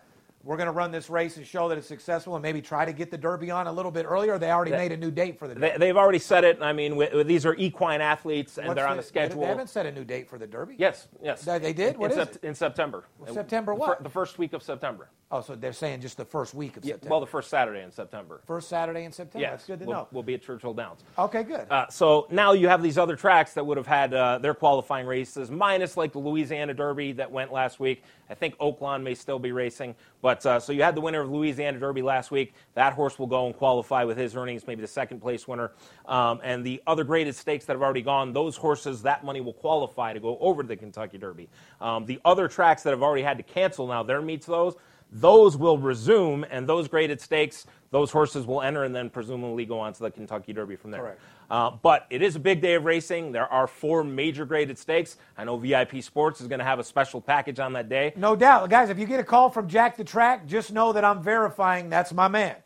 we're 0.45 0.57
going 0.57 0.67
to 0.67 0.73
run 0.73 0.93
this 0.93 1.11
race 1.11 1.37
and 1.37 1.47
show 1.47 1.69
that 1.69 1.79
it's 1.79 1.87
successful 1.87 2.37
and 2.37 2.43
maybe 2.43 2.63
try 2.63 2.85
to 2.85 2.93
get 2.93 3.11
the 3.11 3.19
Derby 3.19 3.51
on 3.51 3.67
a 3.67 3.73
little 3.73 3.91
bit 3.91 4.07
earlier. 4.09 4.39
They 4.39 4.51
already 4.51 4.71
they, 4.71 4.77
made 4.77 4.93
a 4.93 4.97
new 4.97 5.11
date 5.11 5.39
for 5.39 5.49
the 5.49 5.55
Derby. 5.55 5.79
They, 5.79 5.89
have 5.89 5.97
already 5.97 6.21
set 6.21 6.45
it. 6.45 6.63
I 6.63 6.73
mean, 6.73 7.27
these 7.27 7.45
are 7.45 7.55
equine 7.57 8.01
athletes 8.01 8.57
and 8.57 8.69
What's 8.69 8.79
they're 8.79 8.87
on 8.87 8.97
the 8.97 9.03
schedule. 9.03 9.43
They 9.43 9.49
haven't 9.49 9.69
set 9.69 9.87
a 9.87 9.93
new 9.93 10.05
date 10.05 10.29
for 10.29 10.39
the 10.39 10.47
Derby. 10.47 10.77
Yes, 10.79 11.09
yes. 11.23 11.43
They 11.43 11.73
did. 11.73 11.97
What 11.97 12.13
in, 12.13 12.19
is 12.19 12.29
sept- 12.29 12.37
it? 12.37 12.45
in 12.45 12.55
September. 12.55 13.05
Well, 13.19 13.35
September 13.35 13.75
what? 13.75 14.03
The 14.03 14.11
first 14.11 14.39
week 14.39 14.53
of 14.53 14.63
September. 14.63 15.11
Oh, 15.31 15.43
so 15.43 15.55
they're 15.55 15.75
saying 15.75 16.01
just 16.01 16.17
the 16.17 16.25
first 16.25 16.55
week 16.55 16.79
of 16.79 16.85
yeah, 16.85 16.95
September. 16.95 17.11
Well, 17.11 17.21
the 17.21 17.27
first 17.27 17.51
Saturday 17.51 17.83
in 17.83 17.91
September. 17.91 18.41
First 18.47 18.71
Saturday 18.71 19.05
in 19.05 19.13
September. 19.13 19.43
Yes, 19.43 19.53
That's 19.53 19.67
good 19.67 19.79
to 19.81 19.85
we'll, 19.85 19.97
know. 19.97 20.09
We'll 20.11 20.23
be 20.23 20.33
at 20.35 20.43
Churchill 20.43 20.73
Downs. 20.73 21.05
Okay, 21.19 21.43
good. 21.43 21.67
Uh, 21.71 21.87
so 21.89 22.27
now 22.31 22.53
you 22.53 22.67
have 22.69 22.83
these 22.83 22.97
other 22.97 23.15
tracks 23.15 23.53
that 23.53 23.67
would 23.67 23.77
have 23.77 23.87
had 23.87 24.15
uh, 24.15 24.39
their 24.39 24.55
qualifying 24.55 25.07
races, 25.07 25.51
minus 25.51 25.99
like 25.99 26.13
the 26.13 26.19
Louisiana 26.19 26.73
Derby 26.73 27.13
that 27.13 27.31
went 27.31 27.53
last 27.53 27.79
week. 27.79 28.05
I 28.31 28.35
think 28.35 28.57
Oaklawn 28.57 29.03
may 29.03 29.15
still 29.15 29.39
be 29.39 29.53
racing, 29.53 29.95
but 30.23 30.38
uh, 30.47 30.61
so 30.61 30.73
you 30.73 30.83
had 30.83 30.95
the 30.95 31.01
winner 31.01 31.21
of 31.21 31.31
Louisiana 31.31 31.79
Derby 31.79 32.03
last 32.03 32.31
week. 32.31 32.55
That 32.75 32.93
horse 32.93 33.19
will 33.19 33.27
go 33.27 33.47
and 33.47 33.57
qualify 33.57 34.05
with 34.05 34.17
his 34.17 34.37
earnings, 34.37 34.67
maybe 34.67 34.81
the 34.83 34.89
second 34.89 35.21
place 35.21 35.47
winner. 35.47 35.73
Um, 36.07 36.41
and 36.43 36.65
the 36.65 36.83
other 36.87 37.05
graded 37.05 37.35
stakes 37.35 37.65
that 37.67 37.75
have 37.75 37.83
already 37.83 38.03
gone, 38.03 38.33
those 38.33 38.57
horses, 38.57 39.03
that 39.03 39.25
money 39.25 39.41
will 39.41 39.53
qualify 39.53 40.13
to 40.13 40.21
go 40.21 40.39
over 40.41 40.63
to 40.63 40.69
the 40.69 40.77
Kentucky 40.77 41.19
Derby. 41.19 41.49
Um, 41.81 42.07
the 42.07 42.21
other 42.25 42.49
tracks 42.49 42.83
that 42.83 42.91
have 42.91 43.03
already 43.03 43.23
had 43.23 43.37
to 43.37 43.43
cancel 43.43 43.87
now 43.87 44.03
their 44.03 44.23
meets 44.23 44.47
those 44.47 44.75
those 45.11 45.57
will 45.57 45.79
resume, 45.79 46.45
and 46.51 46.69
those 46.69 46.89
graded 46.89 47.21
stakes, 47.21 47.67
those 47.91 48.11
horses 48.11 48.47
will 48.47 48.61
enter 48.61 48.85
and 48.85 48.95
then 48.95 49.09
presumably 49.09 49.65
go 49.65 49.79
on 49.81 49.93
to 49.95 50.01
the 50.01 50.11
Kentucky 50.11 50.53
Derby 50.53 50.77
from 50.77 50.91
there. 50.91 51.03
Uh, 51.51 51.71
but 51.71 52.07
it 52.11 52.21
is 52.21 52.37
a 52.37 52.39
big 52.39 52.61
day 52.61 52.75
of 52.75 52.85
racing. 52.85 53.33
There 53.33 53.51
are 53.51 53.67
four 53.67 54.05
major 54.05 54.45
graded 54.45 54.79
stakes. 54.79 55.17
I 55.37 55.45
know 55.45 55.57
VIP 55.57 56.03
Sports 56.03 56.41
is 56.41 56.47
going 56.47 56.59
to 56.59 56.65
have 56.65 56.79
a 56.79 56.85
special 56.85 57.21
package 57.21 57.59
on 57.59 57.73
that 57.73 57.89
day. 57.89 58.13
No 58.17 58.37
doubt. 58.37 58.69
Guys, 58.69 58.91
if 58.91 58.99
you 58.99 59.07
get 59.07 59.19
a 59.19 59.25
call 59.25 59.49
from 59.49 59.67
Jack 59.67 59.97
the 59.97 60.05
Track, 60.05 60.47
just 60.47 60.73
know 60.73 60.93
that 60.93 61.05
I'm 61.05 61.23
verifying 61.23 61.89
that's 61.89 62.13
my 62.13 62.29
man. 62.29 62.57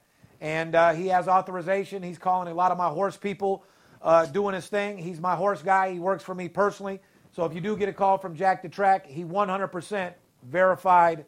And 0.41 0.75
uh, 0.75 0.93
he 0.93 1.07
has 1.09 1.29
authorization. 1.29 2.03
He's 2.03 2.19
calling 2.19 2.49
a 2.49 2.55
lot 2.55 2.73
of 2.73 2.79
my 2.79 2.89
horse 2.89 3.17
people 3.17 3.65
uh, 4.03 4.27
doing 4.27 4.55
his 4.55 4.67
thing. 4.67 4.99
He's 4.99 5.21
my 5.21 5.37
horse 5.37 5.63
guy. 5.63 5.93
He 5.93 6.01
works 6.01 6.25
for 6.25 6.35
me 6.35 6.49
personally. 6.49 7.01
So 7.31 7.45
if 7.45 7.55
you 7.55 7.61
do 7.61 7.77
get 7.77 7.89
a 7.89 7.93
call 7.93 8.19
from 8.19 8.35
Jack 8.35 8.63
the 8.63 8.69
Track, 8.69 9.07
he 9.07 9.25
100% 9.25 10.13
verified 10.43 11.25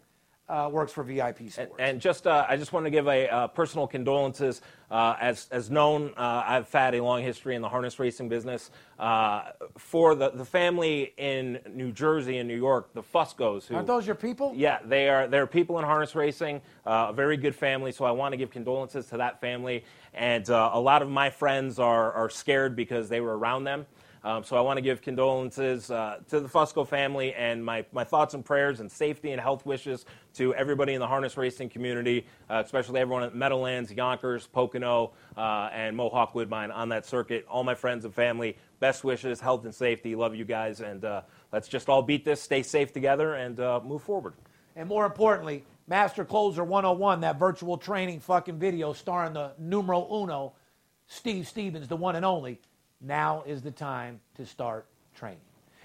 uh, 0.48 0.68
works 0.70 0.92
for 0.92 1.02
VIP 1.02 1.50
Sports. 1.50 1.58
And, 1.58 1.70
and 1.78 2.00
just, 2.00 2.26
uh, 2.26 2.46
I 2.48 2.56
just 2.56 2.72
want 2.72 2.84
to 2.86 2.90
give 2.90 3.06
a 3.06 3.28
uh, 3.28 3.46
personal 3.48 3.86
condolences. 3.86 4.60
Uh, 4.90 5.16
as, 5.20 5.48
as 5.50 5.70
known, 5.70 6.12
uh, 6.16 6.44
I've 6.46 6.70
had 6.70 6.94
a 6.94 7.02
long 7.02 7.22
history 7.22 7.56
in 7.56 7.62
the 7.62 7.68
harness 7.68 7.98
racing 7.98 8.28
business. 8.28 8.70
Uh, 8.98 9.50
for 9.78 10.14
the, 10.14 10.30
the 10.30 10.44
family 10.44 11.14
in 11.16 11.58
New 11.72 11.90
Jersey 11.90 12.38
and 12.38 12.48
New 12.48 12.56
York, 12.56 12.92
the 12.94 13.02
Fuscos. 13.02 13.66
Who, 13.66 13.74
Aren't 13.74 13.86
those 13.86 14.06
your 14.06 14.14
people? 14.14 14.52
Yeah, 14.54 14.78
they 14.84 15.08
are. 15.08 15.26
They're 15.26 15.46
people 15.46 15.78
in 15.78 15.84
harness 15.84 16.14
racing. 16.14 16.60
a 16.84 17.12
very 17.12 17.36
good 17.36 17.54
family. 17.54 17.90
So 17.90 18.04
I 18.04 18.10
want 18.10 18.32
to 18.32 18.36
give 18.36 18.50
condolences 18.50 19.06
to 19.06 19.16
that 19.16 19.40
family. 19.40 19.84
And 20.12 20.48
a 20.48 20.78
lot 20.78 21.02
of 21.02 21.08
my 21.08 21.30
friends 21.30 21.78
are, 21.78 22.12
are 22.12 22.30
scared 22.30 22.76
because 22.76 23.08
they 23.08 23.20
were 23.20 23.36
around 23.36 23.64
them. 23.64 23.86
Um, 24.24 24.42
so 24.42 24.56
I 24.56 24.62
want 24.62 24.78
to 24.78 24.80
give 24.80 25.02
condolences 25.02 25.90
uh, 25.90 26.18
to 26.30 26.40
the 26.40 26.48
Fusco 26.48 26.88
family 26.88 27.34
and 27.34 27.62
my, 27.62 27.84
my 27.92 28.04
thoughts 28.04 28.32
and 28.32 28.42
prayers 28.42 28.80
and 28.80 28.90
safety 28.90 29.32
and 29.32 29.40
health 29.40 29.66
wishes 29.66 30.06
to 30.34 30.54
everybody 30.54 30.94
in 30.94 31.00
the 31.00 31.06
harness 31.06 31.36
racing 31.36 31.68
community, 31.68 32.26
uh, 32.48 32.62
especially 32.64 33.00
everyone 33.00 33.22
at 33.22 33.34
Meadowlands, 33.34 33.92
Yonkers, 33.92 34.46
Pocono, 34.46 35.12
uh, 35.36 35.68
and 35.74 35.94
Mohawk 35.94 36.34
Woodbine 36.34 36.70
on 36.70 36.88
that 36.88 37.04
circuit. 37.04 37.44
All 37.50 37.64
my 37.64 37.74
friends 37.74 38.06
and 38.06 38.14
family, 38.14 38.56
best 38.80 39.04
wishes, 39.04 39.40
health 39.40 39.66
and 39.66 39.74
safety. 39.74 40.14
Love 40.14 40.34
you 40.34 40.46
guys, 40.46 40.80
and 40.80 41.04
uh, 41.04 41.20
let's 41.52 41.68
just 41.68 41.90
all 41.90 42.02
beat 42.02 42.24
this, 42.24 42.40
stay 42.40 42.62
safe 42.62 42.94
together, 42.94 43.34
and 43.34 43.60
uh, 43.60 43.80
move 43.84 44.02
forward. 44.02 44.32
And 44.74 44.88
more 44.88 45.04
importantly, 45.04 45.66
Master 45.86 46.24
Closer 46.24 46.64
101, 46.64 47.20
that 47.20 47.38
virtual 47.38 47.76
training 47.76 48.20
fucking 48.20 48.58
video 48.58 48.94
starring 48.94 49.34
the 49.34 49.52
numero 49.58 50.08
uno, 50.10 50.54
Steve 51.08 51.46
Stevens, 51.46 51.88
the 51.88 51.96
one 51.96 52.16
and 52.16 52.24
only 52.24 52.58
now 53.00 53.42
is 53.46 53.62
the 53.62 53.70
time 53.70 54.20
to 54.36 54.46
start 54.46 54.86
training. 55.14 55.38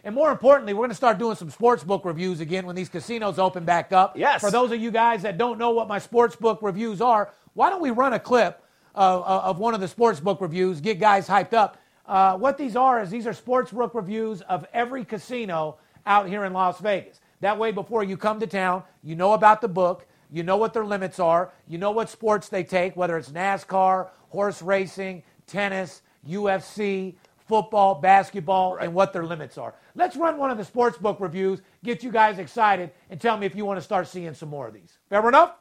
And 0.04 0.16
more 0.16 0.32
importantly, 0.32 0.74
we're 0.74 0.82
going 0.82 0.90
to 0.92 0.96
start 0.96 1.18
doing 1.18 1.36
some 1.36 1.50
sports 1.50 1.84
book 1.84 2.06
reviews 2.06 2.40
again 2.40 2.66
when 2.66 2.76
these 2.76 2.90
casinos 2.90 3.38
open 3.38 3.66
back 3.66 3.92
up. 3.92 4.18
Yes. 4.18 4.40
For 4.40 4.50
those 4.50 4.72
of 4.72 4.80
you 4.80 4.92
guys 4.92 5.24
that 5.24 5.38
don't 5.38 5.58
know 5.58 5.72
what 5.72 5.88
my 5.88 6.00
sports 6.00 6.36
book 6.36 6.60
reviews 6.62 7.02
are, 7.02 7.34
why 7.54 7.70
don't 7.70 7.82
we 7.82 7.92
run 7.92 8.14
a 8.14 8.20
clip 8.20 8.64
of, 8.96 9.24
of 9.24 9.60
one 9.60 9.74
of 9.74 9.82
the 9.82 9.88
sports 9.88 10.20
book 10.20 10.40
reviews, 10.40 10.80
get 10.80 11.00
guys 11.00 11.28
hyped 11.28 11.54
up. 11.54 11.78
Uh, 12.06 12.38
what 12.38 12.58
these 12.58 12.76
are 12.76 13.02
is 13.02 13.10
these 13.10 13.28
are 13.28 13.34
sports 13.34 13.72
book 13.72 13.94
reviews 13.94 14.42
of 14.42 14.66
every 14.74 15.04
casino 15.04 15.78
out 16.06 16.28
here 16.28 16.46
in 16.46 16.54
Las 16.54 16.80
Vegas. 16.80 17.20
That 17.42 17.58
way, 17.58 17.72
before 17.72 18.04
you 18.04 18.18
come 18.18 18.40
to 18.40 18.48
town, 18.48 18.84
you 19.04 19.16
know 19.16 19.34
about 19.34 19.62
the 19.62 19.68
book, 19.68 20.08
you 20.32 20.44
know 20.44 20.58
what 20.58 20.74
their 20.74 20.86
limits 20.86 21.20
are, 21.20 21.52
you 21.68 21.78
know 21.78 21.92
what 21.92 22.10
sports 22.10 22.50
they 22.50 22.64
take, 22.64 22.96
whether 22.96 23.18
it's 23.18 23.30
NASCAR, 23.30 24.10
horse 24.30 24.62
racing, 24.62 25.24
tennis, 25.46 26.02
UFC, 26.28 27.16
football, 27.48 27.96
basketball, 27.96 28.76
right. 28.76 28.86
and 28.86 28.94
what 28.94 29.12
their 29.14 29.26
limits 29.26 29.58
are. 29.58 29.74
Let's 29.96 30.16
run 30.16 30.38
one 30.38 30.52
of 30.52 30.58
the 30.58 30.66
sports 30.66 30.98
book 30.98 31.20
reviews, 31.20 31.62
get 31.84 32.04
you 32.04 32.12
guys 32.12 32.40
excited, 32.40 32.92
and 33.10 33.20
tell 33.20 33.38
me 33.38 33.46
if 33.46 33.56
you 33.56 33.66
want 33.66 33.78
to 33.78 33.84
start 33.84 34.08
seeing 34.08 34.34
some 34.34 34.50
more 34.50 34.68
of 34.68 34.74
these. 34.74 34.98
Fair 35.10 35.28
enough? 35.28 35.56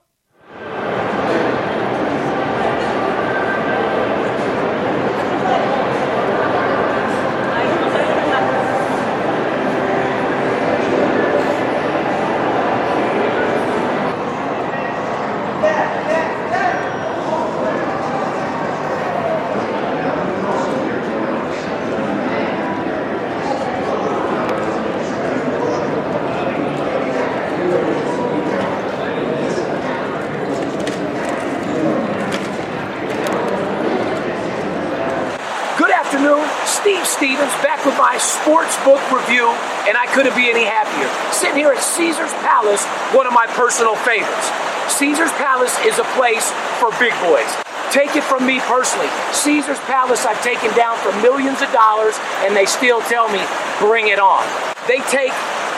sports 38.48 38.82
book 38.82 39.00
review, 39.12 39.44
and 39.84 39.96
I 39.96 40.07
couldn't 40.18 40.34
be 40.34 40.50
any 40.50 40.66
happier. 40.66 41.06
Sitting 41.30 41.62
here 41.62 41.70
at 41.70 41.78
Caesar's 41.78 42.34
Palace, 42.42 42.82
one 43.14 43.30
of 43.30 43.32
my 43.32 43.46
personal 43.54 43.94
favorites. 44.02 44.50
Caesar's 44.98 45.30
Palace 45.38 45.78
is 45.86 46.02
a 46.02 46.06
place 46.18 46.50
for 46.82 46.90
big 46.98 47.14
boys. 47.22 47.46
Take 47.94 48.18
it 48.18 48.26
from 48.26 48.42
me 48.42 48.58
personally. 48.66 49.06
Caesar's 49.30 49.78
Palace 49.86 50.26
I've 50.26 50.42
taken 50.42 50.74
down 50.74 50.98
for 51.06 51.14
millions 51.22 51.62
of 51.62 51.70
dollars, 51.70 52.18
and 52.42 52.50
they 52.50 52.66
still 52.66 52.98
tell 53.06 53.30
me, 53.30 53.38
bring 53.78 54.10
it 54.10 54.18
on. 54.18 54.42
They 54.90 54.98
take 55.06 55.30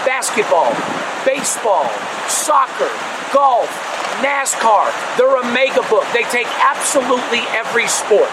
basketball, 0.09 0.72
baseball, 1.29 1.85
soccer, 2.33 2.88
golf, 3.37 3.68
NASCAR. 4.24 4.88
They're 5.20 5.37
a 5.37 5.53
mega 5.53 5.85
book. 5.92 6.09
They 6.16 6.24
take 6.33 6.48
absolutely 6.64 7.44
every 7.53 7.92
sport. 7.92 8.33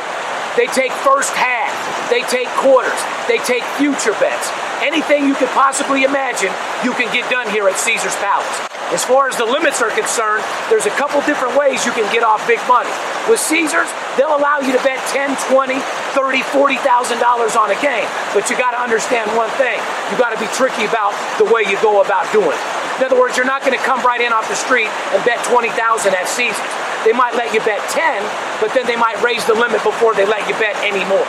They 0.56 0.72
take 0.72 0.96
first 1.04 1.36
half. 1.36 1.76
They 2.08 2.24
take 2.32 2.48
quarters. 2.64 2.96
They 3.28 3.44
take 3.44 3.68
future 3.76 4.16
bets. 4.24 4.67
Anything 4.82 5.26
you 5.26 5.34
could 5.34 5.50
possibly 5.58 6.04
imagine, 6.04 6.54
you 6.86 6.94
can 6.94 7.10
get 7.10 7.26
done 7.34 7.50
here 7.50 7.66
at 7.68 7.78
Caesar's 7.82 8.16
Palace. 8.22 8.46
As 8.94 9.04
far 9.04 9.28
as 9.28 9.36
the 9.36 9.44
limits 9.44 9.82
are 9.82 9.90
concerned, 9.90 10.46
there's 10.70 10.86
a 10.86 10.94
couple 10.96 11.20
different 11.26 11.58
ways 11.58 11.84
you 11.84 11.92
can 11.92 12.06
get 12.14 12.22
off 12.22 12.46
big 12.46 12.62
money. 12.70 12.94
With 13.26 13.42
Caesars, 13.42 13.90
they'll 14.16 14.38
allow 14.38 14.62
you 14.62 14.72
to 14.72 14.82
bet 14.86 15.02
10, 15.10 15.34
20, 15.50 15.82
30, 16.14 16.42
40,000 16.54 17.20
dollars 17.20 17.58
on 17.58 17.74
a 17.74 17.80
game. 17.82 18.08
But 18.38 18.48
you 18.54 18.56
got 18.56 18.72
to 18.72 18.80
understand 18.80 19.34
one 19.36 19.50
thing. 19.58 19.82
You 20.14 20.16
got 20.22 20.32
to 20.32 20.40
be 20.40 20.48
tricky 20.54 20.86
about 20.86 21.12
the 21.42 21.50
way 21.50 21.66
you 21.66 21.76
go 21.82 22.06
about 22.06 22.30
doing 22.32 22.54
it. 22.54 22.64
In 23.02 23.10
other 23.10 23.20
words, 23.20 23.36
you're 23.36 23.50
not 23.50 23.66
going 23.66 23.78
to 23.78 23.84
come 23.84 24.06
right 24.06 24.22
in 24.22 24.32
off 24.32 24.48
the 24.48 24.56
street 24.56 24.88
and 25.12 25.20
bet 25.26 25.44
20,000 25.50 25.74
at 26.14 26.30
Caesars. 26.30 26.72
They 27.04 27.18
might 27.18 27.34
let 27.34 27.54
you 27.54 27.60
bet 27.66 27.82
10, 27.90 28.22
but 28.62 28.74
then 28.78 28.86
they 28.86 28.96
might 28.96 29.18
raise 29.26 29.44
the 29.46 29.54
limit 29.54 29.82
before 29.84 30.14
they 30.14 30.26
let 30.26 30.48
you 30.48 30.54
bet 30.62 30.78
any 30.86 31.04
more. 31.10 31.26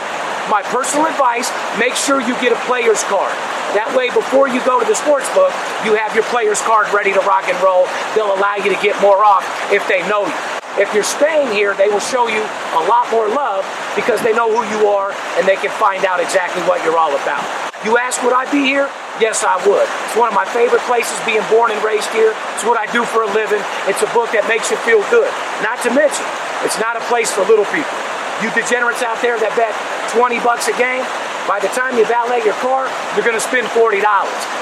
My 0.49 0.65
personal 0.65 1.05
advice 1.05 1.45
make 1.77 1.93
sure 1.93 2.17
you 2.17 2.33
get 2.41 2.49
a 2.49 2.57
player's 2.65 3.05
card. 3.05 3.29
That 3.77 3.93
way, 3.93 4.09
before 4.09 4.49
you 4.49 4.57
go 4.65 4.81
to 4.81 4.85
the 4.89 4.97
sports 4.97 5.29
book, 5.37 5.53
you 5.85 5.93
have 5.93 6.17
your 6.17 6.25
player's 6.33 6.57
card 6.65 6.89
ready 6.89 7.13
to 7.13 7.21
rock 7.21 7.45
and 7.45 7.57
roll. 7.61 7.85
They'll 8.17 8.33
allow 8.33 8.57
you 8.57 8.73
to 8.73 8.79
get 8.81 8.97
more 8.97 9.21
off 9.21 9.45
if 9.69 9.85
they 9.85 10.01
know 10.09 10.25
you. 10.25 10.39
If 10.81 10.89
you're 10.97 11.05
staying 11.05 11.53
here, 11.53 11.77
they 11.77 11.85
will 11.85 12.01
show 12.01 12.25
you 12.25 12.41
a 12.41 12.81
lot 12.89 13.05
more 13.13 13.29
love 13.29 13.61
because 13.93 14.25
they 14.25 14.33
know 14.33 14.49
who 14.49 14.65
you 14.73 14.89
are 14.89 15.13
and 15.37 15.45
they 15.45 15.53
can 15.53 15.69
find 15.77 16.01
out 16.01 16.17
exactly 16.17 16.65
what 16.65 16.81
you're 16.81 16.97
all 16.97 17.13
about. 17.13 17.45
You 17.85 18.01
ask, 18.01 18.17
would 18.25 18.33
I 18.33 18.49
be 18.49 18.65
here? 18.65 18.89
Yes, 19.21 19.45
I 19.45 19.53
would. 19.69 19.85
It's 20.09 20.17
one 20.17 20.33
of 20.33 20.35
my 20.35 20.49
favorite 20.49 20.81
places 20.89 21.13
being 21.29 21.45
born 21.53 21.69
and 21.69 21.77
raised 21.85 22.09
here. 22.09 22.33
It's 22.57 22.65
what 22.65 22.81
I 22.81 22.89
do 22.89 23.05
for 23.05 23.21
a 23.21 23.29
living. 23.37 23.61
It's 23.85 24.01
a 24.01 24.09
book 24.17 24.33
that 24.33 24.49
makes 24.49 24.73
you 24.73 24.81
feel 24.81 25.05
good. 25.13 25.29
Not 25.61 25.77
to 25.85 25.93
mention, 25.93 26.25
it's 26.65 26.81
not 26.81 26.97
a 26.97 27.03
place 27.05 27.29
for 27.29 27.45
little 27.45 27.69
people. 27.69 27.93
You 28.39 28.47
degenerates 28.55 29.03
out 29.03 29.19
there 29.19 29.35
that 29.35 29.51
bet 29.59 29.75
20 30.15 30.39
bucks 30.39 30.71
a 30.71 30.75
game, 30.79 31.03
by 31.49 31.57
the 31.57 31.67
time 31.73 31.97
you 31.97 32.05
valet 32.05 32.45
your 32.45 32.53
car, 32.61 32.85
you're 33.17 33.25
going 33.25 33.35
to 33.35 33.41
spend 33.41 33.65
$40. 33.73 33.99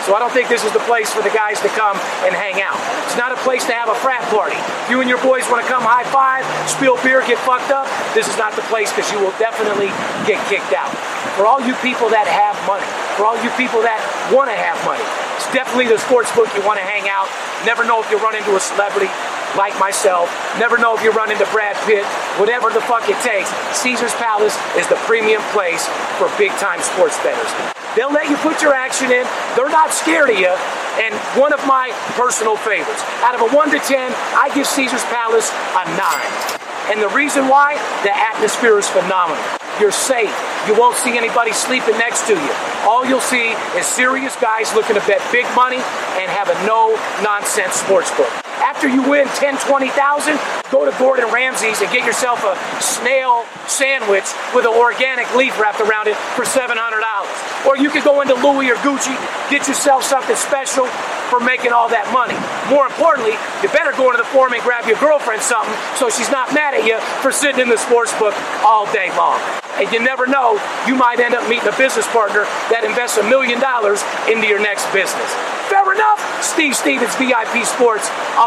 So 0.07 0.15
I 0.15 0.23
don't 0.23 0.31
think 0.31 0.47
this 0.47 0.63
is 0.63 0.71
the 0.71 0.81
place 0.87 1.11
for 1.11 1.19
the 1.19 1.29
guys 1.35 1.59
to 1.61 1.69
come 1.75 1.99
and 2.23 2.31
hang 2.31 2.63
out. 2.63 2.79
It's 3.05 3.19
not 3.19 3.35
a 3.35 3.39
place 3.43 3.67
to 3.67 3.75
have 3.75 3.91
a 3.91 3.97
frat 3.99 4.23
party. 4.31 4.55
If 4.57 4.95
you 4.95 5.03
and 5.03 5.11
your 5.11 5.19
boys 5.19 5.43
want 5.51 5.61
to 5.61 5.67
come 5.67 5.83
high 5.83 6.07
five, 6.09 6.47
spill 6.65 6.95
beer, 7.03 7.19
get 7.27 7.37
fucked 7.43 7.75
up, 7.75 7.85
this 8.15 8.25
is 8.25 8.39
not 8.39 8.55
the 8.55 8.63
place 8.71 8.87
because 8.89 9.11
you 9.11 9.19
will 9.19 9.35
definitely 9.35 9.91
get 10.23 10.39
kicked 10.47 10.71
out. 10.71 10.89
For 11.35 11.43
all 11.43 11.59
you 11.59 11.75
people 11.83 12.07
that 12.09 12.23
have 12.23 12.55
money, 12.65 12.87
for 13.13 13.27
all 13.27 13.35
you 13.43 13.51
people 13.59 13.83
that 13.83 13.99
want 14.31 14.47
to 14.47 14.57
have 14.57 14.79
money, 14.87 15.03
it's 15.37 15.51
definitely 15.51 15.91
the 15.91 15.99
sports 15.99 16.31
book 16.33 16.47
you 16.55 16.63
want 16.63 16.79
to 16.79 16.87
hang 16.87 17.11
out. 17.11 17.27
Never 17.67 17.83
know 17.83 17.99
if 17.99 18.07
you'll 18.09 18.23
run 18.23 18.33
into 18.33 18.55
a 18.55 18.63
celebrity 18.63 19.11
like 19.55 19.77
myself. 19.79 20.27
Never 20.59 20.77
know 20.77 20.97
if 20.97 21.03
you 21.03 21.11
run 21.11 21.31
into 21.31 21.45
Brad 21.53 21.77
Pitt. 21.85 22.03
Whatever 22.41 22.69
the 22.69 22.81
fuck 22.81 23.07
it 23.07 23.19
takes, 23.23 23.47
Caesar's 23.79 24.13
Palace 24.15 24.57
is 24.75 24.87
the 24.87 24.99
premium 25.07 25.41
place 25.53 25.85
for 26.17 26.27
big 26.37 26.51
time 26.59 26.81
sports 26.81 27.17
bettors. 27.23 27.49
They'll 27.95 28.11
let 28.13 28.29
you 28.29 28.37
put 28.37 28.61
your 28.61 28.73
action 28.73 29.11
in. 29.11 29.25
They're 29.55 29.73
not 29.73 29.93
scared 29.93 30.29
of 30.29 30.37
you. 30.37 30.53
And 31.01 31.13
one 31.39 31.53
of 31.53 31.65
my 31.65 31.89
personal 32.13 32.57
favorites. 32.57 33.01
Out 33.21 33.33
of 33.33 33.41
a 33.41 33.55
1 33.55 33.71
to 33.71 33.79
10, 33.79 34.13
I 34.37 34.51
give 34.53 34.67
Caesar's 34.67 35.03
Palace 35.05 35.49
a 35.49 35.85
9. 35.97 36.57
And 36.93 37.01
the 37.01 37.09
reason 37.09 37.47
why? 37.47 37.75
The 38.03 38.15
atmosphere 38.15 38.77
is 38.77 38.87
phenomenal. 38.87 39.43
You're 39.79 39.91
safe. 39.91 40.33
You 40.67 40.77
won't 40.77 40.95
see 40.97 41.17
anybody 41.17 41.53
sleeping 41.53 41.97
next 41.97 42.27
to 42.27 42.33
you. 42.33 42.51
All 42.85 43.05
you'll 43.05 43.19
see 43.19 43.51
is 43.77 43.85
serious 43.85 44.35
guys 44.37 44.73
looking 44.73 44.95
to 44.95 45.05
bet 45.05 45.21
big 45.31 45.45
money 45.55 45.77
and 45.77 46.31
have 46.31 46.49
a 46.49 46.57
no 46.65 46.95
nonsense 47.23 47.73
sports 47.75 48.09
book. 48.17 48.31
After 48.57 48.87
you 48.87 49.01
win 49.09 49.27
10, 49.27 49.57
20,000, 49.57 50.39
go 50.71 50.85
to 50.85 50.93
Gordon 50.97 51.31
Ramsay's 51.31 51.81
and 51.81 51.91
get 51.91 52.05
yourself 52.05 52.43
a 52.43 52.57
snail 52.81 53.45
sandwich 53.67 54.25
with 54.53 54.65
an 54.65 54.73
organic 54.73 55.29
leaf 55.35 55.59
wrapped 55.59 55.79
around 55.79 56.07
it 56.07 56.17
for 56.35 56.43
$700. 56.43 56.73
Or 57.65 57.77
you 57.77 57.89
could 57.89 58.03
go 58.03 58.21
into 58.21 58.33
Louis 58.33 58.69
or 58.69 58.75
Gucci, 58.81 59.13
get 59.49 59.67
yourself 59.67 60.03
something 60.03 60.35
special 60.35 60.87
for 61.29 61.39
making 61.39 61.71
all 61.71 61.89
that 61.89 62.09
money. 62.15 62.35
More 62.73 62.87
importantly, 62.87 63.35
you 63.61 63.69
better 63.69 63.91
go 63.93 64.09
into 64.09 64.17
the 64.17 64.29
forum 64.31 64.53
and 64.53 64.63
grab 64.63 64.87
your 64.87 64.97
girlfriend 64.97 65.41
something 65.41 65.75
so 65.99 66.09
she's 66.09 66.31
not 66.31 66.53
mad 66.53 66.73
at 66.73 66.83
you 66.87 66.97
for 67.21 67.31
sitting 67.31 67.59
in 67.59 67.69
the 67.69 67.77
sports 67.77 68.11
book 68.17 68.33
all 68.63 68.89
day 68.91 69.11
long. 69.19 69.37
And 69.77 69.85
you 69.93 70.01
never 70.01 70.25
know, 70.25 70.57
you 70.87 70.95
might 70.95 71.19
end 71.19 71.35
up 71.35 71.45
meeting 71.45 71.69
a 71.69 71.77
business 71.77 72.07
partner 72.09 72.49
that 72.73 72.81
invests 72.81 73.21
a 73.21 73.25
million 73.29 73.59
dollars 73.61 74.01
into 74.25 74.47
your 74.49 74.57
next 74.57 74.89
business. 74.89 75.29
Fair 75.69 75.83
enough? 75.93 76.17
Steve 76.41 76.73
Stevens, 76.73 77.13
VIP 77.19 77.61
Sports. 77.67 78.07
I'll 78.39 78.46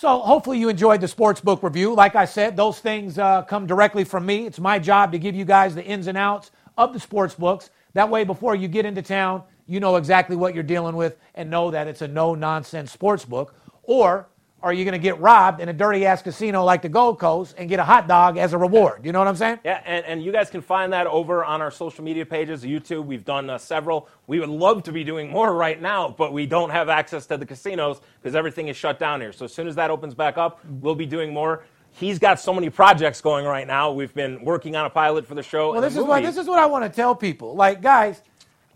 So 0.00 0.20
hopefully 0.20 0.58
you 0.58 0.70
enjoyed 0.70 1.02
the 1.02 1.08
sports 1.08 1.42
book 1.42 1.62
review. 1.62 1.94
Like 1.94 2.16
I 2.16 2.24
said, 2.24 2.56
those 2.56 2.78
things 2.78 3.18
uh, 3.18 3.42
come 3.42 3.66
directly 3.66 4.02
from 4.02 4.24
me. 4.24 4.46
It's 4.46 4.58
my 4.58 4.78
job 4.78 5.12
to 5.12 5.18
give 5.18 5.34
you 5.34 5.44
guys 5.44 5.74
the 5.74 5.84
ins 5.84 6.06
and 6.06 6.16
outs 6.16 6.52
of 6.78 6.94
the 6.94 6.98
sports 6.98 7.34
books. 7.34 7.68
That 7.92 8.08
way, 8.08 8.24
before 8.24 8.54
you 8.54 8.66
get 8.66 8.86
into 8.86 9.02
town, 9.02 9.42
you 9.66 9.78
know 9.78 9.96
exactly 9.96 10.36
what 10.36 10.54
you're 10.54 10.62
dealing 10.62 10.96
with 10.96 11.18
and 11.34 11.50
know 11.50 11.70
that 11.70 11.86
it's 11.86 12.00
a 12.00 12.08
no 12.08 12.34
nonsense 12.34 12.90
sports 12.90 13.26
book. 13.26 13.54
Or 13.82 14.30
are 14.62 14.72
you 14.72 14.84
going 14.84 14.92
to 14.92 14.98
get 14.98 15.18
robbed 15.20 15.60
in 15.60 15.68
a 15.68 15.72
dirty 15.72 16.04
ass 16.04 16.22
casino 16.22 16.64
like 16.64 16.82
the 16.82 16.88
Gold 16.88 17.18
Coast 17.18 17.54
and 17.56 17.68
get 17.68 17.78
a 17.78 17.84
hot 17.84 18.06
dog 18.06 18.36
as 18.36 18.52
a 18.52 18.58
reward? 18.58 19.04
You 19.04 19.12
know 19.12 19.18
what 19.18 19.28
I'm 19.28 19.36
saying? 19.36 19.60
Yeah, 19.64 19.80
and, 19.86 20.04
and 20.04 20.22
you 20.22 20.32
guys 20.32 20.50
can 20.50 20.60
find 20.60 20.92
that 20.92 21.06
over 21.06 21.44
on 21.44 21.62
our 21.62 21.70
social 21.70 22.04
media 22.04 22.26
pages, 22.26 22.62
YouTube. 22.62 23.06
We've 23.06 23.24
done 23.24 23.48
uh, 23.48 23.58
several. 23.58 24.08
We 24.26 24.38
would 24.38 24.48
love 24.50 24.82
to 24.84 24.92
be 24.92 25.02
doing 25.02 25.30
more 25.30 25.54
right 25.54 25.80
now, 25.80 26.14
but 26.16 26.32
we 26.32 26.46
don't 26.46 26.70
have 26.70 26.88
access 26.88 27.26
to 27.26 27.36
the 27.36 27.46
casinos 27.46 28.00
because 28.20 28.34
everything 28.34 28.68
is 28.68 28.76
shut 28.76 28.98
down 28.98 29.20
here. 29.20 29.32
So 29.32 29.46
as 29.46 29.54
soon 29.54 29.66
as 29.66 29.74
that 29.76 29.90
opens 29.90 30.14
back 30.14 30.36
up, 30.36 30.60
we'll 30.80 30.94
be 30.94 31.06
doing 31.06 31.32
more. 31.32 31.64
He's 31.92 32.18
got 32.18 32.38
so 32.38 32.52
many 32.52 32.70
projects 32.70 33.20
going 33.20 33.46
right 33.46 33.66
now. 33.66 33.92
We've 33.92 34.14
been 34.14 34.44
working 34.44 34.76
on 34.76 34.86
a 34.86 34.90
pilot 34.90 35.26
for 35.26 35.34
the 35.34 35.42
show. 35.42 35.72
Well, 35.72 35.80
this 35.80 35.96
is 35.96 36.04
what 36.04 36.22
this 36.22 36.36
is 36.36 36.46
what 36.46 36.58
I 36.58 36.66
want 36.66 36.84
to 36.84 36.90
tell 36.90 37.16
people. 37.16 37.56
Like, 37.56 37.82
guys, 37.82 38.22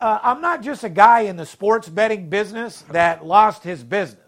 uh, 0.01 0.18
I'm 0.22 0.41
not 0.41 0.62
just 0.62 0.82
a 0.82 0.89
guy 0.89 1.20
in 1.20 1.37
the 1.37 1.47
sports 1.47 1.89
betting 1.89 2.28
business 2.28 2.82
that 2.91 3.24
lost 3.24 3.62
his 3.62 3.85
business. 3.85 4.23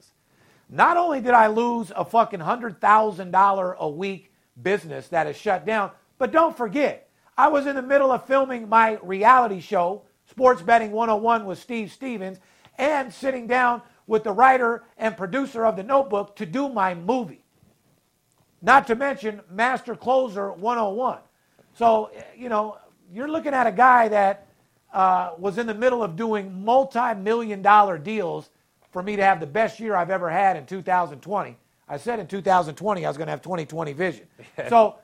Not 0.69 0.97
only 0.97 1.21
did 1.21 1.33
I 1.33 1.47
lose 1.47 1.93
a 1.95 2.05
fucking 2.05 2.41
$100,000 2.41 3.77
a 3.77 3.89
week 3.89 4.33
business 4.62 5.09
that 5.09 5.27
is 5.27 5.37
shut 5.37 5.64
down, 5.64 5.91
but 6.19 6.33
don't 6.33 6.57
forget, 6.57 7.09
I 7.37 7.49
was 7.49 7.67
in 7.67 7.77
the 7.77 7.83
middle 7.83 8.11
of 8.11 8.27
filming 8.27 8.69
my 8.69 8.99
reality 9.03 9.61
show, 9.61 10.03
Sports 10.29 10.62
Betting 10.62 10.91
101 10.91 11.45
with 11.45 11.59
Steve 11.59 11.93
Stevens, 11.93 12.39
and 12.79 13.12
sitting 13.12 13.47
down 13.47 13.83
with 14.07 14.25
the 14.25 14.33
writer 14.33 14.85
and 14.99 15.17
producer 15.17 15.64
of 15.64 15.77
The 15.77 15.83
Notebook 15.83 16.37
to 16.37 16.47
do 16.47 16.69
my 16.69 16.95
movie. 16.95 17.43
Not 18.62 18.87
to 18.89 18.95
mention 18.95 19.41
Master 19.51 19.95
Closer 19.95 20.53
101. 20.53 21.19
So, 21.75 22.11
you 22.37 22.49
know, 22.49 22.79
you're 23.12 23.29
looking 23.29 23.55
at 23.55 23.67
a 23.67 23.73
guy 23.73 24.09
that 24.09 24.47
uh, 24.93 25.33
was 25.39 25.59
in 25.59 25.67
the 25.67 25.75
middle 25.75 26.03
of 26.03 26.17
doing 26.17 26.64
multi 26.64 27.14
million 27.14 27.62
dollar 27.62 27.99
deals 27.99 28.51
for 28.97 29.03
me 29.03 29.14
to 29.14 29.22
have 29.22 29.40
the 29.40 29.47
best 29.47 29.78
year 29.78 29.94
I've 29.94 30.09
ever 30.09 30.30
had 30.30 30.57
in 30.57 30.64
2020. 30.64 31.59
I 31.86 31.99
said 31.99 32.18
in 32.18 32.26
2020 32.26 33.05
I 33.05 33.11
was 33.11 33.18
going 33.18 33.26
to 33.26 33.30
have 33.30 33.42
2020 33.42 33.92
vision. 33.92 34.26
So 34.70 34.94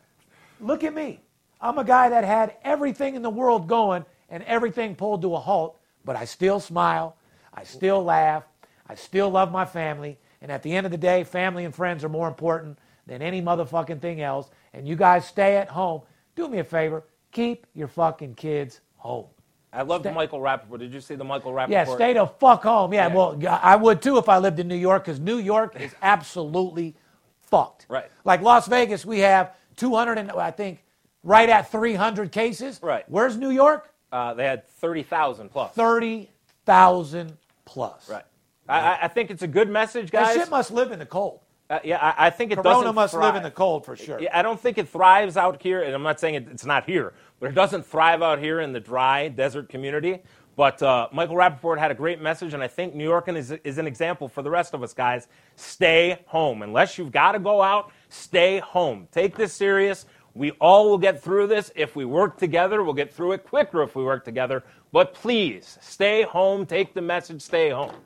look 0.62 0.82
at 0.82 0.94
me. 0.94 1.20
I'm 1.60 1.76
a 1.76 1.84
guy 1.84 2.08
that 2.08 2.24
had 2.24 2.56
everything 2.64 3.16
in 3.16 3.20
the 3.20 3.28
world 3.28 3.68
going 3.68 4.06
and 4.30 4.42
everything 4.44 4.94
pulled 4.96 5.20
to 5.20 5.34
a 5.34 5.38
halt, 5.38 5.78
but 6.06 6.16
I 6.16 6.24
still 6.24 6.58
smile. 6.58 7.18
I 7.52 7.64
still 7.64 8.02
laugh. 8.02 8.44
I 8.88 8.94
still 8.94 9.28
love 9.28 9.52
my 9.52 9.66
family. 9.66 10.16
And 10.40 10.50
at 10.50 10.62
the 10.62 10.72
end 10.72 10.86
of 10.86 10.90
the 10.90 10.96
day, 10.96 11.22
family 11.22 11.66
and 11.66 11.74
friends 11.74 12.02
are 12.02 12.08
more 12.08 12.28
important 12.28 12.78
than 13.06 13.20
any 13.20 13.42
motherfucking 13.42 14.00
thing 14.00 14.22
else. 14.22 14.48
And 14.72 14.88
you 14.88 14.96
guys 14.96 15.26
stay 15.26 15.56
at 15.56 15.68
home. 15.68 16.00
Do 16.34 16.48
me 16.48 16.60
a 16.60 16.64
favor. 16.64 17.04
Keep 17.30 17.66
your 17.74 17.88
fucking 17.88 18.36
kids 18.36 18.80
home. 18.96 19.26
I 19.72 19.82
love 19.82 20.02
the 20.02 20.12
Michael 20.12 20.40
Rapaport. 20.40 20.80
Did 20.80 20.92
you 20.92 21.00
see 21.00 21.14
the 21.14 21.24
Michael 21.24 21.52
Rapaport? 21.52 21.70
Yeah, 21.70 21.84
stay 21.84 22.12
the 22.12 22.26
fuck 22.26 22.62
home. 22.62 22.92
Yeah, 22.92 23.08
yeah. 23.08 23.14
well, 23.14 23.58
I 23.62 23.76
would 23.76 24.02
too 24.02 24.18
if 24.18 24.28
I 24.28 24.38
lived 24.38 24.60
in 24.60 24.68
New 24.68 24.76
York 24.76 25.04
because 25.04 25.18
New 25.18 25.38
York 25.38 25.80
is 25.80 25.94
absolutely 26.02 26.94
fucked. 27.40 27.86
Right. 27.88 28.10
Like 28.24 28.42
Las 28.42 28.68
Vegas, 28.68 29.06
we 29.06 29.20
have 29.20 29.54
200 29.76 30.18
and 30.18 30.30
I 30.32 30.50
think 30.50 30.84
right 31.22 31.48
at 31.48 31.70
300 31.70 32.30
cases. 32.30 32.80
Right. 32.82 33.04
Where's 33.08 33.36
New 33.36 33.50
York? 33.50 33.92
Uh, 34.10 34.34
they 34.34 34.44
had 34.44 34.68
30,000 34.68 35.48
plus. 35.48 35.72
30,000 35.72 37.36
plus. 37.64 38.10
Right. 38.10 38.24
I, 38.68 38.98
I, 39.02 39.08
think 39.08 39.30
it's 39.30 39.42
a 39.42 39.48
good 39.48 39.68
message, 39.68 40.10
guys. 40.10 40.34
That 40.34 40.42
shit 40.42 40.50
must 40.50 40.70
live 40.70 40.92
in 40.92 40.98
the 40.98 41.06
cold. 41.06 41.40
Uh, 41.72 41.78
yeah, 41.84 41.96
I, 41.96 42.26
I, 42.26 42.30
think 42.30 42.52
it 42.52 42.56
Corona 42.56 42.68
doesn't. 42.68 42.82
Corona 42.82 42.92
must 42.92 43.14
thrive. 43.14 43.24
live 43.24 43.36
in 43.36 43.42
the 43.42 43.50
cold 43.50 43.86
for 43.86 43.96
sure. 43.96 44.20
I 44.30 44.42
don't 44.42 44.60
think 44.60 44.76
it 44.76 44.90
thrives 44.90 45.38
out 45.38 45.62
here, 45.62 45.80
and 45.80 45.94
I'm 45.94 46.02
not 46.02 46.20
saying 46.20 46.34
it, 46.34 46.46
it's 46.50 46.66
not 46.66 46.84
here, 46.84 47.14
but 47.40 47.48
it 47.48 47.54
doesn't 47.54 47.86
thrive 47.86 48.20
out 48.20 48.38
here 48.38 48.60
in 48.60 48.74
the 48.74 48.80
dry 48.80 49.28
desert 49.28 49.70
community. 49.70 50.18
But 50.54 50.82
uh, 50.82 51.08
Michael 51.12 51.36
Rapaport 51.36 51.78
had 51.78 51.90
a 51.90 51.94
great 51.94 52.20
message, 52.20 52.52
and 52.52 52.62
I 52.62 52.68
think 52.68 52.94
New 52.94 53.04
York 53.04 53.26
is, 53.28 53.52
is 53.52 53.78
an 53.78 53.86
example 53.86 54.28
for 54.28 54.42
the 54.42 54.50
rest 54.50 54.74
of 54.74 54.82
us, 54.82 54.92
guys. 54.92 55.28
Stay 55.56 56.18
home. 56.26 56.60
Unless 56.60 56.98
you've 56.98 57.10
got 57.10 57.32
to 57.32 57.38
go 57.38 57.62
out, 57.62 57.90
stay 58.10 58.58
home. 58.58 59.08
Take 59.10 59.34
this 59.34 59.54
serious. 59.54 60.04
We 60.34 60.50
all 60.52 60.90
will 60.90 60.98
get 60.98 61.22
through 61.22 61.46
this. 61.46 61.72
If 61.74 61.96
we 61.96 62.04
work 62.04 62.36
together, 62.36 62.82
we'll 62.82 62.92
get 62.92 63.10
through 63.10 63.32
it 63.32 63.44
quicker 63.46 63.82
if 63.82 63.96
we 63.96 64.04
work 64.04 64.26
together. 64.26 64.62
But 64.92 65.14
please, 65.14 65.78
stay 65.80 66.24
home. 66.24 66.66
Take 66.66 66.92
the 66.92 67.00
message, 67.00 67.40
stay 67.40 67.70
home. 67.70 67.96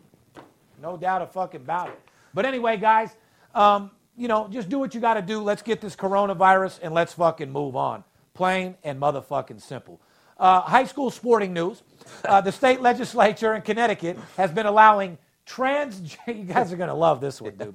No 0.81 0.97
doubt 0.97 1.23
a 1.23 1.27
fucking 1.27 1.63
about 1.63 1.89
it. 1.89 2.01
But 2.33 2.47
anyway, 2.47 2.77
guys, 2.77 3.17
um, 3.57 3.91
you 4.17 4.29
know, 4.29 4.49
just 4.49 4.69
do 4.69 4.79
what 4.79 4.95
you 4.95 5.01
got 5.01 5.15
to 5.15 5.23
do. 5.23 5.41
Let's 5.41 5.63
get 5.63 5.81
this 5.81 5.97
coronavirus 5.97 6.81
and 6.83 6.95
let's 6.95 7.15
fucking 7.15 7.51
move 7.51 7.75
on. 7.75 8.05
Plain 8.35 8.77
and 8.85 9.01
motherfucking 9.01 9.61
simple. 9.61 10.01
Uh, 10.39 10.61
high 10.61 10.85
school 10.85 11.11
sporting 11.11 11.55
news. 11.55 11.83
Uh, 12.25 12.41
the 12.41 12.53
state 12.53 12.81
legislature 12.81 13.55
in 13.55 13.63
Connecticut 13.63 14.19
has 14.37 14.51
been 14.51 14.67
allowing 14.67 15.19
trans. 15.47 16.17
You 16.27 16.45
guys 16.45 16.73
are 16.73 16.77
going 16.77 16.89
to 16.89 16.95
love 16.95 17.21
this 17.21 17.41
one, 17.41 17.57
dude. 17.57 17.75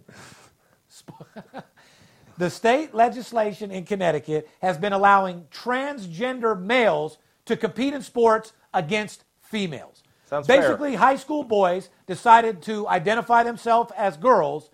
the 2.37 2.49
state 2.49 2.93
legislation 2.93 3.71
in 3.71 3.85
Connecticut 3.85 4.47
has 4.61 4.77
been 4.77 4.93
allowing 4.93 5.45
transgender 5.51 6.59
males 6.59 7.17
to 7.45 7.57
compete 7.57 7.93
in 7.93 8.01
sports 8.01 8.53
against 8.73 9.23
females. 9.41 10.03
Sounds 10.25 10.47
Basically, 10.47 10.91
fair. 10.91 10.99
high 10.99 11.15
school 11.17 11.43
boys 11.43 11.89
decided 12.07 12.61
to 12.63 12.87
identify 12.87 13.43
themselves 13.43 13.91
as 13.97 14.15
girls 14.15 14.69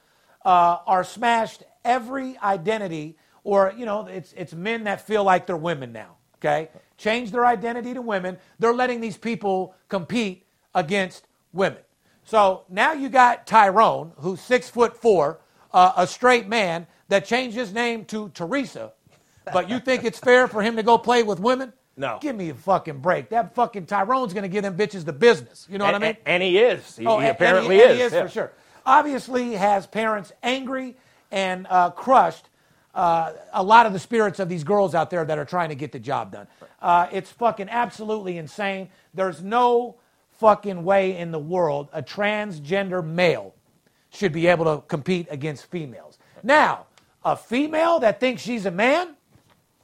uh, 0.47 0.79
are 0.87 1.03
smashed 1.03 1.63
every 1.83 2.37
identity, 2.37 3.17
or 3.43 3.73
you 3.77 3.85
know, 3.85 4.07
it's 4.07 4.33
it's 4.37 4.53
men 4.53 4.85
that 4.85 5.05
feel 5.05 5.25
like 5.25 5.45
they're 5.45 5.57
women 5.57 5.91
now. 5.91 6.15
Okay, 6.37 6.69
change 6.97 7.31
their 7.31 7.45
identity 7.45 7.93
to 7.93 8.01
women. 8.01 8.37
They're 8.57 8.73
letting 8.73 9.01
these 9.01 9.17
people 9.17 9.75
compete 9.89 10.47
against 10.73 11.27
women. 11.51 11.79
So 12.23 12.63
now 12.69 12.93
you 12.93 13.09
got 13.09 13.45
Tyrone, 13.45 14.13
who's 14.17 14.39
six 14.39 14.69
foot 14.69 14.95
four, 14.95 15.41
uh, 15.73 15.91
a 15.97 16.07
straight 16.07 16.47
man 16.47 16.87
that 17.09 17.25
changed 17.25 17.57
his 17.57 17.73
name 17.73 18.05
to 18.05 18.29
Teresa. 18.29 18.93
But 19.51 19.69
you 19.69 19.79
think 19.79 20.05
it's 20.05 20.19
fair 20.19 20.47
for 20.47 20.61
him 20.61 20.77
to 20.77 20.83
go 20.83 20.97
play 20.97 21.23
with 21.23 21.39
women? 21.39 21.73
No. 21.97 22.19
Give 22.21 22.35
me 22.35 22.49
a 22.49 22.53
fucking 22.53 22.99
break. 22.99 23.29
That 23.29 23.55
fucking 23.55 23.85
Tyrone's 23.85 24.33
going 24.33 24.43
to 24.43 24.49
give 24.49 24.63
them 24.63 24.77
bitches 24.77 25.03
the 25.03 25.13
business. 25.13 25.67
You 25.69 25.77
know 25.77 25.85
and, 25.85 25.93
what 25.93 26.03
I 26.03 26.05
mean? 26.05 26.17
And 26.25 26.43
he 26.43 26.57
is. 26.57 26.95
He, 26.95 27.05
oh, 27.05 27.19
he 27.19 27.27
apparently 27.27 27.81
and 27.81 27.91
is. 27.91 27.97
he 27.97 28.03
is 28.03 28.13
yeah. 28.13 28.21
for 28.23 28.29
sure. 28.29 28.53
Obviously, 28.87 29.51
has 29.51 29.85
parents 29.85 30.31
angry 30.41 30.95
and 31.29 31.67
uh, 31.69 31.89
crushed 31.89 32.47
uh, 32.95 33.33
a 33.51 33.61
lot 33.61 33.85
of 33.85 33.91
the 33.91 33.99
spirits 33.99 34.39
of 34.39 34.47
these 34.47 34.63
girls 34.63 34.95
out 34.95 35.09
there 35.09 35.25
that 35.25 35.37
are 35.37 35.45
trying 35.45 35.67
to 35.69 35.75
get 35.75 35.91
the 35.91 35.99
job 35.99 36.31
done. 36.31 36.47
Uh, 36.81 37.07
it's 37.11 37.29
fucking 37.29 37.67
absolutely 37.69 38.37
insane. 38.37 38.87
There's 39.13 39.43
no 39.43 39.97
fucking 40.39 40.85
way 40.85 41.17
in 41.17 41.31
the 41.31 41.39
world 41.39 41.89
a 41.91 42.01
transgender 42.01 43.05
male 43.05 43.53
should 44.09 44.31
be 44.31 44.47
able 44.47 44.63
to 44.63 44.81
compete 44.87 45.27
against 45.29 45.65
females. 45.65 46.17
Now, 46.41 46.85
a 47.25 47.35
female 47.35 47.99
that 47.99 48.21
thinks 48.21 48.41
she's 48.41 48.65
a 48.65 48.71
man, 48.71 49.15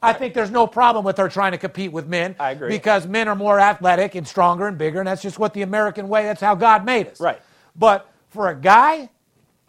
I 0.02 0.14
think 0.14 0.32
there's 0.32 0.50
no 0.50 0.66
problem 0.66 1.04
with 1.04 1.18
her 1.18 1.28
trying 1.28 1.52
to 1.52 1.58
compete 1.58 1.92
with 1.92 2.06
men. 2.06 2.36
I 2.38 2.52
agree. 2.52 2.70
Because 2.70 3.06
men 3.06 3.28
are 3.28 3.34
more 3.34 3.60
athletic 3.60 4.14
and 4.14 4.26
stronger 4.26 4.66
and 4.66 4.78
bigger, 4.78 5.00
and 5.00 5.08
that's 5.08 5.20
just 5.20 5.38
what 5.38 5.52
the 5.52 5.62
American 5.62 6.08
way, 6.08 6.22
that's 6.22 6.40
how 6.40 6.54
God 6.54 6.86
made 6.86 7.08
us. 7.08 7.20
Right. 7.20 7.40
But 7.76 8.10
for 8.34 8.50
a 8.50 8.54
guy 8.54 9.08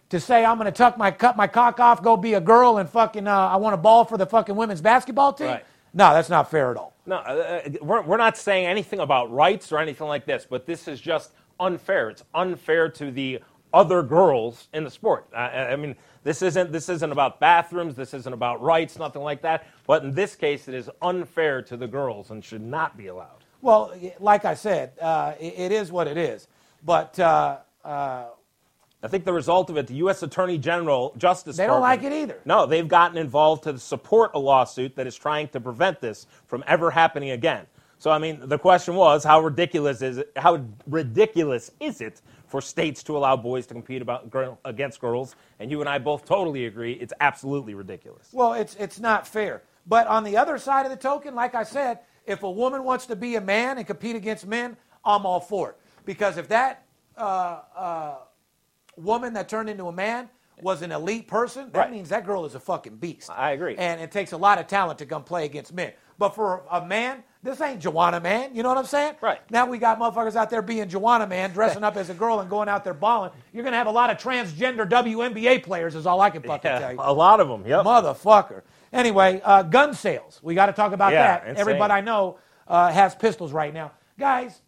to 0.10 0.20
say 0.20 0.44
I'm 0.44 0.58
going 0.58 0.66
to 0.66 0.78
tuck 0.78 0.98
my 0.98 1.12
cut 1.12 1.38
my 1.38 1.48
cock 1.48 1.80
off, 1.80 2.04
go 2.04 2.18
be 2.18 2.34
a 2.34 2.42
girl, 2.42 2.80
and 2.80 2.90
fucking 2.90 3.28
uh, 3.28 3.32
I 3.32 3.56
want 3.58 3.76
a 3.76 3.78
ball 3.78 4.04
for 4.04 4.18
the 4.18 4.26
fucking 4.26 4.56
women's 4.56 4.82
basketball 4.82 5.34
team. 5.34 5.48
Right. 5.48 5.66
No, 5.94 6.14
that's 6.14 6.30
not 6.30 6.52
fair 6.52 6.72
at 6.72 6.78
all. 6.78 6.94
No, 7.06 7.18
uh, 7.18 7.62
uh, 7.66 7.70
we're, 7.82 8.02
we're 8.02 8.18
not 8.18 8.36
saying 8.36 8.66
anything 8.66 9.00
about 9.00 9.32
rights 9.32 9.72
or 9.72 9.78
anything 9.78 10.08
like 10.08 10.26
this, 10.26 10.46
but 10.50 10.66
this 10.66 10.88
is 10.88 11.00
just 11.00 11.32
unfair. 11.60 12.10
It's 12.10 12.24
unfair 12.34 12.90
to 12.90 13.12
the 13.12 13.40
other 13.74 14.04
girls 14.04 14.68
in 14.74 14.84
the 14.84 14.90
sport. 14.90 15.28
Uh, 15.34 15.38
I 15.38 15.76
mean, 15.76 15.96
this 16.24 16.42
isn't 16.42 16.72
this 16.72 16.90
isn't 16.90 17.12
about 17.12 17.40
bathrooms. 17.40 17.96
This 17.96 18.14
isn't 18.14 18.34
about 18.34 18.62
rights. 18.62 18.98
Nothing 18.98 19.22
like 19.22 19.42
that. 19.44 19.68
But 19.86 20.04
in 20.04 20.14
this 20.14 20.36
case, 20.36 20.68
it 20.68 20.74
is 20.74 20.90
unfair 21.02 21.62
to 21.62 21.78
the 21.78 21.88
girls 21.88 22.32
and 22.32 22.44
should 22.44 22.64
not 22.64 22.98
be 22.98 23.08
allowed. 23.08 23.44
Well, 23.62 23.94
like 24.20 24.44
I 24.44 24.54
said, 24.56 24.94
uh, 25.00 25.34
it, 25.40 25.54
it 25.58 25.72
is 25.72 25.92
what 25.92 26.08
it 26.08 26.18
is. 26.18 26.48
But 26.84 27.20
uh, 27.20 27.60
uh, 27.84 28.26
I 29.06 29.08
think 29.08 29.24
the 29.24 29.34
result 29.34 29.70
of 29.70 29.78
it, 29.78 29.86
the 29.86 29.94
U.S. 29.96 30.24
Attorney 30.24 30.58
General, 30.58 31.14
Justice 31.16 31.58
They 31.58 31.68
don't 31.68 31.80
like 31.80 32.02
it 32.02 32.12
either. 32.12 32.40
No, 32.44 32.66
they've 32.66 32.88
gotten 32.88 33.20
involved 33.20 33.64
to 33.66 33.78
support 33.78 34.32
a 34.34 34.40
lawsuit 34.40 34.96
that 34.96 35.06
is 35.06 35.16
trying 35.16 35.48
to 35.50 35.60
prevent 35.60 36.02
this 36.02 36.26
from 36.48 36.64
ever 36.66 36.90
happening 36.90 37.30
again. 37.30 37.68
So, 38.00 38.10
I 38.10 38.18
mean, 38.18 38.40
the 38.42 38.58
question 38.58 38.96
was, 38.96 39.24
how 39.24 39.42
ridiculous 39.42 40.02
is 40.02 40.18
it? 40.18 40.32
How 40.36 40.66
ridiculous 40.88 41.70
is 41.80 42.02
it 42.02 42.24
for 42.48 42.62
states 42.62 43.04
to 43.04 43.16
allow 43.16 43.38
boys 43.38 43.68
to 43.68 43.76
compete 43.76 44.02
about, 44.02 44.34
against 44.66 45.00
girls? 45.00 45.36
And 45.60 45.70
you 45.70 45.82
and 45.82 45.90
I 45.90 46.00
both 46.00 46.26
totally 46.26 46.66
agree, 46.66 46.94
it's 46.94 47.14
absolutely 47.22 47.76
ridiculous. 47.76 48.30
Well, 48.34 48.54
it's 48.54 48.76
it's 48.76 49.00
not 49.00 49.28
fair. 49.28 49.62
But 49.86 50.08
on 50.08 50.24
the 50.24 50.36
other 50.36 50.58
side 50.58 50.88
of 50.88 50.92
the 50.92 50.98
token, 50.98 51.36
like 51.36 51.54
I 51.54 51.64
said, 51.64 52.00
if 52.26 52.42
a 52.42 52.50
woman 52.50 52.84
wants 52.84 53.06
to 53.06 53.16
be 53.16 53.36
a 53.36 53.42
man 53.42 53.78
and 53.78 53.86
compete 53.86 54.16
against 54.16 54.48
men, 54.48 54.78
I'm 55.06 55.28
all 55.28 55.40
for 55.40 55.70
it. 55.70 55.78
Because 56.06 56.38
if 56.38 56.48
that 56.48 56.86
uh, 57.18 57.60
uh, 57.76 58.16
woman 58.98 59.34
that 59.34 59.50
turned 59.50 59.70
into 59.70 59.88
a 59.88 59.92
man 59.92 60.30
was 60.62 60.82
an 60.82 60.92
elite 60.92 61.28
person, 61.28 61.70
that 61.74 61.80
Right. 61.80 61.92
means 61.92 62.10
that 62.10 62.26
girl 62.26 62.46
is 62.46 62.56
a 62.56 62.60
fucking 62.60 62.96
beast. 62.98 63.30
I 63.30 63.52
agree. 63.52 63.76
And 63.78 64.00
it 64.00 64.12
takes 64.12 64.32
a 64.32 64.38
lot 64.38 64.58
of 64.58 64.68
talent 64.68 65.00
to 65.00 65.06
come 65.06 65.24
play 65.24 65.44
against 65.46 65.74
men. 65.74 65.92
But 66.18 66.30
for 66.34 66.64
a 66.72 66.86
man, 66.86 67.26
this 67.44 67.60
ain't 67.60 67.82
Joanna 67.82 68.22
man. 68.22 68.56
You 68.56 68.64
know 68.64 68.70
what 68.70 68.78
I'm 68.78 68.86
saying? 68.86 69.16
Right. 69.20 69.42
Now 69.52 69.66
we 69.66 69.78
got 69.78 70.00
motherfuckers 70.00 70.38
out 70.38 70.50
there 70.50 70.62
being 70.62 70.88
Joanna 70.88 71.28
man, 71.28 71.52
dressing 71.52 71.84
up 71.84 71.98
as 71.98 72.10
a 72.10 72.14
girl 72.14 72.40
and 72.40 72.50
going 72.50 72.70
out 72.70 72.86
there 72.86 72.94
balling. 72.94 73.32
You're 73.52 73.66
gonna 73.66 73.76
have 73.76 73.88
a 73.88 73.92
lot 73.92 74.10
of 74.10 74.18
transgender 74.18 74.88
WNBA 74.90 75.62
players. 75.62 75.94
Is 75.94 76.06
all 76.08 76.22
I 76.22 76.30
can 76.30 76.42
fucking 76.42 76.72
tell 76.72 76.80
Yeah, 76.80 76.92
you. 76.92 76.98
a 77.02 77.12
lot 77.12 77.42
of 77.42 77.50
them. 77.50 77.68
Yep. 77.68 77.84
Motherfucker. 77.84 78.62
Anyway, 78.94 79.42
uh, 79.44 79.62
gun 79.64 79.94
sales. 79.94 80.40
We 80.42 80.56
got 80.56 80.68
to 80.68 80.72
talk 80.74 80.94
about 80.94 81.12
Yeah, 81.12 81.24
that. 81.40 81.48
insane. 81.50 81.60
Everybody 81.60 81.92
I 81.94 82.00
know 82.00 82.38
uh, 82.66 82.92
has 82.92 83.14
pistols 83.14 83.52
right 83.52 83.74
now. 83.74 83.92
Guys, 84.18 84.62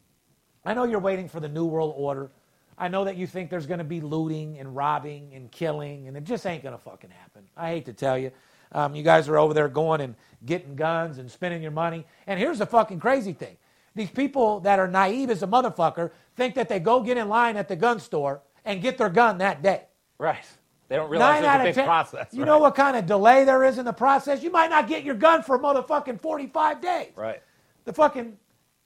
I 0.66 0.74
know 0.74 0.84
you're 0.84 1.00
waiting 1.00 1.30
for 1.30 1.40
the 1.40 1.48
New 1.48 1.64
World 1.66 1.94
Order. 1.96 2.30
I 2.78 2.88
know 2.88 3.06
that 3.06 3.18
you 3.18 3.26
think 3.26 3.50
there's 3.50 3.66
going 3.66 3.80
to 3.80 3.84
be 3.84 4.02
looting 4.02 4.60
and 4.60 4.76
robbing 4.76 5.34
and 5.34 5.52
killing, 5.52 6.08
and 6.08 6.16
it 6.16 6.24
just 6.24 6.46
ain't 6.46 6.64
going 6.64 6.76
to 6.76 6.82
fucking 6.82 7.10
happen. 7.10 7.44
I 7.56 7.70
hate 7.70 7.86
to 7.86 7.94
tell 7.94 8.18
you. 8.18 8.32
Um, 8.72 8.96
you 8.96 9.04
guys 9.04 9.30
are 9.30 9.38
over 9.38 9.54
there 9.54 9.70
going 9.70 10.02
and 10.02 10.16
getting 10.46 10.76
guns 10.76 11.18
and 11.18 11.32
spending 11.32 11.62
your 11.62 11.72
money. 11.72 12.06
And 12.28 12.40
here's 12.40 12.60
the 12.60 12.66
fucking 12.66 13.00
crazy 13.00 13.34
thing 13.34 13.58
these 13.96 14.12
people 14.12 14.60
that 14.60 14.78
are 14.80 14.88
naive 14.88 15.30
as 15.32 15.42
a 15.42 15.48
motherfucker 15.48 16.12
think 16.36 16.56
that 16.56 16.70
they 16.70 16.80
go 16.80 17.02
get 17.02 17.18
in 17.18 17.28
line 17.28 17.58
at 17.58 17.68
the 17.68 17.76
gun 17.76 18.00
store 18.00 18.42
and 18.64 18.82
get 18.82 18.98
their 18.98 19.10
gun 19.10 19.40
that 19.40 19.64
day. 19.64 19.84
Right. 20.20 20.46
They 20.88 20.96
don't 20.96 21.10
realize 21.10 21.42
there's 21.42 21.62
a 21.62 21.64
big 21.64 21.76
10 21.76 21.86
process. 21.86 22.28
You 22.32 22.42
right? 22.42 22.46
know 22.46 22.60
what 22.60 22.76
kind 22.76 22.96
of 22.96 23.06
delay 23.06 23.44
there 23.44 23.64
is 23.64 23.78
in 23.78 23.86
the 23.86 23.94
process? 23.94 24.42
You 24.42 24.52
might 24.52 24.70
not 24.70 24.88
get 24.88 25.04
your 25.04 25.16
gun 25.16 25.42
for 25.42 25.56
a 25.56 25.60
motherfucking 25.60 26.22
45 26.22 26.82
days. 26.82 27.12
Right. 27.16 27.42
The 27.86 27.94
fucking 27.94 28.38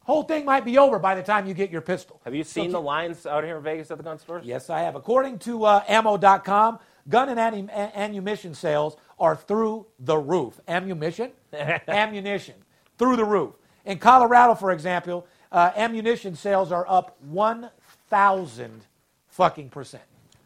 whole 0.04 0.24
thing 0.24 0.45
might 0.45 0.66
be 0.66 0.78
over 0.78 0.99
by 0.99 1.16
the 1.16 1.24
time 1.24 1.45
you 1.47 1.54
get 1.54 1.70
your 1.72 1.82
pistol. 1.82 2.20
Have 2.26 2.34
you 2.36 2.43
seen 2.43 2.70
So- 2.72 2.78
the 2.78 2.82
lines 2.82 3.26
out 3.26 3.43
here 3.43 3.58
in 3.58 3.64
Vegas 3.64 3.91
at 3.91 3.97
the 3.97 4.04
gun 4.04 4.18
stores? 4.20 4.45
Yes, 4.45 4.70
I 4.70 4.82
have. 4.82 4.95
According 4.95 5.39
to 5.39 5.64
uh, 5.66 5.84
ammo.com, 5.88 6.80
gun 7.10 7.30
and 7.30 7.39
ammu- 7.39 7.70
a- 7.70 7.97
ammunition 7.99 8.54
sales 8.54 8.97
are 9.20 9.36
through 9.36 9.86
the 9.99 10.18
roof. 10.18 10.60
Ammunition? 10.68 11.32
ammunition. 11.88 12.56
Through 12.97 13.16
the 13.18 13.26
roof. 13.26 13.54
In 13.86 13.97
Colorado, 13.99 14.54
for 14.56 14.72
example, 14.72 15.26
uh, 15.52 15.72
ammunition 15.76 16.36
sales 16.36 16.72
are 16.72 16.86
up 16.88 17.18
1,000 17.24 18.82
fucking 19.30 19.70
percent. 19.70 20.04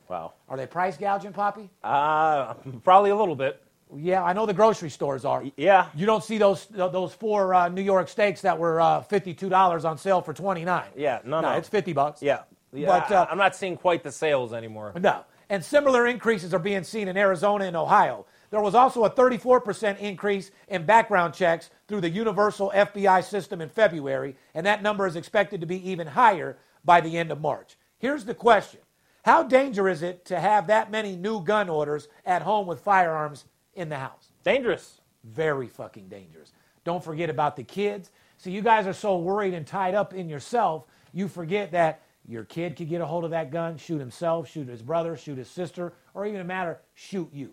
Wow. 0.08 0.34
Are 0.48 0.56
they 0.58 0.68
price 0.68 0.98
gouging, 0.98 1.34
Poppy? 1.34 1.70
Uh, 1.84 2.54
probably 2.84 3.10
a 3.10 3.16
little 3.16 3.36
bit. 3.36 3.62
Yeah, 3.96 4.24
I 4.24 4.34
know 4.34 4.46
the 4.46 4.54
grocery 4.54 4.90
stores 4.90 5.26
are. 5.26 5.44
Yeah. 5.58 5.90
You 5.96 6.06
don't 6.06 6.24
see 6.24 6.38
those 6.38 6.66
those 6.68 7.14
four 7.14 7.54
uh, 7.54 7.70
New 7.70 7.84
York 7.84 8.10
steaks 8.10 8.42
that 8.42 8.58
were 8.58 8.82
uh, 8.82 9.02
fifty-two 9.02 9.50
dollars 9.50 9.86
on 9.86 9.98
sale 9.98 10.22
for 10.22 10.34
twenty-nine. 10.34 10.90
Yeah, 10.96 11.20
no, 11.24 11.42
no. 11.42 11.52
it's 11.52 11.70
fifty 11.70 11.94
bucks. 11.94 12.22
Yeah. 12.22 12.42
yeah 12.74 12.88
But, 12.88 13.12
uh, 13.12 13.28
I, 13.30 13.32
am 13.32 13.38
not 13.38 13.56
seeing 13.56 13.78
quite 13.78 14.04
the 14.04 14.12
sales 14.12 14.54
anymore. 14.54 14.94
No. 15.00 15.24
And 15.50 15.64
similar 15.64 16.08
increases 16.08 16.54
are 16.56 16.60
being 16.60 16.84
seen 16.84 17.08
in 17.08 17.18
Arizona 17.18 17.66
and 17.66 17.76
Ohio. 17.76 18.26
There 18.50 18.62
was 18.62 18.74
also 18.74 19.04
a 19.04 19.10
34% 19.12 20.00
increase 20.00 20.50
in 20.68 20.86
background 20.86 21.36
checks 21.36 21.70
through 21.88 22.02
the 22.02 22.10
universal 22.10 22.72
FBI 22.74 23.24
system 23.24 23.62
in 23.62 23.70
February, 23.70 24.38
and 24.56 24.66
that 24.66 24.82
number 24.82 25.06
is 25.06 25.16
expected 25.16 25.62
to 25.62 25.68
be 25.68 25.90
even 25.90 26.08
higher 26.08 26.58
by 26.84 27.02
the 27.02 27.18
end 27.18 27.32
of 27.32 27.42
March. 27.42 27.78
Here's 28.00 28.26
the 28.26 28.34
question 28.34 28.80
How 29.24 29.44
dangerous 29.44 30.00
is 30.00 30.04
it 30.04 30.26
to 30.26 30.40
have 30.40 30.68
that 30.68 30.90
many 30.90 31.16
new 31.16 31.44
gun 31.44 31.70
orders 31.70 32.08
at 32.26 32.42
home 32.42 32.66
with 32.66 32.82
firearms 32.82 33.46
in 33.76 33.90
the 33.90 33.98
house? 33.98 34.30
Dangerous. 34.44 35.02
very 35.24 35.68
fucking 35.68 36.08
dangerous. 36.08 36.54
Don't 36.84 37.04
forget 37.04 37.30
about 37.30 37.56
the 37.56 37.64
kids. 37.64 38.12
See, 38.38 38.52
you 38.52 38.62
guys 38.62 38.86
are 38.86 38.94
so 38.94 39.18
worried 39.18 39.54
and 39.54 39.66
tied 39.66 39.96
up 39.96 40.14
in 40.14 40.30
yourself, 40.30 40.86
you 41.14 41.28
forget 41.28 41.72
that 41.72 42.02
your 42.28 42.44
kid 42.44 42.76
could 42.76 42.90
get 42.90 43.02
a 43.02 43.06
hold 43.06 43.24
of 43.24 43.32
that 43.32 43.52
gun, 43.52 43.78
shoot 43.78 44.00
himself, 44.00 44.50
shoot 44.50 44.68
his 44.68 44.82
brother, 44.82 45.16
shoot 45.16 45.38
his 45.38 45.50
sister, 45.50 45.94
or 46.14 46.26
even 46.26 46.42
a 46.42 46.44
matter, 46.44 46.80
shoot 46.94 47.30
you. 47.34 47.52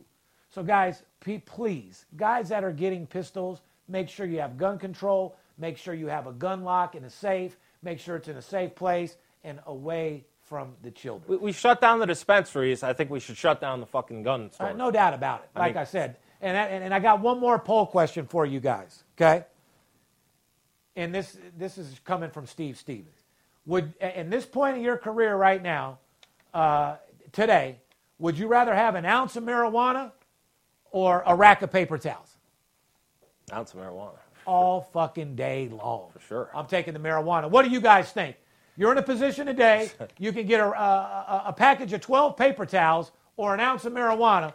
So, 0.50 0.62
guys, 0.62 1.02
please, 1.46 2.04
guys 2.16 2.48
that 2.50 2.64
are 2.64 2.72
getting 2.72 3.06
pistols, 3.06 3.60
make 3.88 4.08
sure 4.08 4.26
you 4.26 4.40
have 4.40 4.58
gun 4.58 4.78
control, 4.78 5.36
make 5.58 5.78
sure 5.78 5.94
you 5.94 6.08
have 6.08 6.26
a 6.26 6.32
gun 6.32 6.62
lock 6.62 6.94
in 6.94 7.04
a 7.04 7.10
safe, 7.10 7.56
make 7.82 7.98
sure 7.98 8.16
it's 8.16 8.28
in 8.28 8.36
a 8.36 8.42
safe 8.42 8.74
place 8.74 9.16
and 9.44 9.60
away 9.66 10.24
from 10.52 10.74
the 10.82 10.90
children. 10.90 11.24
We, 11.30 11.36
we 11.38 11.52
shut 11.52 11.80
down 11.80 11.98
the 11.98 12.04
dispensaries. 12.04 12.82
I 12.82 12.92
think 12.92 13.08
we 13.08 13.20
should 13.20 13.38
shut 13.38 13.58
down 13.58 13.80
the 13.80 13.86
fucking 13.86 14.22
gun 14.22 14.50
Uh, 14.60 14.72
no 14.74 14.90
doubt 14.90 15.14
about 15.14 15.44
it. 15.44 15.58
Like 15.58 15.76
I, 15.76 15.78
mean- 15.78 15.86
said, 15.86 16.18
and, 16.42 16.54
I- 16.58 16.66
and 16.66 16.84
and 16.84 16.92
I 16.92 16.98
got 16.98 17.20
one 17.22 17.40
more 17.40 17.58
poll 17.58 17.86
question 17.86 18.26
for 18.26 18.44
you 18.44 18.60
guys. 18.60 19.02
Okay, 19.16 19.46
and 20.94 21.14
this 21.14 21.38
this 21.56 21.78
is 21.78 21.98
coming 22.04 22.28
from 22.28 22.44
Steve 22.46 22.76
Stevens. 22.76 23.16
Would 23.64 23.94
in 23.98 24.28
this 24.28 24.44
point 24.44 24.76
of 24.76 24.82
your 24.82 24.98
career 24.98 25.34
right 25.36 25.62
now, 25.62 26.00
uh, 26.52 26.96
today, 27.32 27.78
would 28.18 28.36
you 28.38 28.46
rather 28.46 28.74
have 28.74 28.94
an 28.94 29.06
ounce 29.06 29.36
of 29.36 29.44
marijuana 29.44 30.12
or 30.90 31.22
a 31.24 31.34
rack 31.34 31.62
of 31.62 31.72
paper 31.72 31.96
towels? 31.96 32.36
Ounce 33.54 33.72
of 33.72 33.80
marijuana. 33.80 34.18
all 34.44 34.82
fucking 34.92 35.34
day 35.34 35.70
long. 35.70 36.10
For 36.12 36.20
sure. 36.20 36.50
I'm 36.54 36.66
taking 36.66 36.92
the 36.92 37.00
marijuana. 37.00 37.48
What 37.48 37.64
do 37.64 37.70
you 37.70 37.80
guys 37.80 38.12
think? 38.12 38.36
You're 38.76 38.92
in 38.92 38.98
a 38.98 39.02
position 39.02 39.46
today, 39.46 39.90
you 40.18 40.32
can 40.32 40.46
get 40.46 40.60
a, 40.60 40.66
a, 40.66 41.42
a 41.48 41.52
package 41.52 41.92
of 41.92 42.00
12 42.00 42.36
paper 42.36 42.64
towels 42.66 43.12
or 43.36 43.54
an 43.54 43.60
ounce 43.60 43.84
of 43.84 43.92
marijuana. 43.92 44.52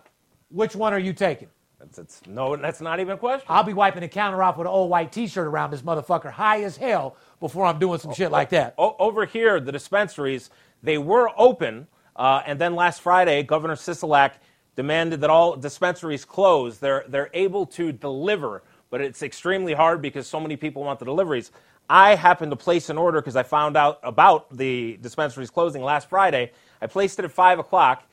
Which 0.50 0.76
one 0.76 0.94
are 0.94 1.00
you 1.00 1.14
taking? 1.14 1.50
That's, 1.80 2.00
it's, 2.00 2.22
no, 2.26 2.56
that's 2.56 2.82
not 2.82 3.00
even 3.00 3.14
a 3.14 3.18
question. 3.18 3.46
I'll 3.50 3.64
be 3.64 3.74
wiping 3.74 4.02
the 4.02 4.08
counter 4.08 4.42
off 4.42 4.58
with 4.58 4.66
an 4.66 4.74
old 4.74 4.90
white 4.90 5.12
t 5.12 5.28
shirt 5.28 5.46
around 5.46 5.72
this 5.72 5.84
motherfucker 5.84 6.32
high 6.32 6.64
as 6.64 6.78
hell 6.78 7.16
before 7.40 7.66
I'm 7.66 7.78
doing 7.78 8.00
some 8.00 8.14
shit 8.14 8.32
like 8.32 8.50
that. 8.50 8.74
O- 8.80 8.96
over 8.98 9.26
here, 9.26 9.60
the 9.60 9.72
dispensaries, 9.72 10.50
they 10.82 10.98
were 10.98 11.32
open, 11.38 11.88
uh, 12.16 12.42
and 12.48 12.60
then 12.60 12.74
last 12.76 13.02
Friday, 13.02 13.44
Governor 13.44 13.76
Sisolak 13.76 14.34
demanded 14.76 15.22
that 15.22 15.30
all 15.30 15.56
dispensaries 15.56 16.26
close. 16.26 16.80
They're, 16.80 17.06
they're 17.08 17.30
able 17.34 17.68
to 17.68 17.92
deliver, 17.92 18.64
but 18.90 19.02
it's 19.02 19.22
extremely 19.22 19.74
hard 19.74 20.02
because 20.02 20.26
so 20.28 20.40
many 20.40 20.56
people 20.56 20.84
want 20.84 20.98
the 20.98 21.06
deliveries. 21.06 21.52
I 21.90 22.16
happened 22.16 22.52
to 22.52 22.58
place 22.58 22.90
an 22.90 22.98
order 22.98 23.22
because 23.22 23.38
I 23.38 23.44
found 23.44 23.78
out 23.78 24.00
about 24.04 24.56
the 24.56 24.98
dispensary's 25.02 25.50
closing 25.50 25.82
last 25.82 26.10
Friday. 26.10 26.52
I 26.82 26.88
placed 26.88 27.18
it 27.18 27.24
at 27.24 27.32
5 27.32 27.60
o'clock. 27.60 28.04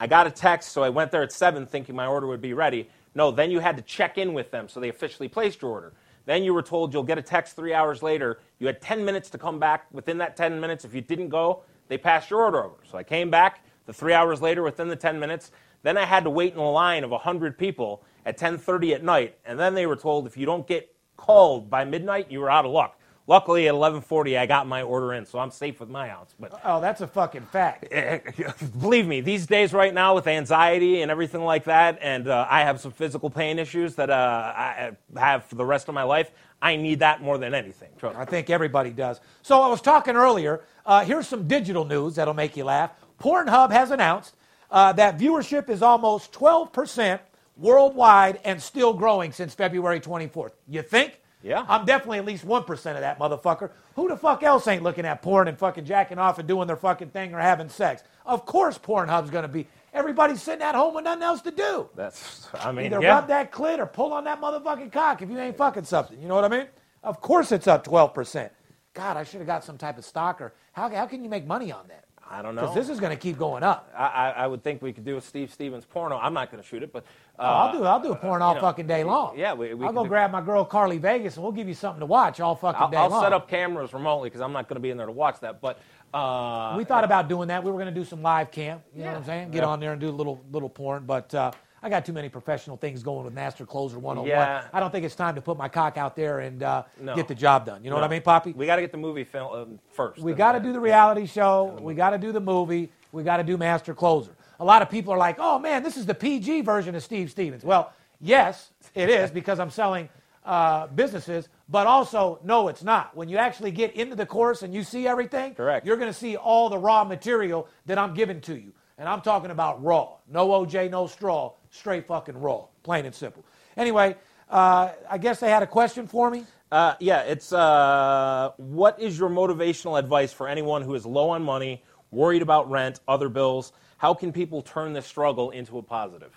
I 0.00 0.08
got 0.08 0.26
a 0.26 0.32
text, 0.32 0.72
so 0.72 0.82
I 0.82 0.88
went 0.88 1.12
there 1.12 1.22
at 1.22 1.30
7 1.30 1.64
thinking 1.66 1.94
my 1.94 2.06
order 2.06 2.26
would 2.26 2.40
be 2.40 2.54
ready. 2.54 2.90
No, 3.14 3.30
then 3.30 3.52
you 3.52 3.60
had 3.60 3.76
to 3.76 3.82
check 3.84 4.18
in 4.18 4.34
with 4.34 4.50
them, 4.50 4.68
so 4.68 4.80
they 4.80 4.88
officially 4.88 5.28
placed 5.28 5.62
your 5.62 5.70
order. 5.70 5.92
Then 6.26 6.42
you 6.42 6.52
were 6.52 6.62
told 6.62 6.92
you'll 6.92 7.04
get 7.04 7.16
a 7.16 7.22
text 7.22 7.54
three 7.54 7.72
hours 7.72 8.02
later. 8.02 8.40
You 8.58 8.66
had 8.66 8.80
10 8.80 9.04
minutes 9.04 9.30
to 9.30 9.38
come 9.38 9.60
back. 9.60 9.86
Within 9.92 10.18
that 10.18 10.36
10 10.36 10.60
minutes, 10.60 10.84
if 10.84 10.92
you 10.92 11.00
didn't 11.00 11.28
go, 11.28 11.62
they 11.86 11.98
passed 11.98 12.30
your 12.30 12.40
order 12.42 12.64
over. 12.64 12.76
So 12.90 12.98
I 12.98 13.04
came 13.04 13.30
back 13.30 13.64
the 13.86 13.92
three 13.92 14.12
hours 14.12 14.42
later 14.42 14.64
within 14.64 14.88
the 14.88 14.96
10 14.96 15.20
minutes. 15.20 15.52
Then 15.84 15.96
I 15.96 16.04
had 16.04 16.24
to 16.24 16.30
wait 16.30 16.54
in 16.54 16.58
a 16.58 16.70
line 16.70 17.04
of 17.04 17.10
100 17.10 17.56
people 17.58 18.02
at 18.26 18.38
10:30 18.38 18.94
at 18.94 19.04
night, 19.04 19.38
and 19.44 19.60
then 19.60 19.74
they 19.74 19.86
were 19.86 19.96
told 19.96 20.26
if 20.26 20.36
you 20.36 20.46
don't 20.46 20.66
get 20.66 20.92
called 21.16 21.70
by 21.70 21.84
midnight, 21.84 22.30
you 22.30 22.40
were 22.40 22.50
out 22.50 22.64
of 22.64 22.72
luck. 22.72 22.98
Luckily, 23.26 23.68
at 23.68 23.74
11:40, 23.74 24.36
I 24.36 24.44
got 24.44 24.66
my 24.66 24.82
order 24.82 25.14
in, 25.14 25.24
so 25.24 25.38
I'm 25.38 25.50
safe 25.50 25.80
with 25.80 25.88
my 25.88 26.10
ounce. 26.10 26.34
But 26.38 26.60
Oh, 26.62 26.80
that's 26.80 27.00
a 27.00 27.06
fucking 27.06 27.46
fact. 27.46 27.88
believe 28.80 29.06
me, 29.06 29.22
these 29.22 29.46
days 29.46 29.72
right 29.72 29.94
now 29.94 30.14
with 30.14 30.26
anxiety 30.26 31.00
and 31.00 31.10
everything 31.10 31.42
like 31.42 31.64
that, 31.64 31.98
and 32.02 32.28
uh, 32.28 32.46
I 32.50 32.60
have 32.60 32.80
some 32.80 32.92
physical 32.92 33.30
pain 33.30 33.58
issues 33.58 33.94
that 33.94 34.10
uh, 34.10 34.52
I 34.54 34.92
have 35.16 35.44
for 35.44 35.54
the 35.54 35.64
rest 35.64 35.88
of 35.88 35.94
my 35.94 36.02
life. 36.02 36.30
I 36.60 36.76
need 36.76 36.98
that 37.00 37.22
more 37.22 37.38
than 37.38 37.54
anything. 37.54 37.90
Trust. 37.98 38.18
I 38.18 38.24
think 38.26 38.50
everybody 38.50 38.90
does. 38.90 39.20
So 39.42 39.60
I 39.60 39.68
was 39.68 39.80
talking 39.80 40.16
earlier. 40.16 40.62
Uh, 40.84 41.04
here's 41.04 41.26
some 41.26 41.48
digital 41.48 41.84
news 41.84 42.16
that'll 42.16 42.34
make 42.34 42.56
you 42.56 42.64
laugh. 42.64 42.90
Pornhub 43.20 43.70
has 43.70 43.90
announced 43.90 44.34
uh, 44.70 44.92
that 44.94 45.18
viewership 45.18 45.70
is 45.70 45.82
almost 45.82 46.32
12% 46.32 47.20
worldwide 47.56 48.40
and 48.44 48.60
still 48.60 48.92
growing 48.92 49.32
since 49.32 49.54
February 49.54 50.00
24th. 50.00 50.52
You 50.68 50.82
think? 50.82 51.20
Yeah. 51.44 51.66
I'm 51.68 51.84
definitely 51.84 52.18
at 52.18 52.24
least 52.24 52.46
1% 52.46 52.70
of 52.70 53.00
that 53.00 53.18
motherfucker. 53.18 53.70
Who 53.96 54.08
the 54.08 54.16
fuck 54.16 54.42
else 54.42 54.66
ain't 54.66 54.82
looking 54.82 55.04
at 55.04 55.20
porn 55.20 55.46
and 55.46 55.58
fucking 55.58 55.84
jacking 55.84 56.18
off 56.18 56.38
and 56.38 56.48
doing 56.48 56.66
their 56.66 56.76
fucking 56.76 57.10
thing 57.10 57.34
or 57.34 57.38
having 57.38 57.68
sex? 57.68 58.02
Of 58.24 58.46
course 58.46 58.78
Pornhub's 58.78 59.28
going 59.30 59.42
to 59.42 59.48
be. 59.48 59.68
Everybody's 59.92 60.42
sitting 60.42 60.62
at 60.62 60.74
home 60.74 60.94
with 60.94 61.04
nothing 61.04 61.22
else 61.22 61.42
to 61.42 61.50
do. 61.50 61.88
That's, 61.94 62.48
I 62.54 62.72
mean, 62.72 62.86
Either 62.86 63.02
yeah. 63.02 63.14
rub 63.14 63.28
that 63.28 63.52
clit 63.52 63.78
or 63.78 63.86
pull 63.86 64.14
on 64.14 64.24
that 64.24 64.40
motherfucking 64.40 64.90
cock 64.90 65.20
if 65.20 65.28
you 65.28 65.38
ain't 65.38 65.56
fucking 65.56 65.84
something. 65.84 66.20
You 66.20 66.28
know 66.28 66.34
what 66.34 66.44
I 66.44 66.48
mean? 66.48 66.66
Of 67.02 67.20
course 67.20 67.52
it's 67.52 67.66
up 67.66 67.86
12%. 67.86 68.48
God, 68.94 69.16
I 69.18 69.24
should 69.24 69.40
have 69.40 69.46
got 69.46 69.64
some 69.64 69.76
type 69.76 69.98
of 69.98 70.04
stock 70.04 70.40
or 70.40 70.54
how, 70.72 70.88
how 70.88 71.04
can 71.06 71.22
you 71.22 71.28
make 71.28 71.46
money 71.46 71.70
on 71.70 71.86
that? 71.88 72.04
I 72.30 72.42
don't 72.42 72.54
know. 72.54 72.62
Because 72.62 72.74
this 72.74 72.88
is 72.88 73.00
going 73.00 73.10
to 73.10 73.16
keep 73.20 73.38
going 73.38 73.62
up. 73.62 73.90
I, 73.96 74.06
I, 74.06 74.30
I 74.30 74.46
would 74.46 74.62
think 74.64 74.82
we 74.82 74.92
could 74.92 75.04
do 75.04 75.16
a 75.16 75.20
Steve 75.20 75.52
Stevens 75.52 75.84
porno. 75.84 76.18
I'm 76.18 76.32
not 76.34 76.50
going 76.50 76.62
to 76.62 76.68
shoot 76.68 76.82
it, 76.82 76.92
but 76.92 77.04
uh, 77.38 77.42
Oh, 77.42 77.44
I'll 77.44 77.72
do 77.72 77.84
I'll 77.84 78.00
do 78.00 78.12
a 78.12 78.16
porn 78.16 78.42
all 78.42 78.54
know, 78.54 78.60
fucking 78.60 78.86
day 78.86 79.04
long. 79.04 79.38
yeah, 79.38 79.52
we- 79.52 79.74
we 79.74 79.86
I'll 79.86 79.92
go 79.92 80.02
do- 80.04 80.08
grab 80.08 80.30
my 80.30 80.40
girl 80.40 80.64
Carly 80.64 80.98
Vegas 80.98 81.34
and 81.36 81.42
we'll 81.42 81.52
give 81.52 81.68
you 81.68 81.74
something 81.74 82.00
to 82.00 82.06
watch 82.06 82.40
all 82.40 82.54
fucking 82.56 82.80
I'll, 82.80 82.88
day 82.90 82.96
I'll 82.96 83.08
long. 83.10 83.22
set 83.22 83.32
up 83.32 83.48
cameras 83.48 83.92
remotely 83.92 84.28
because 84.30 84.40
I'm 84.40 84.52
not 84.52 84.68
going 84.68 84.76
to 84.76 84.80
be 84.80 84.90
in 84.90 84.96
there 84.96 85.06
to 85.06 85.12
watch 85.12 85.40
that. 85.40 85.60
But 85.60 85.78
uh, 86.12 86.74
we 86.76 86.84
thought 86.84 87.04
about 87.04 87.28
doing 87.28 87.48
that. 87.48 87.62
We 87.62 87.70
were 87.70 87.78
going 87.78 87.92
to 87.92 88.00
do 88.00 88.04
some 88.06 88.22
live 88.22 88.50
cam. 88.50 88.80
You 88.94 89.02
know 89.02 89.10
what 89.10 89.16
I'm 89.18 89.24
saying? 89.24 89.50
Get 89.50 89.62
Yeah. 89.62 89.68
on 89.68 89.80
there 89.80 89.92
and 89.92 90.00
do 90.00 90.08
a 90.08 90.10
little 90.10 90.42
little 90.50 90.68
porn. 90.68 91.04
But 91.06 91.34
uh, 91.34 91.50
I 91.84 91.90
got 91.90 92.06
too 92.06 92.14
many 92.14 92.30
professional 92.30 92.78
things 92.78 93.02
going 93.02 93.26
with 93.26 93.34
Master 93.34 93.66
Closer 93.66 93.98
101. 93.98 94.26
Yeah. 94.26 94.64
I 94.72 94.80
don't 94.80 94.90
think 94.90 95.04
it's 95.04 95.14
time 95.14 95.34
to 95.34 95.42
put 95.42 95.58
my 95.58 95.68
cock 95.68 95.98
out 95.98 96.16
there 96.16 96.40
and 96.40 96.62
uh, 96.62 96.84
No. 96.98 97.14
get 97.14 97.28
the 97.28 97.34
job 97.34 97.66
done. 97.66 97.84
You 97.84 97.90
know 97.90 97.96
what 97.96 98.04
I 98.04 98.08
mean, 98.08 98.22
Poppy? 98.22 98.52
we 98.52 98.64
got 98.64 98.76
to 98.76 98.82
get 98.82 98.90
the 98.90 98.96
movie 98.96 99.24
film 99.24 99.52
um, 99.54 99.78
first. 99.92 100.18
We 100.22 100.32
got 100.32 100.52
to 100.52 100.60
do 100.60 100.72
the 100.72 100.80
reality 100.80 101.26
show. 101.26 101.76
We 101.82 101.94
got 101.94 102.10
to 102.10 102.18
do 102.18 102.32
the 102.32 102.40
movie. 102.40 102.90
We 103.12 103.22
got 103.22 103.36
to 103.36 103.44
do 103.44 103.58
Master 103.58 103.92
Closer. 103.92 104.32
a 104.60 104.64
lot 104.64 104.80
of 104.80 104.88
people 104.88 105.12
are 105.12 105.18
like, 105.18 105.36
oh 105.38 105.58
man, 105.58 105.82
this 105.82 105.98
is 105.98 106.06
the 106.06 106.14
PG 106.14 106.62
version 106.62 106.94
of 106.94 107.02
Steve 107.02 107.30
Stevens. 107.30 107.62
Well, 107.62 107.92
yes, 108.18 108.70
it 108.94 109.10
is 109.10 109.30
because 109.30 109.60
I'm 109.60 109.70
selling 109.70 110.08
uh, 110.46 110.86
businesses, 110.86 111.50
but 111.68 111.86
also, 111.86 112.38
no, 112.44 112.68
it's 112.68 112.82
not. 112.82 113.14
When 113.14 113.28
you 113.28 113.36
actually 113.36 113.72
get 113.72 113.94
into 113.94 114.16
the 114.16 114.26
course 114.26 114.62
and 114.62 114.72
you 114.74 114.84
see 114.84 115.06
everything, 115.06 115.54
Correct. 115.54 115.84
you're 115.86 115.96
going 115.98 116.10
to 116.10 116.18
see 116.18 116.36
all 116.36 116.70
the 116.70 116.78
raw 116.78 117.04
material 117.04 117.68
that 117.86 117.98
I'm 117.98 118.14
giving 118.14 118.40
to 118.42 118.54
you. 118.54 118.72
And 118.96 119.08
I'm 119.08 119.22
talking 119.22 119.50
about 119.50 119.82
raw. 119.82 120.14
No 120.28 120.48
OJ, 120.48 120.88
no 120.90 121.06
straw, 121.08 121.52
straight 121.74 122.06
fucking 122.06 122.38
raw, 122.38 122.64
plain 122.82 123.04
and 123.04 123.14
simple. 123.14 123.44
Anyway, 123.76 124.16
uh, 124.48 124.90
I 125.10 125.18
guess 125.18 125.40
they 125.40 125.50
had 125.50 125.62
a 125.62 125.66
question 125.66 126.06
for 126.06 126.30
me. 126.30 126.44
Uh, 126.70 126.94
yeah, 127.00 127.22
it's 127.22 127.52
uh, 127.52 128.52
what 128.56 129.00
is 129.00 129.18
your 129.18 129.28
motivational 129.28 129.98
advice 129.98 130.32
for 130.32 130.48
anyone 130.48 130.82
who 130.82 130.94
is 130.94 131.04
low 131.04 131.30
on 131.30 131.42
money, 131.42 131.82
worried 132.10 132.42
about 132.42 132.70
rent, 132.70 133.00
other 133.06 133.28
bills? 133.28 133.72
How 133.98 134.14
can 134.14 134.32
people 134.32 134.62
turn 134.62 134.92
this 134.92 135.06
struggle 135.06 135.50
into 135.50 135.78
a 135.78 135.82
positive? 135.82 136.32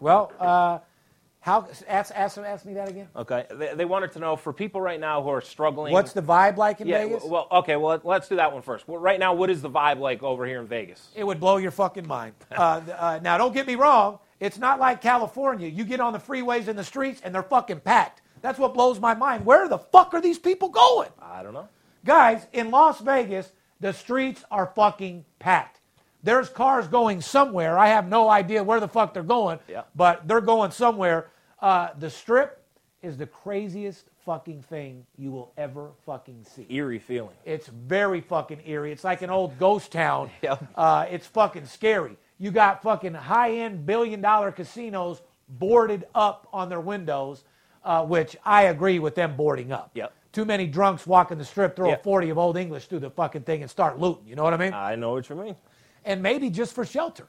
Well, 0.00 0.32
uh, 0.38 0.78
how 1.40 1.66
ask, 1.88 2.12
ask, 2.14 2.38
ask 2.38 2.66
me 2.66 2.74
that 2.74 2.88
again. 2.88 3.08
Okay, 3.16 3.46
they, 3.50 3.74
they 3.74 3.84
wanted 3.86 4.12
to 4.12 4.18
know 4.18 4.36
for 4.36 4.52
people 4.52 4.80
right 4.80 5.00
now 5.00 5.22
who 5.22 5.30
are 5.30 5.40
struggling. 5.40 5.92
What's 5.92 6.12
the 6.12 6.22
vibe 6.22 6.58
like 6.58 6.80
in 6.82 6.86
yeah? 6.86 6.98
Vegas? 6.98 7.24
Well, 7.24 7.48
okay, 7.50 7.76
well 7.76 8.00
let's 8.04 8.28
do 8.28 8.36
that 8.36 8.52
one 8.52 8.60
first. 8.62 8.86
Well, 8.86 9.00
right 9.00 9.18
now, 9.18 9.32
what 9.32 9.48
is 9.48 9.62
the 9.62 9.70
vibe 9.70 9.98
like 9.98 10.22
over 10.22 10.46
here 10.46 10.60
in 10.60 10.66
Vegas? 10.66 11.08
it 11.14 11.24
would 11.24 11.40
blow 11.40 11.56
your 11.56 11.70
fucking 11.70 12.06
mind. 12.06 12.34
Uh, 12.50 12.80
uh, 12.98 13.20
now, 13.22 13.38
don't 13.38 13.54
get 13.54 13.66
me 13.66 13.74
wrong. 13.74 14.18
It's 14.40 14.58
not 14.58 14.80
like 14.80 15.00
California. 15.02 15.68
You 15.68 15.84
get 15.84 16.00
on 16.00 16.12
the 16.14 16.18
freeways 16.18 16.66
and 16.68 16.78
the 16.78 16.84
streets, 16.84 17.20
and 17.22 17.34
they're 17.34 17.42
fucking 17.42 17.80
packed. 17.80 18.22
That's 18.42 18.58
what 18.58 18.72
blows 18.74 18.98
my 18.98 19.14
mind. 19.14 19.44
Where 19.44 19.68
the 19.68 19.78
fuck 19.78 20.14
are 20.14 20.20
these 20.20 20.38
people 20.38 20.70
going? 20.70 21.10
I 21.20 21.42
don't 21.42 21.52
know. 21.52 21.68
Guys, 22.06 22.46
in 22.54 22.70
Las 22.70 23.00
Vegas, 23.00 23.52
the 23.80 23.92
streets 23.92 24.42
are 24.50 24.72
fucking 24.74 25.24
packed. 25.38 25.80
There's 26.22 26.48
cars 26.48 26.88
going 26.88 27.20
somewhere. 27.20 27.78
I 27.78 27.88
have 27.88 28.08
no 28.08 28.28
idea 28.30 28.62
where 28.64 28.80
the 28.80 28.88
fuck 28.88 29.12
they're 29.14 29.22
going, 29.22 29.58
Yeah. 29.68 29.82
but 29.94 30.26
they're 30.26 30.40
going 30.40 30.70
somewhere. 30.70 31.28
Uh, 31.60 31.88
the 31.98 32.08
strip 32.10 32.62
is 33.02 33.16
the 33.18 33.26
craziest 33.26 34.06
fucking 34.24 34.62
thing 34.62 35.04
you 35.16 35.30
will 35.30 35.52
ever 35.56 35.90
fucking 36.06 36.44
see. 36.44 36.66
Eerie 36.68 36.98
feeling. 36.98 37.34
It's 37.44 37.66
very 37.68 38.20
fucking 38.20 38.62
eerie. 38.66 38.92
It's 38.92 39.04
like 39.04 39.22
an 39.22 39.30
old 39.30 39.58
ghost 39.58 39.92
town. 39.92 40.30
Yep. 40.42 40.66
Uh, 40.74 41.06
it's 41.10 41.26
fucking 41.26 41.66
scary. 41.66 42.16
You 42.40 42.50
got 42.50 42.82
fucking 42.82 43.14
high 43.14 43.52
end 43.58 43.84
billion 43.86 44.20
dollar 44.20 44.50
casinos 44.50 45.20
boarded 45.48 46.06
up 46.14 46.48
on 46.52 46.68
their 46.68 46.80
windows, 46.80 47.44
uh, 47.84 48.04
which 48.04 48.36
I 48.44 48.62
agree 48.64 48.98
with 48.98 49.14
them 49.14 49.36
boarding 49.36 49.70
up. 49.72 49.90
Yep. 49.94 50.12
Too 50.32 50.44
many 50.44 50.66
drunks 50.66 51.06
walking 51.06 51.38
the 51.38 51.44
strip, 51.44 51.76
throw 51.76 51.88
Yep. 51.90 52.00
a 52.00 52.02
40 52.02 52.30
of 52.30 52.38
Old 52.38 52.56
English 52.56 52.86
through 52.86 53.00
the 53.00 53.10
fucking 53.10 53.42
thing 53.42 53.62
and 53.62 53.70
start 53.70 53.98
looting. 53.98 54.26
You 54.26 54.36
know 54.36 54.42
what 54.44 54.54
I 54.54 54.56
mean? 54.56 54.72
I 54.72 54.94
know 54.96 55.12
what 55.12 55.28
you 55.28 55.36
mean. 55.36 55.54
and 56.04 56.22
maybe 56.22 56.48
just 56.48 56.74
for 56.74 56.84
shelter. 56.86 57.28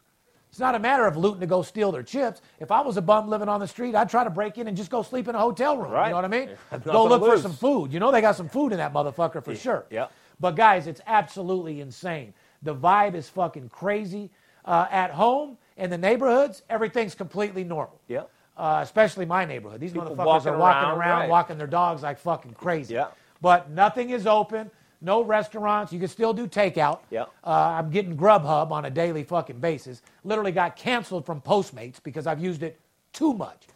It's 0.50 0.60
not 0.60 0.76
a 0.76 0.80
matter 0.80 1.06
of 1.06 1.18
looting 1.18 1.40
to 1.42 1.46
go 1.46 1.62
steal 1.62 1.92
their 1.92 2.04
chips. 2.04 2.42
If 2.60 2.72
I 2.72 2.80
was 2.82 2.96
a 2.98 3.02
bum 3.02 3.28
living 3.30 3.50
on 3.50 3.60
the 3.60 3.68
street, 3.68 3.96
I'd 3.96 4.10
try 4.10 4.24
to 4.24 4.30
break 4.30 4.58
in 4.58 4.68
and 4.70 4.78
just 4.78 4.90
go 4.90 5.02
sleep 5.02 5.28
in 5.28 5.36
a 5.36 5.40
hotel 5.40 5.78
room. 5.78 5.92
Right. 5.92 6.06
You 6.08 6.10
know 6.12 6.16
what 6.18 6.26
I 6.26 6.28
mean? 6.30 6.50
Go 6.86 7.06
look 7.06 7.22
for 7.24 7.38
some 7.38 7.54
food. 7.54 7.92
You 7.94 8.00
know 8.00 8.12
they 8.12 8.22
got 8.22 8.36
some 8.38 8.48
food 8.50 8.72
in 8.72 8.78
that 8.78 8.94
motherfucker 8.94 9.44
for 9.44 9.56
sure. 9.56 9.86
yeah. 9.90 10.08
But 10.40 10.56
guys, 10.58 10.88
it's 10.88 11.02
absolutely 11.08 11.80
insane. 11.82 12.34
The 12.64 12.76
vibe 12.76 13.16
is 13.16 13.28
fucking 13.30 13.70
crazy. 13.70 14.30
Uh, 14.66 14.88
at 14.92 15.12
home 15.12 15.58
in 15.78 15.90
the 15.90 15.98
neighborhoods, 15.98 16.64
everything's 16.70 17.16
completely 17.16 17.64
normal. 17.64 18.00
Yeah. 18.08 18.24
Uh, 18.58 18.82
especially 18.84 19.26
my 19.26 19.46
neighborhood. 19.46 19.80
These 19.80 19.94
People 19.94 20.16
motherfuckers 20.16 20.26
walking 20.26 20.52
are 20.52 20.58
walking 20.58 20.90
around, 20.90 21.00
around, 21.00 21.20
right. 21.22 21.30
walking 21.30 21.58
their 21.58 21.68
dogs 21.68 22.04
like 22.04 22.20
fucking 22.20 22.54
crazy. 22.54 22.94
Yeah. 22.94 23.08
But 23.42 23.72
nothing 23.72 24.12
is 24.12 24.28
open. 24.28 24.70
No 25.02 25.24
restaurants. 25.24 25.92
You 25.92 26.00
can 26.00 26.08
still 26.08 26.32
do 26.32 26.48
takeout. 26.48 27.00
Yeah. 27.10 27.24
Uh, 27.44 27.50
I'm 27.80 27.90
getting 27.90 28.16
Grubhub 28.16 28.70
on 28.70 28.86
a 28.86 28.90
daily 28.92 29.24
fucking 29.24 29.60
basis. 29.60 30.04
Literally 30.24 30.52
got 30.52 30.76
canceled 30.76 31.26
from 31.26 31.42
Postmates 31.42 31.96
because 32.04 32.28
I've 32.28 32.40
used 32.40 32.62
it 32.62 32.80
too 33.14 33.34
much. 33.34 33.68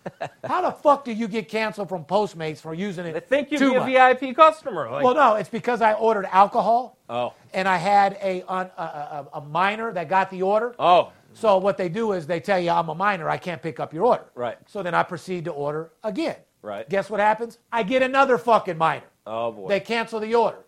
How 0.45 0.61
the 0.61 0.71
fuck 0.71 1.03
do 1.05 1.11
you 1.11 1.27
get 1.27 1.49
canceled 1.49 1.89
from 1.89 2.05
Postmates 2.05 2.59
for 2.59 2.73
using 2.73 3.05
it 3.05 3.13
They 3.13 3.19
think 3.19 3.51
you'd 3.51 3.59
be 3.59 3.75
a 3.75 3.79
much? 3.79 4.19
VIP 4.19 4.35
customer. 4.35 4.89
Like, 4.89 5.03
Well, 5.03 5.15
no, 5.15 5.35
it's 5.35 5.49
because 5.49 5.81
I 5.81 5.93
ordered 5.93 6.25
alcohol. 6.31 6.97
Oh. 7.09 7.33
And 7.53 7.67
I 7.67 7.77
had 7.77 8.13
a, 8.21 8.41
a, 8.47 8.55
a, 8.55 9.27
a 9.33 9.41
minor 9.41 9.91
that 9.93 10.07
got 10.09 10.29
the 10.29 10.41
order. 10.41 10.75
oh, 10.79 11.11
So 11.33 11.57
what 11.57 11.77
they 11.77 11.89
do 11.89 12.11
is 12.13 12.27
they 12.27 12.39
tell 12.39 12.59
you 12.59 12.69
I'm 12.69 12.89
a 12.89 12.95
minor, 12.95 13.29
I 13.29 13.37
can't 13.37 13.61
pick 13.61 13.79
up 13.79 13.93
your 13.93 14.05
order. 14.05 14.25
Right. 14.35 14.57
So 14.67 14.83
then 14.83 14.93
I 14.93 15.03
proceed 15.03 15.45
to 15.45 15.51
order 15.51 15.91
again. 16.03 16.37
Right. 16.61 16.87
Guess 16.89 17.09
what 17.09 17.19
happens? 17.19 17.57
I 17.71 17.83
get 17.83 18.01
another 18.03 18.37
fucking 18.37 18.77
minor. 18.77 19.05
oh 19.27 19.51
boy. 19.51 19.67
They 19.67 19.79
cancel 19.79 20.19
the 20.19 20.33
order. 20.35 20.59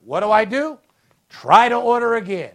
What 0.00 0.20
do 0.20 0.30
I 0.30 0.44
do? 0.44 0.78
Try 1.28 1.68
to 1.68 1.76
order 1.76 2.14
again. 2.16 2.52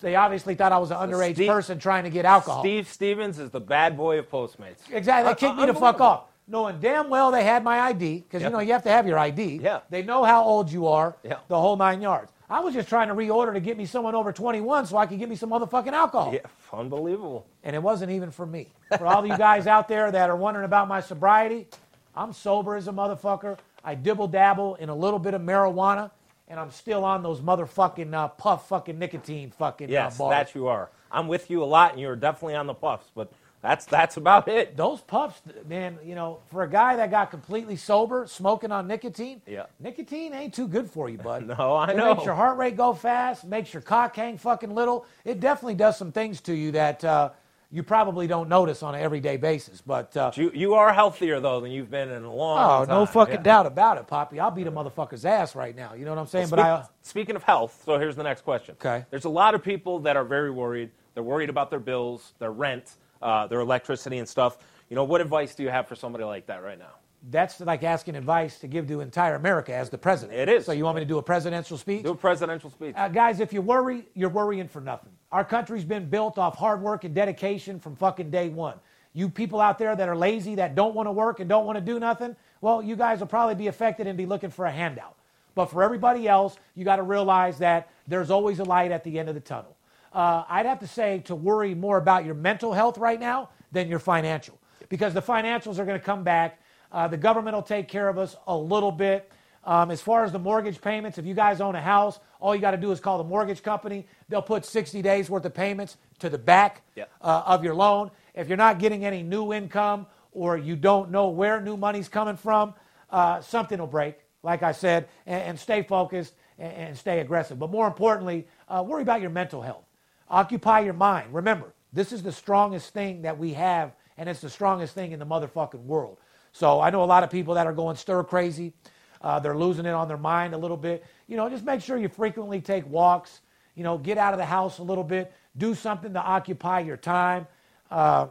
They 0.00 0.14
obviously 0.16 0.54
thought 0.54 0.72
I 0.72 0.78
was 0.78 0.90
an 0.90 0.96
underage 0.98 1.34
Steve- 1.34 1.48
person 1.48 1.78
trying 1.78 2.04
to 2.04 2.10
get 2.10 2.24
alcohol. 2.24 2.60
Steve 2.62 2.88
Stevens 2.88 3.38
is 3.38 3.50
the 3.50 3.60
bad 3.60 3.96
boy 3.96 4.18
of 4.18 4.30
Postmates. 4.30 4.78
Exactly. 4.90 5.24
They 5.24 5.30
Uh, 5.30 5.34
kicked 5.34 5.52
uh, 5.58 5.60
me 5.60 5.66
the 5.66 5.74
fuck 5.74 6.00
off. 6.00 6.24
Knowing 6.48 6.80
damn 6.80 7.08
well 7.08 7.30
they 7.30 7.44
had 7.44 7.62
my 7.62 7.80
ID, 7.80 8.20
because 8.20 8.42
Yep. 8.42 8.50
you 8.50 8.56
know 8.56 8.60
you 8.62 8.72
have 8.72 8.82
to 8.82 8.90
have 8.90 9.06
your 9.06 9.18
ID. 9.18 9.60
Yeah. 9.62 9.80
They 9.88 10.02
know 10.02 10.24
how 10.24 10.42
old 10.42 10.70
you 10.72 10.88
are, 10.88 11.14
Yeah. 11.22 11.36
the 11.48 11.58
whole 11.60 11.76
nine 11.76 12.00
yards. 12.00 12.32
I 12.48 12.58
was 12.58 12.74
just 12.74 12.88
trying 12.88 13.06
to 13.06 13.14
reorder 13.14 13.52
to 13.52 13.60
get 13.60 13.76
me 13.78 13.86
someone 13.86 14.16
over 14.16 14.32
21 14.32 14.84
so 14.86 14.96
I 14.96 15.06
could 15.06 15.20
get 15.20 15.28
me 15.28 15.36
some 15.36 15.50
motherfucking 15.50 15.92
alcohol. 15.92 16.32
Yeah, 16.34 16.40
unbelievable. 16.72 17.46
And 17.62 17.76
it 17.76 17.82
wasn't 17.82 18.10
even 18.10 18.32
for 18.32 18.44
me. 18.46 18.66
For 18.98 19.06
all 19.06 19.24
you 19.24 19.36
guys 19.36 19.68
out 19.68 19.86
there 19.86 20.10
that 20.10 20.28
are 20.28 20.34
wondering 20.34 20.64
about 20.64 20.88
my 20.88 21.00
sobriety, 21.00 21.68
I'm 22.16 22.32
sober 22.32 22.74
as 22.74 22.88
a 22.88 22.92
motherfucker. 22.92 23.56
I 23.84 23.94
dibble 23.94 24.26
dabble 24.26 24.74
in 24.76 24.88
a 24.88 24.94
little 24.94 25.20
bit 25.20 25.34
of 25.34 25.42
marijuana, 25.42 26.10
and 26.50 26.60
I'm 26.60 26.70
still 26.70 27.04
on 27.04 27.22
those 27.22 27.40
motherfucking 27.40 28.12
uh, 28.12 28.28
puff 28.28 28.68
fucking 28.68 28.98
nicotine 28.98 29.50
fucking 29.52 29.88
Yes, 29.88 30.20
uh, 30.20 30.28
that 30.28 30.54
you 30.54 30.66
are. 30.68 30.90
I'm 31.10 31.28
with 31.28 31.50
you 31.50 31.62
a 31.62 31.64
lot, 31.66 31.92
and 31.92 32.00
you're 32.00 32.16
definitely 32.16 32.56
on 32.56 32.66
the 32.66 32.74
puffs, 32.74 33.10
but 33.14 33.32
that's 33.62 33.84
that's 33.86 34.16
about 34.16 34.48
it. 34.48 34.76
those 34.76 35.00
puffs, 35.00 35.40
man, 35.68 35.98
you 36.04 36.14
know, 36.14 36.38
for 36.50 36.62
a 36.62 36.68
guy 36.68 36.96
that 36.96 37.10
got 37.10 37.30
completely 37.30 37.76
sober, 37.76 38.26
smoking 38.26 38.72
on 38.72 38.86
nicotine, 38.86 39.42
Yeah. 39.46 39.66
nicotine 39.78 40.32
ain't 40.34 40.54
too 40.54 40.66
good 40.66 40.90
for 40.90 41.08
you, 41.08 41.18
bud. 41.18 41.46
No, 41.58 41.74
I 41.76 41.90
it 41.90 41.96
know. 41.96 42.14
makes 42.14 42.24
your 42.26 42.34
heart 42.34 42.58
rate 42.58 42.76
go 42.76 42.94
fast, 42.94 43.44
makes 43.44 43.72
your 43.74 43.82
cock 43.82 44.16
hang 44.16 44.38
fucking 44.38 44.74
little. 44.74 45.04
It 45.24 45.40
definitely 45.40 45.74
does 45.76 45.96
some 45.98 46.10
things 46.12 46.40
to 46.42 46.54
you 46.54 46.72
that 46.72 47.04
uh, 47.04 47.30
you 47.72 47.82
probably 47.82 48.26
don't 48.26 48.48
notice 48.48 48.82
on 48.82 48.94
an 48.94 49.00
everyday 49.00 49.36
basis. 49.36 49.80
But 49.80 50.16
uh, 50.16 50.32
You 50.34 50.50
you 50.54 50.74
are 50.74 50.92
healthier 50.92 51.40
though 51.40 51.60
than 51.60 51.70
you've 51.70 51.90
been 51.90 52.10
in 52.10 52.24
a 52.24 52.32
long 52.34 52.58
oh, 52.82 52.86
time. 52.86 52.88
no 52.94 53.06
fucking 53.06 53.34
Yeah. 53.36 53.42
doubt 53.42 53.66
about 53.66 53.96
it, 53.98 54.06
Poppy. 54.06 54.40
I'll 54.40 54.50
beat 54.50 54.66
a 54.66 54.72
motherfucker's 54.72 55.24
ass 55.24 55.54
right 55.54 55.74
now. 55.74 55.94
You 55.94 56.04
know 56.04 56.10
what 56.12 56.20
I'm 56.20 56.26
saying? 56.26 56.46
Speak- 56.46 56.56
but 56.56 56.60
I. 56.60 56.84
speaking 57.02 57.36
of 57.36 57.42
health, 57.42 57.82
so 57.84 57.98
here's 57.98 58.16
the 58.16 58.22
next 58.24 58.42
question. 58.42 58.74
Okay. 58.80 59.04
There's 59.10 59.24
a 59.24 59.28
lot 59.30 59.54
of 59.54 59.62
people 59.62 60.00
that 60.00 60.16
are 60.16 60.24
very 60.24 60.50
worried. 60.50 60.90
They're 61.14 61.22
worried 61.22 61.50
about 61.50 61.70
their 61.70 61.80
bills, 61.80 62.34
their 62.38 62.52
rent, 62.52 62.96
uh, 63.22 63.46
their 63.46 63.60
electricity 63.60 64.18
and 64.18 64.28
stuff. 64.28 64.58
You 64.88 64.96
know, 64.96 65.04
what 65.04 65.20
advice 65.20 65.54
do 65.54 65.62
you 65.62 65.68
have 65.70 65.86
for 65.86 65.94
somebody 65.94 66.24
like 66.24 66.46
that 66.46 66.62
right 66.62 66.78
now? 66.78 66.94
That's 67.28 67.60
like 67.60 67.82
asking 67.82 68.16
advice 68.16 68.58
to 68.60 68.66
give 68.66 68.88
to 68.88 69.00
entire 69.00 69.34
America 69.34 69.74
as 69.74 69.90
the 69.90 69.98
president. 69.98 70.38
It 70.38 70.48
is. 70.48 70.64
So 70.64 70.72
you 70.72 70.84
want 70.84 70.96
me 70.96 71.02
to 71.02 71.06
do 71.06 71.18
a 71.18 71.22
presidential 71.22 71.76
speech? 71.76 72.02
Do 72.02 72.12
a 72.12 72.14
presidential 72.14 72.70
speech. 72.70 72.94
Uh, 72.96 73.08
guys, 73.08 73.40
if 73.40 73.52
you 73.52 73.60
worry, 73.60 74.08
you're 74.14 74.30
worrying 74.30 74.68
for 74.68 74.80
nothing. 74.80 75.10
Our 75.30 75.44
country's 75.44 75.84
been 75.84 76.08
built 76.08 76.38
off 76.38 76.56
hard 76.56 76.80
work 76.80 77.04
and 77.04 77.14
dedication 77.14 77.78
from 77.78 77.94
fucking 77.94 78.30
day 78.30 78.48
one. 78.48 78.78
You 79.12 79.28
people 79.28 79.60
out 79.60 79.76
there 79.78 79.94
that 79.94 80.08
are 80.08 80.16
lazy, 80.16 80.54
that 80.54 80.74
don't 80.74 80.94
want 80.94 81.08
to 81.08 81.12
work 81.12 81.40
and 81.40 81.48
don't 81.48 81.66
want 81.66 81.76
to 81.76 81.84
do 81.84 82.00
nothing, 82.00 82.36
well, 82.60 82.80
you 82.80 82.96
guys 82.96 83.20
will 83.20 83.26
probably 83.26 83.54
be 83.54 83.66
affected 83.66 84.06
and 84.06 84.16
be 84.16 84.24
looking 84.24 84.50
for 84.50 84.64
a 84.66 84.70
handout. 84.70 85.16
But 85.54 85.66
for 85.66 85.82
everybody 85.82 86.26
else, 86.26 86.56
you 86.74 86.84
got 86.84 86.96
to 86.96 87.02
realize 87.02 87.58
that 87.58 87.90
there's 88.06 88.30
always 88.30 88.60
a 88.60 88.64
light 88.64 88.92
at 88.92 89.04
the 89.04 89.18
end 89.18 89.28
of 89.28 89.34
the 89.34 89.40
tunnel. 89.40 89.76
Uh, 90.12 90.44
I'd 90.48 90.66
have 90.66 90.78
to 90.80 90.86
say 90.86 91.18
to 91.26 91.34
worry 91.34 91.74
more 91.74 91.98
about 91.98 92.24
your 92.24 92.34
mental 92.34 92.72
health 92.72 92.98
right 92.98 93.20
now 93.20 93.50
than 93.72 93.88
your 93.88 93.98
financial, 93.98 94.58
because 94.88 95.12
the 95.12 95.22
financials 95.22 95.78
are 95.78 95.84
going 95.84 95.98
to 95.98 96.04
come 96.04 96.22
back. 96.22 96.60
Uh, 96.92 97.08
the 97.08 97.16
government 97.16 97.54
will 97.54 97.62
take 97.62 97.88
care 97.88 98.08
of 98.08 98.18
us 98.18 98.36
a 98.46 98.56
little 98.56 98.92
bit. 98.92 99.30
Um, 99.64 99.90
as 99.90 100.00
far 100.00 100.24
as 100.24 100.32
the 100.32 100.38
mortgage 100.38 100.80
payments, 100.80 101.18
if 101.18 101.26
you 101.26 101.34
guys 101.34 101.60
own 101.60 101.74
a 101.74 101.80
house, 101.80 102.18
all 102.40 102.54
you 102.54 102.60
got 102.60 102.70
to 102.70 102.76
do 102.78 102.90
is 102.92 103.00
call 103.00 103.18
the 103.18 103.24
mortgage 103.24 103.62
company. 103.62 104.06
They'll 104.28 104.40
put 104.42 104.64
60 104.64 105.02
days 105.02 105.28
worth 105.28 105.44
of 105.44 105.52
payments 105.54 105.98
to 106.20 106.30
the 106.30 106.38
back 106.38 106.82
Yeah. 106.96 107.04
uh, 107.20 107.42
of 107.46 107.62
your 107.62 107.74
loan. 107.74 108.10
If 108.34 108.48
you're 108.48 108.56
not 108.56 108.78
getting 108.78 109.04
any 109.04 109.22
new 109.22 109.52
income 109.52 110.06
or 110.32 110.56
you 110.56 110.76
don't 110.76 111.10
know 111.10 111.28
where 111.28 111.60
new 111.60 111.76
money's 111.76 112.08
coming 112.08 112.36
from, 112.36 112.74
uh, 113.10 113.40
something 113.42 113.78
will 113.78 113.86
break, 113.86 114.16
like 114.42 114.62
I 114.62 114.72
said, 114.72 115.08
and, 115.26 115.42
and 115.42 115.58
stay 115.60 115.82
focused 115.82 116.32
and, 116.58 116.72
and 116.72 116.98
stay 116.98 117.20
aggressive. 117.20 117.58
But 117.58 117.70
more 117.70 117.86
importantly, 117.86 118.46
uh, 118.68 118.82
worry 118.86 119.02
about 119.02 119.20
your 119.20 119.30
mental 119.30 119.60
health. 119.60 119.84
Occupy 120.28 120.80
your 120.80 120.94
mind. 120.94 121.34
Remember, 121.34 121.74
this 121.92 122.12
is 122.12 122.22
the 122.22 122.32
strongest 122.32 122.94
thing 122.94 123.22
that 123.22 123.36
we 123.36 123.52
have, 123.54 123.92
and 124.16 124.28
it's 124.28 124.40
the 124.40 124.48
strongest 124.50 124.94
thing 124.94 125.12
in 125.12 125.18
the 125.18 125.26
motherfucking 125.26 125.82
world. 125.84 126.18
So 126.52 126.80
I 126.80 126.90
know 126.90 127.02
a 127.02 127.06
lot 127.06 127.22
of 127.22 127.30
people 127.30 127.54
that 127.54 127.66
are 127.66 127.72
going 127.72 127.96
stir 127.96 128.24
crazy. 128.24 128.72
Uh, 129.20 129.38
they're 129.38 129.56
losing 129.56 129.86
it 129.86 129.92
on 129.92 130.08
their 130.08 130.16
mind 130.16 130.54
a 130.54 130.58
little 130.58 130.76
bit. 130.76 131.04
You 131.26 131.36
know, 131.36 131.48
just 131.48 131.64
make 131.64 131.80
sure 131.80 131.96
you 131.96 132.08
frequently 132.08 132.60
take 132.60 132.86
walks. 132.86 133.40
You 133.74 133.84
know, 133.84 133.98
get 133.98 134.18
out 134.18 134.32
of 134.32 134.38
the 134.38 134.44
house 134.44 134.78
a 134.78 134.82
little 134.82 135.04
bit. 135.04 135.32
Do 135.56 135.74
something 135.74 136.12
to 136.14 136.20
occupy 136.20 136.80
your 136.80 136.96
time. 136.96 137.46
Uh, 137.90 138.28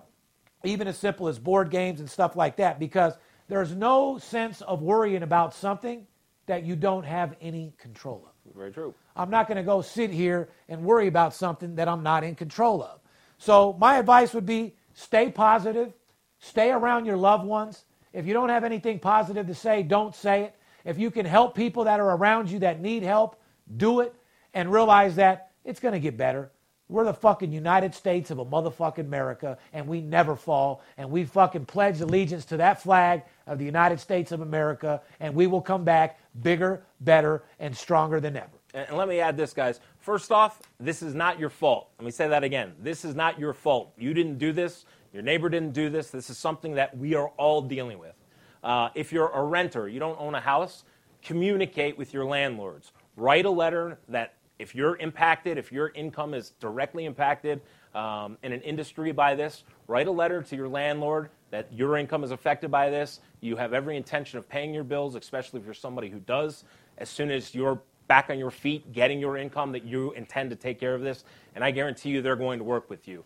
even 0.63 0.87
as 0.87 0.97
simple 0.97 1.27
as 1.27 1.39
board 1.39 1.69
games 1.69 1.99
and 1.99 2.09
stuff 2.09 2.35
like 2.35 2.57
that, 2.57 2.79
because 2.79 3.13
there's 3.47 3.73
no 3.73 4.17
sense 4.17 4.61
of 4.61 4.81
worrying 4.81 5.23
about 5.23 5.53
something 5.53 6.05
that 6.47 6.63
you 6.63 6.75
don't 6.75 7.05
have 7.05 7.35
any 7.41 7.73
control 7.77 8.27
of. 8.27 8.55
Very 8.55 8.71
true. 8.71 8.93
I'm 9.15 9.29
not 9.29 9.47
going 9.47 9.57
to 9.57 9.63
go 9.63 9.81
sit 9.81 10.09
here 10.09 10.49
and 10.67 10.83
worry 10.83 11.07
about 11.07 11.33
something 11.33 11.75
that 11.75 11.87
I'm 11.87 12.03
not 12.03 12.23
in 12.23 12.35
control 12.35 12.83
of. 12.83 12.99
So 13.37 13.73
my 13.79 13.97
advice 13.97 14.33
would 14.33 14.45
be 14.45 14.75
stay 14.93 15.29
positive, 15.29 15.93
stay 16.39 16.71
around 16.71 17.05
your 17.05 17.17
loved 17.17 17.45
ones. 17.45 17.85
If 18.13 18.25
you 18.25 18.33
don't 18.33 18.49
have 18.49 18.63
anything 18.63 18.99
positive 18.99 19.47
to 19.47 19.55
say, 19.55 19.83
don't 19.83 20.15
say 20.15 20.43
it. 20.43 20.55
If 20.85 20.97
you 20.97 21.11
can 21.11 21.25
help 21.25 21.55
people 21.55 21.83
that 21.83 21.99
are 21.99 22.15
around 22.15 22.49
you 22.49 22.59
that 22.59 22.81
need 22.81 23.03
help, 23.03 23.39
do 23.77 23.99
it 23.99 24.13
and 24.53 24.71
realize 24.71 25.15
that 25.15 25.51
it's 25.63 25.79
going 25.79 25.93
to 25.93 25.99
get 25.99 26.17
better. 26.17 26.51
We're 26.87 27.05
the 27.05 27.13
fucking 27.13 27.51
United 27.51 27.93
States 27.93 28.31
of 28.31 28.39
a 28.39 28.45
motherfucking 28.45 28.99
America, 28.99 29.59
and 29.73 29.87
we 29.87 30.01
never 30.01 30.35
fall. 30.35 30.81
And 30.97 31.11
we 31.11 31.23
fucking 31.23 31.65
pledge 31.65 32.01
allegiance 32.01 32.45
to 32.45 32.57
that 32.57 32.81
flag 32.81 33.21
of 33.45 33.59
the 33.59 33.65
United 33.65 33.99
States 33.99 34.31
of 34.31 34.41
America, 34.41 34.99
and 35.19 35.35
we 35.35 35.45
will 35.45 35.61
come 35.61 35.83
back 35.83 36.19
bigger, 36.41 36.81
better, 37.01 37.43
and 37.59 37.77
stronger 37.77 38.19
than 38.19 38.37
ever. 38.37 38.49
And 38.73 38.97
let 38.97 39.07
me 39.07 39.19
add 39.19 39.37
this, 39.37 39.53
guys. 39.53 39.79
First 39.99 40.31
off, 40.31 40.61
this 40.79 41.03
is 41.03 41.13
not 41.13 41.39
your 41.39 41.49
fault. 41.51 41.89
Let 41.99 42.05
me 42.05 42.11
say 42.11 42.27
that 42.27 42.43
again. 42.43 42.73
This 42.79 43.05
is 43.05 43.13
not 43.13 43.39
your 43.39 43.53
fault. 43.53 43.93
You 43.95 44.15
didn't 44.15 44.39
do 44.39 44.51
this. 44.51 44.85
Your 45.13 45.23
neighbor 45.23 45.49
didn't 45.49 45.73
do 45.73 45.89
this. 45.89 46.11
This 46.11 46.29
is 46.29 46.37
something 46.37 46.75
that 46.75 46.97
we 46.97 47.15
are 47.15 47.29
all 47.37 47.61
dealing 47.61 47.99
with. 47.99 48.13
Uh, 48.63 48.89
if 48.95 49.11
you're 49.11 49.29
a 49.29 49.43
renter, 49.43 49.87
you 49.87 49.99
don't 49.99 50.19
own 50.19 50.35
a 50.35 50.39
house, 50.39 50.83
communicate 51.23 51.97
with 51.97 52.13
your 52.13 52.25
landlords. 52.25 52.91
Write 53.15 53.45
a 53.45 53.49
letter 53.49 53.99
that 54.09 54.35
if 54.59 54.75
you're 54.75 54.97
impacted, 54.97 55.57
if 55.57 55.71
your 55.71 55.89
income 55.89 56.33
is 56.33 56.51
directly 56.59 57.05
impacted 57.05 57.61
um, 57.95 58.37
in 58.43 58.51
an 58.51 58.61
industry 58.61 59.11
by 59.11 59.33
this, 59.33 59.63
write 59.87 60.07
a 60.07 60.11
letter 60.11 60.41
to 60.41 60.55
your 60.55 60.67
landlord 60.67 61.29
that 61.51 61.71
your 61.73 61.97
income 61.97 62.23
is 62.23 62.31
affected 62.31 62.69
by 62.69 62.89
this. 62.89 63.21
You 63.41 63.55
have 63.55 63.73
every 63.73 63.97
intention 63.97 64.37
of 64.37 64.47
paying 64.47 64.73
your 64.73 64.83
bills, 64.83 65.15
especially 65.15 65.59
if 65.59 65.65
you're 65.65 65.73
somebody 65.73 66.09
who 66.09 66.19
does. 66.19 66.65
As 66.97 67.09
soon 67.09 67.31
as 67.31 67.55
you're 67.55 67.81
back 68.07 68.29
on 68.29 68.37
your 68.37 68.51
feet, 68.51 68.91
getting 68.91 69.19
your 69.19 69.37
income, 69.37 69.71
that 69.71 69.85
you 69.85 70.11
intend 70.11 70.49
to 70.49 70.55
take 70.55 70.79
care 70.79 70.93
of 70.93 71.01
this. 71.01 71.23
And 71.55 71.63
I 71.63 71.71
guarantee 71.71 72.09
you 72.09 72.21
they're 72.21 72.35
going 72.35 72.59
to 72.59 72.65
work 72.65 72.89
with 72.89 73.07
you. 73.07 73.23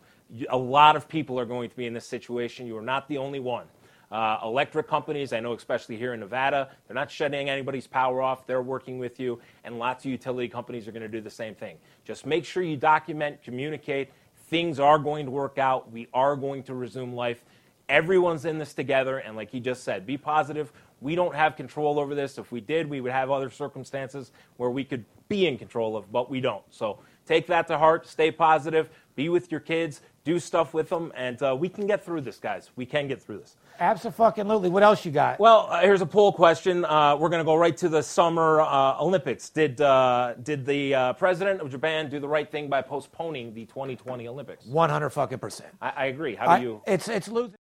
A 0.49 0.57
lot 0.57 0.95
of 0.95 1.07
people 1.07 1.39
are 1.39 1.45
going 1.45 1.69
to 1.69 1.75
be 1.75 1.85
in 1.85 1.93
this 1.93 2.07
situation. 2.07 2.65
You 2.67 2.77
are 2.77 2.81
not 2.81 3.07
the 3.07 3.17
only 3.17 3.39
one. 3.39 3.65
Uh, 4.11 4.39
electric 4.43 4.87
companies, 4.87 5.33
I 5.33 5.39
know 5.39 5.53
especially 5.53 5.97
here 5.97 6.13
in 6.13 6.19
Nevada, 6.19 6.69
they're 6.87 6.93
not 6.93 7.09
shutting 7.09 7.49
anybody's 7.49 7.87
power 7.87 8.21
off. 8.21 8.45
They're 8.45 8.61
working 8.61 8.99
with 8.99 9.19
you, 9.19 9.39
and 9.63 9.79
lots 9.79 10.05
of 10.05 10.11
utility 10.11 10.47
companies 10.47 10.87
are 10.87 10.91
going 10.91 11.01
to 11.01 11.07
do 11.07 11.19
the 11.19 11.31
same 11.31 11.55
thing. 11.55 11.77
Just 12.05 12.25
make 12.25 12.45
sure 12.45 12.61
you 12.61 12.77
document, 12.77 13.41
communicate. 13.43 14.11
Things 14.49 14.79
are 14.79 14.99
going 14.99 15.25
to 15.25 15.31
work 15.31 15.57
out. 15.57 15.91
We 15.91 16.07
are 16.13 16.35
going 16.35 16.61
to 16.63 16.75
resume 16.75 17.13
life. 17.13 17.43
Everyone's 17.89 18.45
in 18.45 18.59
this 18.59 18.75
together, 18.75 19.17
and 19.17 19.35
like 19.35 19.49
he 19.49 19.59
just 19.59 19.83
said, 19.83 20.05
be 20.05 20.15
positive. 20.15 20.71
We 21.01 21.15
don't 21.15 21.35
have 21.35 21.55
control 21.55 21.99
over 21.99 22.13
this. 22.13 22.37
If 22.37 22.51
we 22.51 22.61
did, 22.61 22.87
we 22.87 23.01
would 23.01 23.11
have 23.11 23.31
other 23.31 23.49
circumstances 23.49 24.31
where 24.57 24.69
we 24.69 24.83
could 24.83 25.05
be 25.27 25.47
in 25.47 25.57
control 25.57 25.97
of, 25.97 26.11
but 26.11 26.29
we 26.29 26.39
don't. 26.39 26.63
So 26.69 26.99
take 27.25 27.47
that 27.47 27.67
to 27.67 27.77
heart. 27.79 28.07
Stay 28.07 28.31
positive. 28.31 28.89
Be 29.15 29.29
with 29.29 29.51
your 29.51 29.59
kids. 29.59 30.01
Do 30.23 30.39
stuff 30.39 30.73
with 30.73 30.89
them, 30.89 31.11
and 31.15 31.41
uh, 31.43 31.55
we 31.59 31.67
can 31.67 31.85
get 31.85 32.03
through 32.03 32.21
this, 32.21 32.37
guys. 32.37 32.71
We 32.75 32.85
can 32.85 33.07
get 33.07 33.21
through 33.21 33.39
this. 33.39 33.57
Absolutely. 33.79 34.69
What 34.69 34.83
else 34.83 35.03
you 35.03 35.11
got? 35.11 35.39
Well, 35.39 35.67
uh, 35.69 35.81
here's 35.81 36.01
a 36.01 36.05
poll 36.05 36.31
question. 36.31 36.85
Uh, 36.85 37.17
we're 37.17 37.29
going 37.29 37.41
to 37.41 37.45
go 37.45 37.55
right 37.55 37.75
to 37.77 37.89
the 37.89 38.01
Summer 38.01 38.61
uh, 38.61 39.01
Olympics. 39.01 39.49
Did 39.49 39.81
uh, 39.81 40.35
did 40.41 40.65
the 40.65 40.95
uh, 40.95 41.13
president 41.13 41.59
of 41.59 41.69
Japan 41.69 42.09
do 42.09 42.19
the 42.19 42.27
right 42.27 42.49
thing 42.49 42.69
by 42.69 42.81
postponing 42.81 43.53
the 43.53 43.65
2020 43.65 44.27
Olympics? 44.27 44.65
100 44.65 45.09
fucking 45.09 45.39
percent. 45.39 45.71
I, 45.81 45.89
I 45.95 46.05
agree. 46.05 46.35
How 46.35 46.57
do 46.57 46.63
you? 46.63 46.81
it's 46.87 47.07
it's 47.07 47.27
losing. 47.27 47.55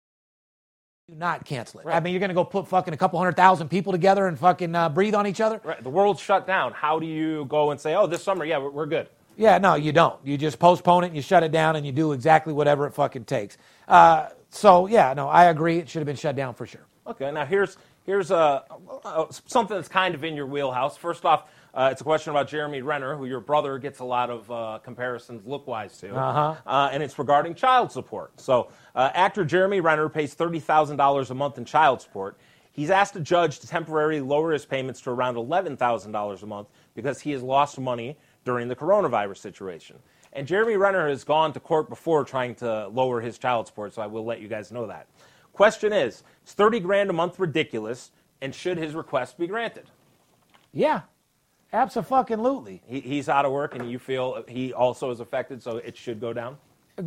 Do 1.08 1.16
not 1.16 1.44
cancel 1.46 1.80
it. 1.80 1.88
Right. 1.88 1.96
I 1.96 2.00
mean, 2.02 2.14
you're 2.14 2.20
going 2.20 2.30
to 2.30 2.36
go 2.36 2.44
put 2.44 2.68
fucking 2.68 2.94
a 2.94 2.98
couple 2.98 3.18
hundred 3.18 3.36
thousand 3.36 3.70
people 3.70 3.92
together 3.92 4.28
and 4.28 4.38
fucking 4.38 4.76
uh, 4.76 4.90
breathe 4.90 5.16
on 5.16 5.26
each 5.26 5.42
other. 5.42 5.60
Right. 5.64 5.82
The 5.82 5.90
world's 5.90 6.20
shut 6.20 6.46
down. 6.46 6.74
How 6.74 7.00
do 7.00 7.08
you 7.08 7.46
go 7.46 7.72
and 7.72 7.80
say, 7.82 7.96
oh, 7.96 8.06
this 8.06 8.22
summer, 8.22 8.46
yeah, 8.46 8.60
we're, 8.60 8.70
we're 8.70 8.86
good? 8.86 9.10
Yeah, 9.40 9.58
no, 9.58 9.76
you 9.76 9.94
don't. 9.94 10.20
You 10.26 10.38
just 10.38 10.60
postpone 10.60 11.06
it, 11.06 11.08
and 11.08 11.16
you 11.16 11.22
shut 11.22 11.44
it 11.44 11.54
down, 11.54 11.78
and 11.78 11.86
you 11.86 11.94
do 11.94 12.12
exactly 12.12 12.52
whatever 12.52 12.86
it 12.88 12.94
fucking 12.94 13.24
takes. 13.24 13.58
Uh, 13.88 14.28
so 14.50 14.88
yeah, 14.88 15.14
no, 15.14 15.30
I 15.30 15.46
agree. 15.46 15.78
It 15.78 15.88
should 15.88 16.00
have 16.00 16.06
been 16.06 16.18
shut 16.18 16.36
down 16.36 16.54
for 16.54 16.66
sure. 16.66 16.86
Okay, 17.08 17.32
now 17.32 17.46
here's 17.46 17.78
here's 18.06 18.32
uh, 18.32 18.64
uh, 19.06 19.26
something 19.46 19.78
that's 19.78 19.88
kind 19.88 20.14
of 20.14 20.26
in 20.26 20.36
your 20.36 20.46
wheelhouse. 20.46 20.98
First 20.98 21.24
off, 21.24 21.46
uh, 21.74 21.88
it's 21.90 22.02
a 22.02 22.04
question 22.04 22.32
about 22.32 22.50
Jeremy 22.50 22.82
Renner, 22.82 23.16
who 23.16 23.28
your 23.28 23.40
brother 23.40 23.78
gets 23.78 24.00
a 24.00 24.04
lot 24.04 24.30
of 24.30 24.52
uh, 24.52 24.80
comparisons 24.84 25.46
look-wise 25.46 25.98
to, 26.00 26.14
uh-huh. 26.14 26.56
Uh, 26.66 26.90
and 26.92 27.02
it's 27.02 27.18
regarding 27.18 27.56
child 27.56 27.94
support. 27.94 28.42
So, 28.42 28.72
uh, 28.94 29.12
actor 29.14 29.46
Jeremy 29.46 29.80
Renner 29.80 30.10
pays 30.10 30.34
thirty 30.34 30.60
thousand 30.60 30.98
dollars 30.98 31.32
a 31.32 31.34
month 31.34 31.58
in 31.58 31.64
child 31.64 32.02
support. 32.02 32.38
He's 32.72 32.90
asked 32.90 33.16
a 33.16 33.22
judge 33.22 33.60
to 33.60 33.68
temporarily 33.68 34.20
lower 34.20 34.52
his 34.52 34.66
payments 34.66 35.00
to 35.02 35.12
around 35.12 35.38
eleven 35.38 35.78
thousand 35.78 36.12
dollars 36.12 36.44
a 36.44 36.46
month 36.46 36.68
because 36.94 37.22
he 37.22 37.32
has 37.32 37.42
lost 37.42 37.80
money 37.80 38.18
during 38.46 38.68
the 38.68 38.76
coronavirus 38.76 39.38
situation. 39.38 39.98
And 40.34 40.48
Jeremy 40.48 40.76
Renner 40.76 41.10
has 41.10 41.24
gone 41.24 41.54
to 41.54 41.60
court 41.60 41.90
before 41.90 42.24
trying 42.24 42.56
to 42.56 42.88
lower 42.90 43.20
his 43.20 43.38
child 43.38 43.68
support, 43.68 43.94
so 43.94 44.02
I 44.02 44.08
will 44.08 44.26
let 44.26 44.42
you 44.42 44.48
guys 44.48 44.72
know 44.72 44.88
that. 44.88 45.08
Question 45.54 45.92
is, 45.92 46.24
is 46.46 46.54
30 46.54 46.80
grand 46.80 47.10
a 47.10 47.14
month 47.14 47.40
ridiculous, 47.40 48.12
and 48.42 48.54
should 48.54 48.78
his 48.78 48.94
request 48.94 49.38
be 49.38 49.48
granted? 49.48 49.90
Yeah, 50.72 51.02
absolutely. 51.74 52.82
He, 52.86 53.00
he's 53.00 53.28
out 53.28 53.46
of 53.46 53.52
work, 53.52 53.76
and 53.76 53.90
you 53.90 53.98
feel 53.98 54.44
he 54.48 54.72
also 54.72 55.10
is 55.10 55.20
affected, 55.20 55.64
so 55.64 55.78
it 55.78 55.98
should 55.98 56.20
go 56.22 56.32
down? 56.32 56.58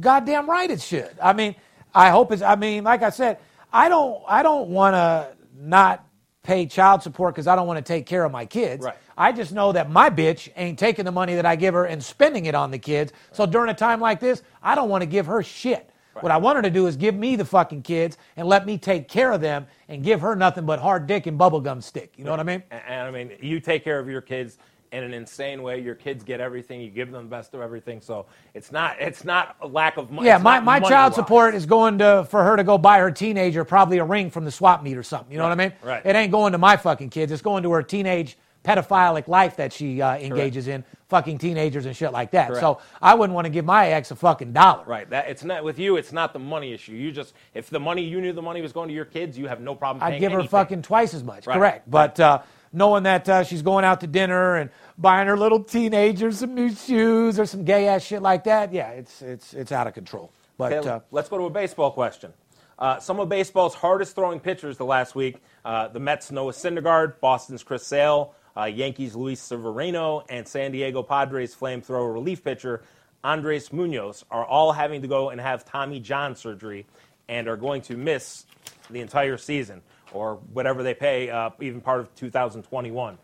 Goddamn 0.01 0.51
right 0.51 0.70
it 0.70 0.80
should. 0.80 1.16
I 1.22 1.33
mean, 1.33 1.55
I 1.95 2.11
hope 2.11 2.33
it's, 2.33 2.43
I 2.43 2.57
mean, 2.57 2.85
like 2.85 3.03
I 3.03 3.11
said, 3.11 3.39
I 3.72 3.89
don't, 3.89 4.22
I 4.26 4.43
don't 4.43 4.68
want 4.68 4.95
to 4.95 5.37
not 5.57 6.05
pay 6.43 6.66
child 6.66 7.03
support 7.03 7.35
because 7.35 7.47
I 7.47 7.55
don't 7.55 7.66
want 7.66 7.78
to 7.78 7.93
take 7.93 8.07
care 8.07 8.24
of 8.24 8.33
my 8.33 8.47
kids. 8.47 8.85
Right. 8.85 8.97
I 9.23 9.31
just 9.31 9.53
know 9.53 9.70
that 9.70 9.89
my 9.89 10.11
bitch 10.11 10.49
ain't 10.57 10.81
taking 10.81 11.05
the 11.05 11.12
money 11.12 11.37
that 11.37 11.47
I 11.47 11.55
give 11.55 11.75
her 11.75 11.85
and 11.85 12.03
spending 12.03 12.47
it 12.47 12.57
on 12.57 12.73
the 12.73 12.79
kids. 12.79 13.12
So 13.31 13.47
during 13.47 13.70
a 13.70 13.75
time 13.75 14.01
like 14.01 14.18
this, 14.18 14.43
I 14.61 14.75
don't 14.75 14.89
want 14.89 15.03
to 15.03 15.07
give 15.07 15.27
her 15.27 15.45
shit. 15.45 15.89
Right. 16.16 16.25
What 16.25 16.33
I 16.33 16.39
want 16.39 16.57
her 16.57 16.62
to 16.62 16.70
do 16.70 16.89
is 16.89 16.97
give 16.97 17.14
me 17.14 17.37
the 17.37 17.45
fucking 17.45 17.83
kids 17.83 18.18
and 18.37 18.49
let 18.49 18.66
me 18.66 18.79
take 18.79 19.09
care 19.09 19.31
of 19.31 19.41
them 19.41 19.68
and 19.89 20.03
give 20.03 20.20
her 20.23 20.35
nothing 20.35 20.66
but 20.66 20.81
hard 20.81 21.07
dick 21.07 21.29
and 21.29 21.39
bubblegum 21.39 21.85
stick. 21.85 22.14
You 22.16 22.25
know 22.25 22.31
right. 22.31 22.39
what 22.39 22.49
I 22.49 22.53
mean? 22.53 22.62
And, 22.73 22.83
and 22.89 23.01
I 23.01 23.11
mean, 23.12 23.39
you 23.41 23.61
take 23.61 23.85
care 23.85 24.01
of 24.01 24.09
your 24.09 24.23
kids 24.23 24.59
in 24.91 25.05
an 25.05 25.14
insane 25.14 25.62
way. 25.62 25.81
Your 25.81 25.95
kids 25.95 26.25
get 26.25 26.41
everything. 26.41 26.81
You 26.81 26.91
give 26.91 27.12
them 27.12 27.23
the 27.23 27.31
best 27.31 27.55
of 27.55 27.61
everything. 27.61 28.01
So 28.01 28.27
it's 28.55 28.73
not 28.73 29.01
it's 29.01 29.25
not 29.25 29.55
a 29.61 29.68
lack 29.68 29.99
of 29.99 30.11
money. 30.11 30.27
Yeah, 30.27 30.39
my, 30.39 30.59
my 30.59 30.81
child 30.81 31.14
support 31.14 31.55
is 31.55 31.64
going 31.64 31.99
to 31.99 32.27
for 32.29 32.43
her 32.43 32.57
to 32.57 32.64
go 32.64 32.77
buy 32.77 32.99
her 32.99 33.12
teenager 33.12 33.64
probably 33.64 33.99
a 33.99 34.05
ring 34.05 34.33
from 34.33 34.45
the 34.45 34.51
swap 34.51 34.83
meet 34.83 34.97
or 34.97 35.05
something. 35.05 35.31
You 35.31 35.39
know 35.39 35.45
right. 35.45 35.57
what 35.57 35.61
I 35.61 35.68
mean? 35.68 35.77
Right. 35.81 36.03
It 36.05 36.16
ain't 36.16 36.33
going 36.33 36.51
to 36.53 36.59
my 36.59 36.77
fucking 36.77 37.11
kids. 37.11 37.31
It's 37.31 37.41
going 37.41 37.62
to 37.62 37.70
her 37.70 37.85
teenage 37.85 38.37
pedophilic 38.65 39.29
life 39.29 39.57
that 39.57 39.73
she 39.73 40.01
uh, 40.01 40.17
engages 40.17 40.67
Correct. 40.67 40.87
in, 40.89 40.99
fucking 41.09 41.39
teenagers 41.39 41.85
and 41.87 41.97
shit 41.97 42.13
like 42.13 42.31
that. 42.31 42.49
Correct. 42.49 42.61
So 42.61 42.81
I 43.01 43.15
wouldn't 43.15 43.35
want 43.35 43.45
to 43.45 43.51
give 43.51 43.65
my 43.65 43.89
ex 43.89 44.11
a 44.11 44.17
fucking 44.17 44.53
dollar. 44.53 44.85
Right. 44.85 45.09
That 45.11 45.29
it's 45.29 45.45
not 45.45 45.65
with 45.65 45.79
you. 45.79 45.97
It's 45.97 46.13
not 46.13 46.33
the 46.33 46.39
money 46.39 46.73
issue. 46.73 46.93
You 46.93 47.13
just 47.13 47.35
if 47.55 47.69
the 47.71 47.81
money 47.81 48.03
you 48.03 48.21
knew 48.21 48.33
the 48.33 48.43
money 48.43 48.63
was 48.63 48.73
going 48.73 48.89
to 48.89 48.95
your 48.95 49.05
kids, 49.05 49.39
you 49.39 49.47
have 49.47 49.61
no 49.61 49.75
problem. 49.75 50.03
I'd 50.03 50.21
give 50.21 50.33
her 50.33 50.45
fucking 50.45 50.83
twice 50.83 51.13
as 51.15 51.23
much. 51.23 51.47
Right. 51.47 51.57
Correct. 51.57 51.91
But 51.91 52.19
uh, 52.19 52.43
knowing 52.73 53.03
that 53.03 53.29
uh, 53.29 53.45
she's 53.45 53.63
going 53.63 53.85
out 53.85 54.01
to 54.01 54.07
dinner 54.07 54.57
and 54.57 54.71
buying 54.97 55.29
her 55.29 55.37
little 55.37 55.63
teenager 55.63 56.33
some 56.33 56.55
new 56.55 56.75
shoes 56.75 57.39
or 57.39 57.47
some 57.47 57.65
gay 57.65 57.89
ass 57.89 58.03
shit 58.03 58.23
like 58.23 58.45
that, 58.45 58.73
yeah, 58.73 58.91
it's 58.91 59.23
it's 59.23 59.55
it's 59.55 59.73
out 59.73 59.87
of 59.87 59.95
control. 59.95 60.33
But 60.57 60.73
okay, 60.73 60.89
uh, 60.89 61.01
let's 61.11 61.29
go 61.29 61.39
to 61.39 61.45
a 61.45 61.51
baseball 61.51 61.91
question. 61.91 62.33
Uh, 62.79 62.99
some 62.99 63.21
of 63.21 63.29
baseball's 63.29 63.75
hardest 63.75 64.15
throwing 64.15 64.41
pitchers 64.41 64.77
the 64.77 64.85
last 64.85 65.15
week: 65.15 65.37
uh, 65.65 65.89
the 65.89 66.01
Mets' 66.01 66.31
Noah 66.31 66.53
Syndergaard, 66.53 67.21
Boston's 67.21 67.63
Chris 67.63 67.87
Sale, 67.87 68.35
uh, 68.57 68.64
Yankees' 68.64 69.14
Luis 69.14 69.40
Severino, 69.40 70.24
and 70.28 70.46
San 70.46 70.72
Diego 70.72 71.03
Padres 71.03 71.55
flamethrower 71.55 72.12
relief 72.12 72.42
pitcher 72.44 72.82
Andres 73.24 73.72
Munoz 73.72 74.24
are 74.30 74.44
all 74.44 74.72
having 74.72 75.03
to 75.03 75.09
go 75.09 75.30
and 75.30 75.40
have 75.40 75.64
Tommy 75.64 76.00
John 76.00 76.34
surgery 76.34 76.86
and 77.28 77.48
are 77.48 77.57
going 77.57 77.82
to 77.82 77.96
miss 77.96 78.46
the 78.90 79.00
entire 79.00 79.36
season 79.36 79.80
or 80.12 80.36
whatever 80.53 80.82
they 80.82 80.94
pay, 80.94 81.30
uh, 81.30 81.50
even 81.61 81.80
part 81.80 82.00
of 82.00 82.14
2021. 82.16 83.16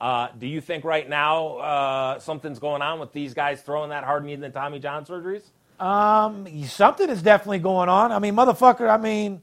Uh, 0.00 0.28
do 0.38 0.46
you 0.46 0.60
think 0.60 0.84
right 0.84 1.08
now 1.08 1.56
uh, 1.58 2.18
something's 2.18 2.58
going 2.58 2.82
on 2.82 2.98
with 2.98 3.12
these 3.12 3.32
guys 3.32 3.62
throwing 3.62 3.90
that 3.90 4.04
hard 4.04 4.24
needing 4.24 4.40
the 4.40 4.50
Tommy 4.50 4.78
John 4.78 5.06
surgeries? 5.06 5.44
Um, 5.80 6.64
something 6.66 7.08
is 7.08 7.22
definitely 7.22 7.60
going 7.60 7.88
on. 7.88 8.12
I 8.12 8.18
mean, 8.18 8.34
motherfucker. 8.34 8.88
I 8.90 8.96
mean, 8.96 9.40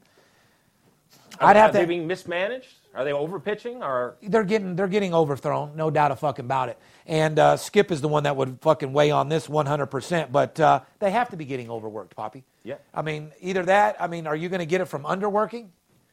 I'd 1.40 1.56
have 1.56 1.72
to. 1.72 1.78
They 1.78 1.84
being 1.84 2.06
mismanaged? 2.06 2.74
Are 2.94 3.04
they 3.04 3.12
overpitching 3.12 3.80
or? 3.80 4.16
They're 4.22 4.44
getting 4.44 4.76
they're 4.76 4.88
getting 4.88 5.14
overthrown, 5.14 5.74
no 5.76 5.90
doubt 5.90 6.10
a 6.10 6.16
fucking 6.16 6.44
about 6.44 6.68
it. 6.68 6.78
And 7.06 7.38
uh, 7.38 7.56
Skip 7.56 7.90
is 7.90 8.00
the 8.00 8.08
one 8.08 8.24
that 8.24 8.36
would 8.36 8.58
fucking 8.60 8.92
weigh 8.92 9.10
on 9.10 9.28
this 9.28 9.48
100%. 9.48 10.30
But 10.30 10.60
uh, 10.60 10.80
they 10.98 11.10
have 11.10 11.30
to 11.30 11.36
be 11.36 11.44
getting 11.44 11.70
overworked, 11.70 12.14
Poppy. 12.14 12.44
Yeah. 12.64 12.76
I 12.94 13.02
mean, 13.02 13.32
either 13.40 13.64
that. 13.64 13.96
I 13.98 14.06
mean, 14.06 14.26
are 14.26 14.36
you 14.36 14.48
going 14.48 14.60
to 14.60 14.66
get 14.66 14.80
it 14.80 14.86
from 14.86 15.04
underworking? 15.04 15.68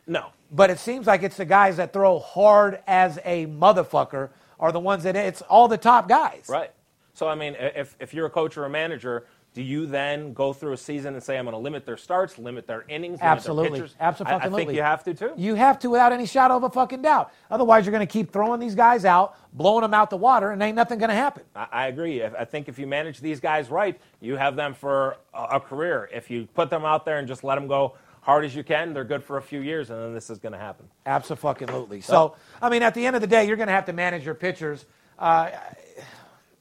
No. 0.07 0.27
But 0.51 0.69
it 0.69 0.79
seems 0.79 1.05
like 1.05 1.21
it's 1.21 1.37
the 1.37 1.45
guys 1.45 1.77
that 1.77 1.93
throw 1.93 2.19
hard 2.19 2.81
as 2.87 3.19
a 3.25 3.45
motherfucker 3.47 4.29
are 4.59 4.71
the 4.71 4.79
ones 4.79 5.03
that 5.03 5.15
it's 5.15 5.41
all 5.43 5.67
the 5.67 5.77
top 5.77 6.09
guys. 6.09 6.45
Right. 6.47 6.71
So 7.13 7.27
I 7.27 7.35
mean, 7.35 7.55
if 7.59 7.97
if 7.99 8.13
you're 8.13 8.27
a 8.27 8.29
coach 8.29 8.55
or 8.57 8.63
a 8.65 8.69
manager, 8.69 9.25
do 9.59 9.65
you 9.65 9.85
then 9.85 10.31
go 10.31 10.53
through 10.53 10.71
a 10.71 10.77
season 10.77 11.15
and 11.15 11.21
say, 11.21 11.37
I'm 11.37 11.43
going 11.43 11.51
to 11.51 11.59
limit 11.59 11.85
their 11.85 11.97
starts, 11.97 12.37
limit 12.37 12.65
their 12.65 12.85
innings, 12.87 13.19
Absolutely. 13.21 13.63
limit 13.63 13.73
their 13.73 13.87
pitchers? 13.87 14.25
I, 14.25 14.31
I 14.31 14.35
Absolutely. 14.35 14.65
think 14.67 14.75
you 14.77 14.81
have 14.83 15.03
to 15.03 15.13
too. 15.13 15.33
You 15.35 15.55
have 15.55 15.77
to 15.79 15.89
without 15.89 16.13
any 16.13 16.25
shadow 16.25 16.55
of 16.55 16.63
a 16.63 16.69
fucking 16.69 17.01
doubt. 17.01 17.33
Otherwise, 17.51 17.85
you're 17.85 17.91
going 17.91 18.07
to 18.07 18.11
keep 18.11 18.31
throwing 18.31 18.61
these 18.61 18.73
guys 18.73 19.03
out, 19.03 19.35
blowing 19.51 19.81
them 19.81 19.93
out 19.93 20.11
the 20.11 20.15
water, 20.15 20.51
and 20.51 20.63
ain't 20.63 20.77
nothing 20.77 20.97
going 20.97 21.09
to 21.09 21.15
happen. 21.15 21.43
I, 21.53 21.67
I 21.73 21.87
agree. 21.87 22.21
If- 22.21 22.33
I 22.35 22.45
think 22.45 22.69
if 22.69 22.79
you 22.79 22.87
manage 22.87 23.19
these 23.19 23.41
guys 23.41 23.69
right, 23.69 23.99
you 24.21 24.37
have 24.37 24.55
them 24.55 24.73
for 24.73 25.17
a, 25.33 25.43
a 25.55 25.59
career. 25.59 26.09
If 26.13 26.29
you 26.29 26.47
put 26.53 26.69
them 26.69 26.85
out 26.85 27.03
there 27.03 27.17
and 27.17 27.27
just 27.27 27.43
let 27.43 27.55
them 27.55 27.67
go 27.67 27.95
hard 28.21 28.45
as 28.45 28.55
you 28.55 28.63
can, 28.63 28.93
they're 28.93 29.03
good 29.03 29.25
for 29.25 29.35
a 29.35 29.41
few 29.41 29.59
years, 29.59 29.89
and 29.89 30.01
then 30.01 30.13
this 30.13 30.29
is 30.29 30.39
going 30.39 30.53
to 30.53 30.57
happen. 30.57 30.87
Absolutely. 31.05 31.99
So, 31.99 32.37
I 32.61 32.69
mean, 32.69 32.81
at 32.81 32.93
the 32.93 33.05
end 33.05 33.17
of 33.17 33.21
the 33.21 33.27
day, 33.27 33.45
you're 33.45 33.57
going 33.57 33.67
to 33.67 33.73
have 33.73 33.87
to 33.87 33.93
manage 33.93 34.23
your 34.23 34.35
pitchers. 34.35 34.85
Uh, 35.17 35.49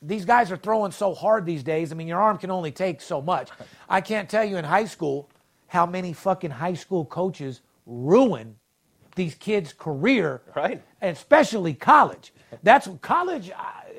these 0.02 0.24
guys 0.24 0.50
are 0.52 0.56
throwing 0.56 0.92
so 0.92 1.14
hard 1.14 1.44
these 1.44 1.62
days. 1.62 1.92
I 1.92 1.94
mean, 1.94 2.08
your 2.08 2.20
arm 2.20 2.38
can 2.38 2.50
only 2.50 2.70
take 2.70 3.00
so 3.00 3.20
much. 3.20 3.50
I 3.88 4.00
can't 4.00 4.28
tell 4.28 4.44
you 4.44 4.56
in 4.56 4.64
high 4.64 4.84
school 4.84 5.30
how 5.66 5.86
many 5.86 6.12
fucking 6.12 6.50
high 6.50 6.74
school 6.74 7.04
coaches 7.04 7.60
ruin 7.86 8.56
these 9.14 9.34
kids' 9.34 9.72
career, 9.72 10.42
Right. 10.54 10.80
And 11.00 11.16
especially 11.16 11.74
college. 11.74 12.32
That's 12.62 12.88
college. 13.02 13.50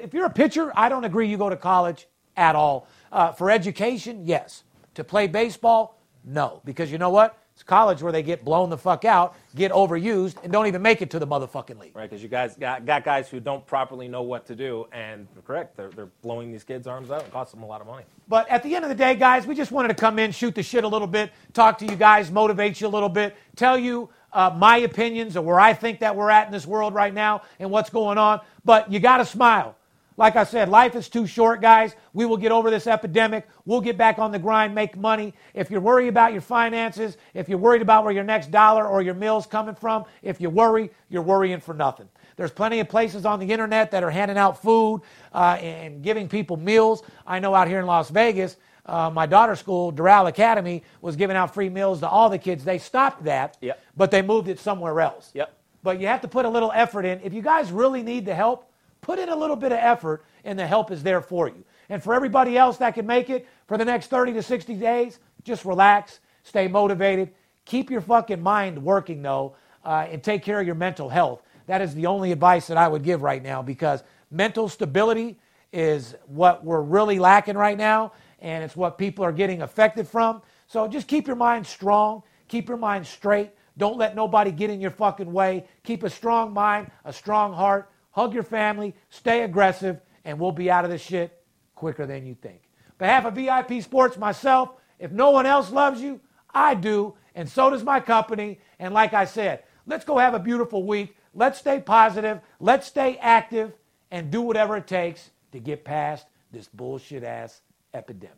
If 0.01 0.13
you're 0.13 0.25
a 0.25 0.29
pitcher, 0.31 0.71
I 0.75 0.87
don't 0.89 1.03
agree 1.03 1.27
you 1.27 1.37
go 1.37 1.49
to 1.49 1.57
college 1.57 2.07
at 2.37 2.55
all. 2.55 2.87
Uh, 3.11 3.31
for 3.33 3.51
education, 3.51 4.25
yes. 4.25 4.63
To 4.95 5.03
play 5.03 5.27
baseball, 5.27 5.99
no. 6.23 6.61
Because 6.63 6.91
you 6.91 6.97
know 6.97 7.09
what? 7.09 7.37
It's 7.59 7.63
college 7.65 8.01
where 8.01 8.13
they 8.13 8.23
get 8.23 8.45
blown 8.45 8.69
the 8.69 8.77
fuck 8.77 9.03
out, 9.03 9.35
get 9.53 9.73
overused, 9.73 10.41
and 10.43 10.53
don't 10.53 10.67
even 10.67 10.81
make 10.81 11.01
it 11.01 11.11
to 11.11 11.19
the 11.19 11.27
motherfucking 11.27 11.77
league. 11.77 11.93
Right, 11.93 12.09
because 12.09 12.23
you 12.23 12.29
guys 12.29 12.55
got, 12.55 12.85
got 12.85 13.03
guys 13.03 13.27
who 13.27 13.41
don't 13.41 13.67
properly 13.67 14.07
know 14.07 14.21
what 14.21 14.45
to 14.45 14.55
do, 14.55 14.87
and 14.93 15.27
correct, 15.45 15.75
they're, 15.75 15.89
they're 15.89 16.07
blowing 16.21 16.53
these 16.53 16.63
kids' 16.63 16.87
arms 16.87 17.11
out. 17.11 17.23
It 17.23 17.33
costs 17.33 17.53
them 17.53 17.61
a 17.61 17.65
lot 17.65 17.81
of 17.81 17.87
money. 17.87 18.05
But 18.29 18.47
at 18.47 18.63
the 18.63 18.73
end 18.77 18.85
of 18.85 18.89
the 18.89 18.95
day, 18.95 19.13
guys, 19.13 19.45
we 19.45 19.55
just 19.55 19.73
wanted 19.73 19.89
to 19.89 19.93
come 19.93 20.19
in, 20.19 20.31
shoot 20.31 20.55
the 20.55 20.63
shit 20.63 20.85
a 20.85 20.87
little 20.87 21.05
bit, 21.05 21.33
talk 21.51 21.77
to 21.79 21.85
you 21.85 21.97
guys, 21.97 22.31
motivate 22.31 22.79
you 22.79 22.87
a 22.87 22.93
little 22.95 23.09
bit, 23.09 23.35
tell 23.57 23.77
you 23.77 24.09
uh, 24.31 24.55
my 24.55 24.77
opinions 24.77 25.35
of 25.35 25.43
where 25.43 25.59
I 25.59 25.73
think 25.73 25.99
that 25.99 26.15
we're 26.15 26.29
at 26.29 26.47
in 26.47 26.53
this 26.53 26.65
world 26.65 26.93
right 26.93 27.13
now 27.13 27.41
and 27.59 27.69
what's 27.69 27.89
going 27.89 28.17
on. 28.17 28.39
But 28.63 28.89
you 28.89 29.01
got 29.01 29.17
to 29.17 29.25
smile. 29.25 29.75
Like 30.19 30.35
I 30.35 30.43
said, 30.43 30.67
life 30.67 30.97
is 30.97 31.07
too 31.07 31.25
short, 31.25 31.61
guys. 31.61 31.95
We 32.11 32.25
will 32.25 32.35
get 32.35 32.51
over 32.51 32.69
this 32.69 32.87
epidemic. 32.87 33.47
We'll 33.63 33.79
get 33.79 33.97
back 33.97 34.19
on 34.19 34.33
the 34.33 34.37
grind, 34.37 34.75
make 34.75 34.97
money. 34.97 35.33
If 35.53 35.71
you're 35.71 35.79
worried 35.79 36.09
about 36.09 36.33
your 36.33 36.41
finances, 36.41 37.15
if 37.33 37.47
you're 37.47 37.57
worried 37.57 37.81
about 37.81 38.03
where 38.03 38.11
your 38.11 38.25
next 38.25 38.51
dollar 38.51 38.85
or 38.85 39.01
your 39.01 39.13
meal's 39.13 39.47
coming 39.47 39.75
from, 39.75 40.03
if 40.21 40.41
you 40.41 40.49
worry, 40.49 40.91
you're 41.07 41.21
worrying 41.21 41.61
for 41.61 41.73
nothing. 41.73 42.09
There's 42.35 42.51
plenty 42.51 42.81
of 42.81 42.89
places 42.89 43.25
on 43.25 43.39
the 43.39 43.49
internet 43.49 43.91
that 43.91 44.03
are 44.03 44.11
handing 44.11 44.37
out 44.37 44.61
food 44.61 45.03
uh, 45.33 45.57
and 45.61 46.03
giving 46.03 46.27
people 46.27 46.57
meals. 46.57 47.01
I 47.25 47.39
know 47.39 47.55
out 47.55 47.69
here 47.69 47.79
in 47.79 47.85
Las 47.85 48.09
Vegas, 48.09 48.57
uh, 48.87 49.09
my 49.09 49.25
daughter's 49.25 49.59
school, 49.59 49.93
Doral 49.93 50.27
Academy, 50.27 50.83
was 50.99 51.15
giving 51.15 51.37
out 51.37 51.53
free 51.53 51.69
meals 51.69 52.01
to 52.01 52.09
all 52.09 52.29
the 52.29 52.37
kids. 52.37 52.65
They 52.65 52.77
stopped 52.77 53.23
that, 53.23 53.57
Yep. 53.61 53.81
but 53.95 54.11
they 54.11 54.21
moved 54.21 54.49
it 54.49 54.59
somewhere 54.59 54.99
else. 54.99 55.31
Yep. 55.33 55.53
But 55.81 56.01
you 56.01 56.07
have 56.07 56.19
to 56.21 56.27
put 56.27 56.43
a 56.43 56.49
little 56.49 56.73
effort 56.75 57.05
in. 57.05 57.21
If 57.23 57.33
you 57.33 57.41
guys 57.41 57.71
really 57.71 58.03
need 58.03 58.25
the 58.25 58.35
help, 58.35 58.68
put 59.01 59.19
in 59.19 59.29
a 59.29 59.35
little 59.35 59.55
bit 59.55 59.71
of 59.71 59.79
effort, 59.79 60.23
and 60.43 60.57
the 60.57 60.67
help 60.67 60.91
is 60.91 61.03
there 61.03 61.21
for 61.21 61.47
you. 61.47 61.63
And 61.89 62.03
for 62.03 62.13
everybody 62.13 62.57
else 62.57 62.77
that 62.77 62.93
can 62.93 63.05
make 63.05 63.29
it 63.29 63.47
for 63.67 63.77
the 63.77 63.85
next 63.85 64.07
30 64.07 64.33
to 64.33 64.43
60 64.43 64.75
days, 64.75 65.19
just 65.43 65.65
relax, 65.65 66.19
stay 66.43 66.67
motivated, 66.67 67.31
keep 67.65 67.89
your 67.89 68.01
fucking 68.01 68.41
mind 68.41 68.81
working, 68.83 69.21
though, 69.21 69.55
uh, 69.83 70.07
and 70.09 70.23
take 70.23 70.43
care 70.43 70.59
of 70.59 70.65
your 70.65 70.75
mental 70.75 71.09
health. 71.09 71.41
That 71.67 71.81
is 71.81 71.93
the 71.93 72.05
only 72.05 72.31
advice 72.31 72.67
that 72.67 72.77
I 72.77 72.87
would 72.87 73.03
give 73.03 73.21
right 73.21 73.41
now 73.41 73.61
because 73.61 74.03
mental 74.31 74.67
stability 74.69 75.39
is 75.71 76.15
what 76.25 76.63
we're 76.63 76.81
really 76.81 77.19
lacking 77.19 77.55
right 77.55 77.77
now, 77.77 78.13
and 78.39 78.63
it's 78.63 78.75
what 78.75 78.97
people 78.97 79.23
are 79.23 79.31
getting 79.31 79.61
affected 79.61 80.07
from. 80.07 80.41
So 80.67 80.87
just 80.87 81.07
keep 81.07 81.27
your 81.27 81.35
mind 81.35 81.65
strong, 81.65 82.23
keep 82.47 82.67
your 82.67 82.77
mind 82.77 83.05
straight. 83.05 83.51
Don't 83.77 83.97
let 83.97 84.15
nobody 84.15 84.51
get 84.51 84.69
in 84.69 84.81
your 84.81 84.91
fucking 84.91 85.31
way. 85.31 85.65
Keep 85.83 86.03
a 86.03 86.09
strong 86.09 86.53
mind, 86.53 86.91
a 87.05 87.13
strong 87.13 87.53
heart. 87.53 87.89
Hug 88.11 88.33
your 88.33 88.43
family, 88.43 88.95
stay 89.09 89.43
aggressive, 89.43 90.01
and 90.25 90.39
we'll 90.39 90.51
be 90.51 90.69
out 90.69 90.85
of 90.85 90.91
this 90.91 91.01
shit 91.01 91.43
quicker 91.75 92.05
than 92.05 92.25
you 92.25 92.35
think. 92.35 92.61
Behalf 92.97 93.25
of 93.25 93.35
VIP 93.35 93.81
Sports, 93.81 94.17
myself, 94.17 94.71
if 94.99 95.11
no 95.11 95.31
one 95.31 95.45
else 95.45 95.71
loves 95.71 96.01
you, 96.01 96.19
I 96.53 96.75
do, 96.75 97.15
and 97.35 97.47
so 97.47 97.69
does 97.69 97.83
my 97.83 97.99
company. 97.99 98.59
And 98.79 98.93
like 98.93 99.13
I 99.13 99.25
said, 99.25 99.63
let's 99.85 100.05
go 100.05 100.17
have 100.17 100.33
a 100.33 100.39
beautiful 100.39 100.83
week. 100.83 101.15
Let's 101.33 101.59
stay 101.59 101.79
positive. 101.79 102.41
Let's 102.59 102.87
stay 102.87 103.17
active 103.17 103.73
and 104.11 104.31
do 104.31 104.41
whatever 104.41 104.75
it 104.75 104.87
takes 104.87 105.29
to 105.51 105.59
get 105.59 105.85
past 105.85 106.25
this 106.51 106.67
bullshit 106.67 107.23
ass 107.23 107.61
epidemic. 107.93 108.35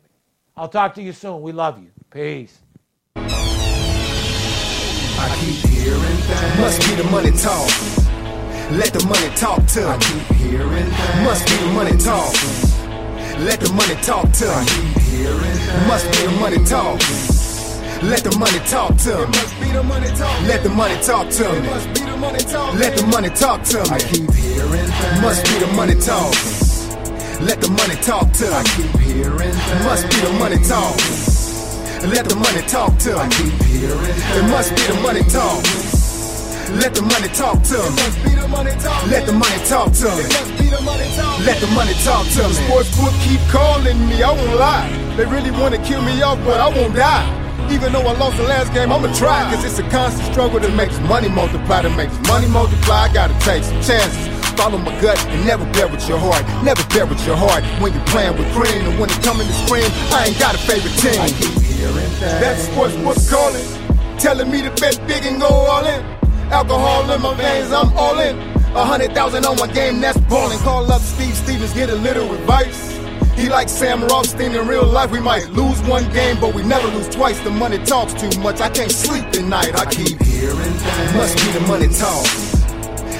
I'll 0.56 0.68
talk 0.68 0.94
to 0.94 1.02
you 1.02 1.12
soon. 1.12 1.42
We 1.42 1.52
love 1.52 1.80
you. 1.80 1.90
Peace. 2.10 2.58
Must 6.60 6.80
be 6.80 6.94
the 6.94 7.08
money 7.10 7.30
talk. 7.32 8.01
Let 8.72 8.94
the 8.94 9.04
money 9.04 9.28
talk 9.36 9.66
to 9.76 9.86
I 9.86 9.98
keep 9.98 10.36
hearing 10.36 10.88
things. 10.88 11.24
Must 11.28 11.44
be 11.46 11.56
the 11.56 11.72
money 11.76 11.96
talk. 11.98 12.32
Let 13.44 13.60
the 13.60 13.70
money 13.74 13.94
talk 14.00 14.32
to 14.32 14.48
I 14.48 14.64
keep 14.64 15.02
hearing 15.12 15.56
things. 15.60 15.86
Must 15.88 16.06
be 16.08 16.18
the 16.24 16.32
money 16.40 16.64
talk. 16.64 17.00
Let 18.02 18.24
the 18.24 18.32
money 18.38 18.58
talk 18.72 18.96
to 18.96 19.12
me. 19.12 19.26
Must 19.28 19.60
be 19.60 19.68
the 19.72 19.82
money 19.82 20.08
talk. 20.16 20.42
Let 20.48 20.62
the 20.62 20.70
money 20.70 20.96
talk 21.04 21.28
to 21.28 21.52
me. 21.52 21.68
must 21.68 21.88
be 21.92 22.00
the 22.00 22.16
money 22.16 22.38
talk. 22.38 22.74
Let 22.80 22.96
the 22.96 23.06
money 23.12 23.28
talk 23.28 23.62
to 23.62 23.80
I 23.92 23.98
keep 24.00 24.32
hearing 24.32 24.88
things. 24.88 25.20
Must 25.20 25.44
be 25.44 25.54
the 25.60 25.68
money 25.76 25.94
talk. 26.00 26.34
Let 27.44 27.60
the 27.60 27.68
money 27.68 27.96
talk 28.00 28.32
to 28.32 28.46
I 28.56 28.62
keep 28.72 29.00
hearing 29.04 29.52
things. 29.52 29.84
Must 29.84 30.08
be 30.08 30.16
the 30.16 30.32
money 30.40 30.58
talk. 30.64 30.96
Let 32.08 32.24
the 32.24 32.36
money 32.36 32.62
talk 32.66 32.96
to 33.04 33.16
I 33.20 33.28
keep 33.28 33.52
hearing 33.68 34.16
things. 34.16 34.36
It 34.40 34.48
must 34.48 34.70
be 34.74 34.82
the 34.88 34.96
money 35.04 35.22
talk. 35.28 35.91
Let 36.70 36.94
the 36.94 37.02
money 37.02 37.28
talk 37.28 37.62
to 37.62 37.74
me. 37.74 37.90
Must 37.90 38.24
be 38.24 38.30
the 38.38 38.48
money 38.48 38.70
talk. 38.78 39.06
Let 39.10 39.26
the 39.26 39.32
money 39.32 39.58
talk 39.66 39.92
to 39.92 40.08
me. 40.14 40.22
It 40.22 40.32
must 40.32 40.52
be 40.58 40.66
the 40.70 40.80
money 40.82 41.08
talk. 41.16 41.40
Let 41.44 41.60
the 41.60 41.66
money 41.74 41.94
talk 42.04 42.26
to 42.38 42.42
me. 42.48 42.54
Sportsbook 42.64 43.14
keep 43.26 43.40
calling 43.50 43.98
me, 44.08 44.22
I 44.22 44.30
won't 44.30 44.56
lie. 44.56 44.88
They 45.16 45.26
really 45.26 45.50
wanna 45.50 45.78
kill 45.84 46.02
me 46.02 46.22
off, 46.22 46.38
but 46.44 46.60
I 46.60 46.68
won't 46.68 46.94
die. 46.94 47.26
Even 47.70 47.92
though 47.92 48.06
I 48.06 48.12
lost 48.18 48.36
the 48.36 48.44
last 48.44 48.72
game, 48.72 48.92
I'ma 48.92 49.12
try. 49.14 49.42
Cause 49.50 49.64
it's 49.64 49.78
a 49.78 49.88
constant 49.90 50.30
struggle 50.32 50.60
that 50.60 50.74
makes 50.74 50.98
money 51.00 51.28
multiply, 51.28 51.82
that 51.82 51.96
makes 51.96 52.14
money 52.28 52.46
multiply. 52.46 53.08
I 53.08 53.12
gotta 53.12 53.38
take 53.40 53.64
some 53.64 53.80
chances. 53.82 54.28
Follow 54.54 54.78
my 54.78 54.92
gut 55.00 55.18
and 55.26 55.46
never 55.46 55.64
bet 55.72 55.90
with 55.90 56.06
your 56.08 56.18
heart. 56.18 56.44
Never 56.62 56.84
bet 56.94 57.08
with 57.08 57.24
your 57.26 57.36
heart 57.36 57.64
when 57.80 57.92
you're 57.92 58.06
playing 58.06 58.36
with 58.36 58.52
green. 58.52 58.86
And 58.86 59.00
when 59.00 59.10
it 59.10 59.22
coming 59.22 59.46
to 59.46 59.56
scream, 59.64 59.88
I 60.12 60.28
ain't 60.28 60.38
got 60.38 60.54
a 60.54 60.58
favorite 60.58 60.94
team. 61.00 61.18
I 61.20 61.28
keep 61.28 61.54
hearing 61.62 62.12
that. 62.20 62.40
That's 62.40 62.68
sportsbook 62.68 63.18
calling. 63.30 63.66
Telling 64.18 64.50
me 64.50 64.62
to 64.62 64.70
bet 64.80 65.00
big 65.08 65.24
and 65.24 65.40
go 65.40 65.48
all 65.48 65.84
in. 65.84 66.21
Alcohol 66.52 67.10
in 67.10 67.22
my 67.22 67.34
veins, 67.34 67.72
I'm 67.72 67.90
all 67.96 68.18
in. 68.20 68.38
A 68.76 68.84
hundred 68.84 69.12
thousand 69.14 69.46
on 69.46 69.56
my 69.56 69.66
game, 69.72 70.00
that's 70.00 70.18
ballin'. 70.28 70.58
Call 70.58 70.90
up 70.92 71.00
Steve 71.00 71.34
Stevens, 71.34 71.72
get 71.72 71.88
a 71.88 71.94
little 71.94 72.30
advice. 72.34 72.92
He 73.34 73.48
like 73.48 73.68
Sam 73.70 74.04
Rothstein 74.04 74.54
in 74.54 74.68
real 74.68 74.84
life. 74.84 75.10
We 75.10 75.18
might 75.20 75.48
lose 75.50 75.80
one 75.82 76.10
game, 76.12 76.38
but 76.40 76.54
we 76.54 76.62
never 76.62 76.86
lose 76.88 77.08
twice. 77.08 77.40
The 77.40 77.50
money 77.50 77.78
talks 77.78 78.12
too 78.14 78.30
much. 78.40 78.60
I 78.60 78.68
can't 78.68 78.90
sleep 78.92 79.24
at 79.24 79.44
night. 79.44 79.74
I 79.74 79.86
keep 79.86 80.20
hearing 80.22 80.56
things. 80.56 81.14
Must 81.14 81.36
be 81.38 81.52
the 81.52 81.60
money 81.66 81.88
talk. 81.88 82.26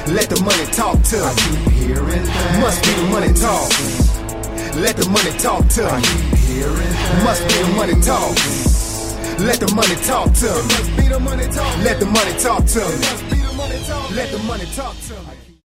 Let 0.09 0.28
the 0.28 0.41
money 0.45 0.66
talk 0.72 1.01
to 1.03 1.24
I 1.24 1.35
keep 1.35 1.72
hearing 1.72 2.24
things. 2.24 2.59
Must 2.61 2.83
be 2.85 2.93
the 3.01 3.09
money 3.09 3.33
talk. 3.33 3.70
Let 4.76 4.97
the 4.97 5.09
money 5.09 5.33
talk 5.39 5.66
to 5.68 5.85
I 5.85 5.97
me. 5.97 6.05
keep 6.05 6.39
hearing 6.39 6.74
things. 6.76 7.24
Must 7.24 7.43
be 7.49 7.55
the 7.62 7.72
money 7.76 8.01
talk. 8.03 8.72
Let 9.39 9.61
the 9.61 9.72
money 9.74 9.97
talk 10.07 10.33
to 10.35 10.47
me. 10.47 11.09
Let 11.85 11.99
the 12.01 12.07
money 12.07 12.33
talk 12.39 12.64
to 12.66 12.78
me. 12.78 13.07
Let 14.14 14.30
the 14.30 14.39
money 14.47 14.66
talk 14.74 14.95
to 15.09 15.14
me. 15.14 15.41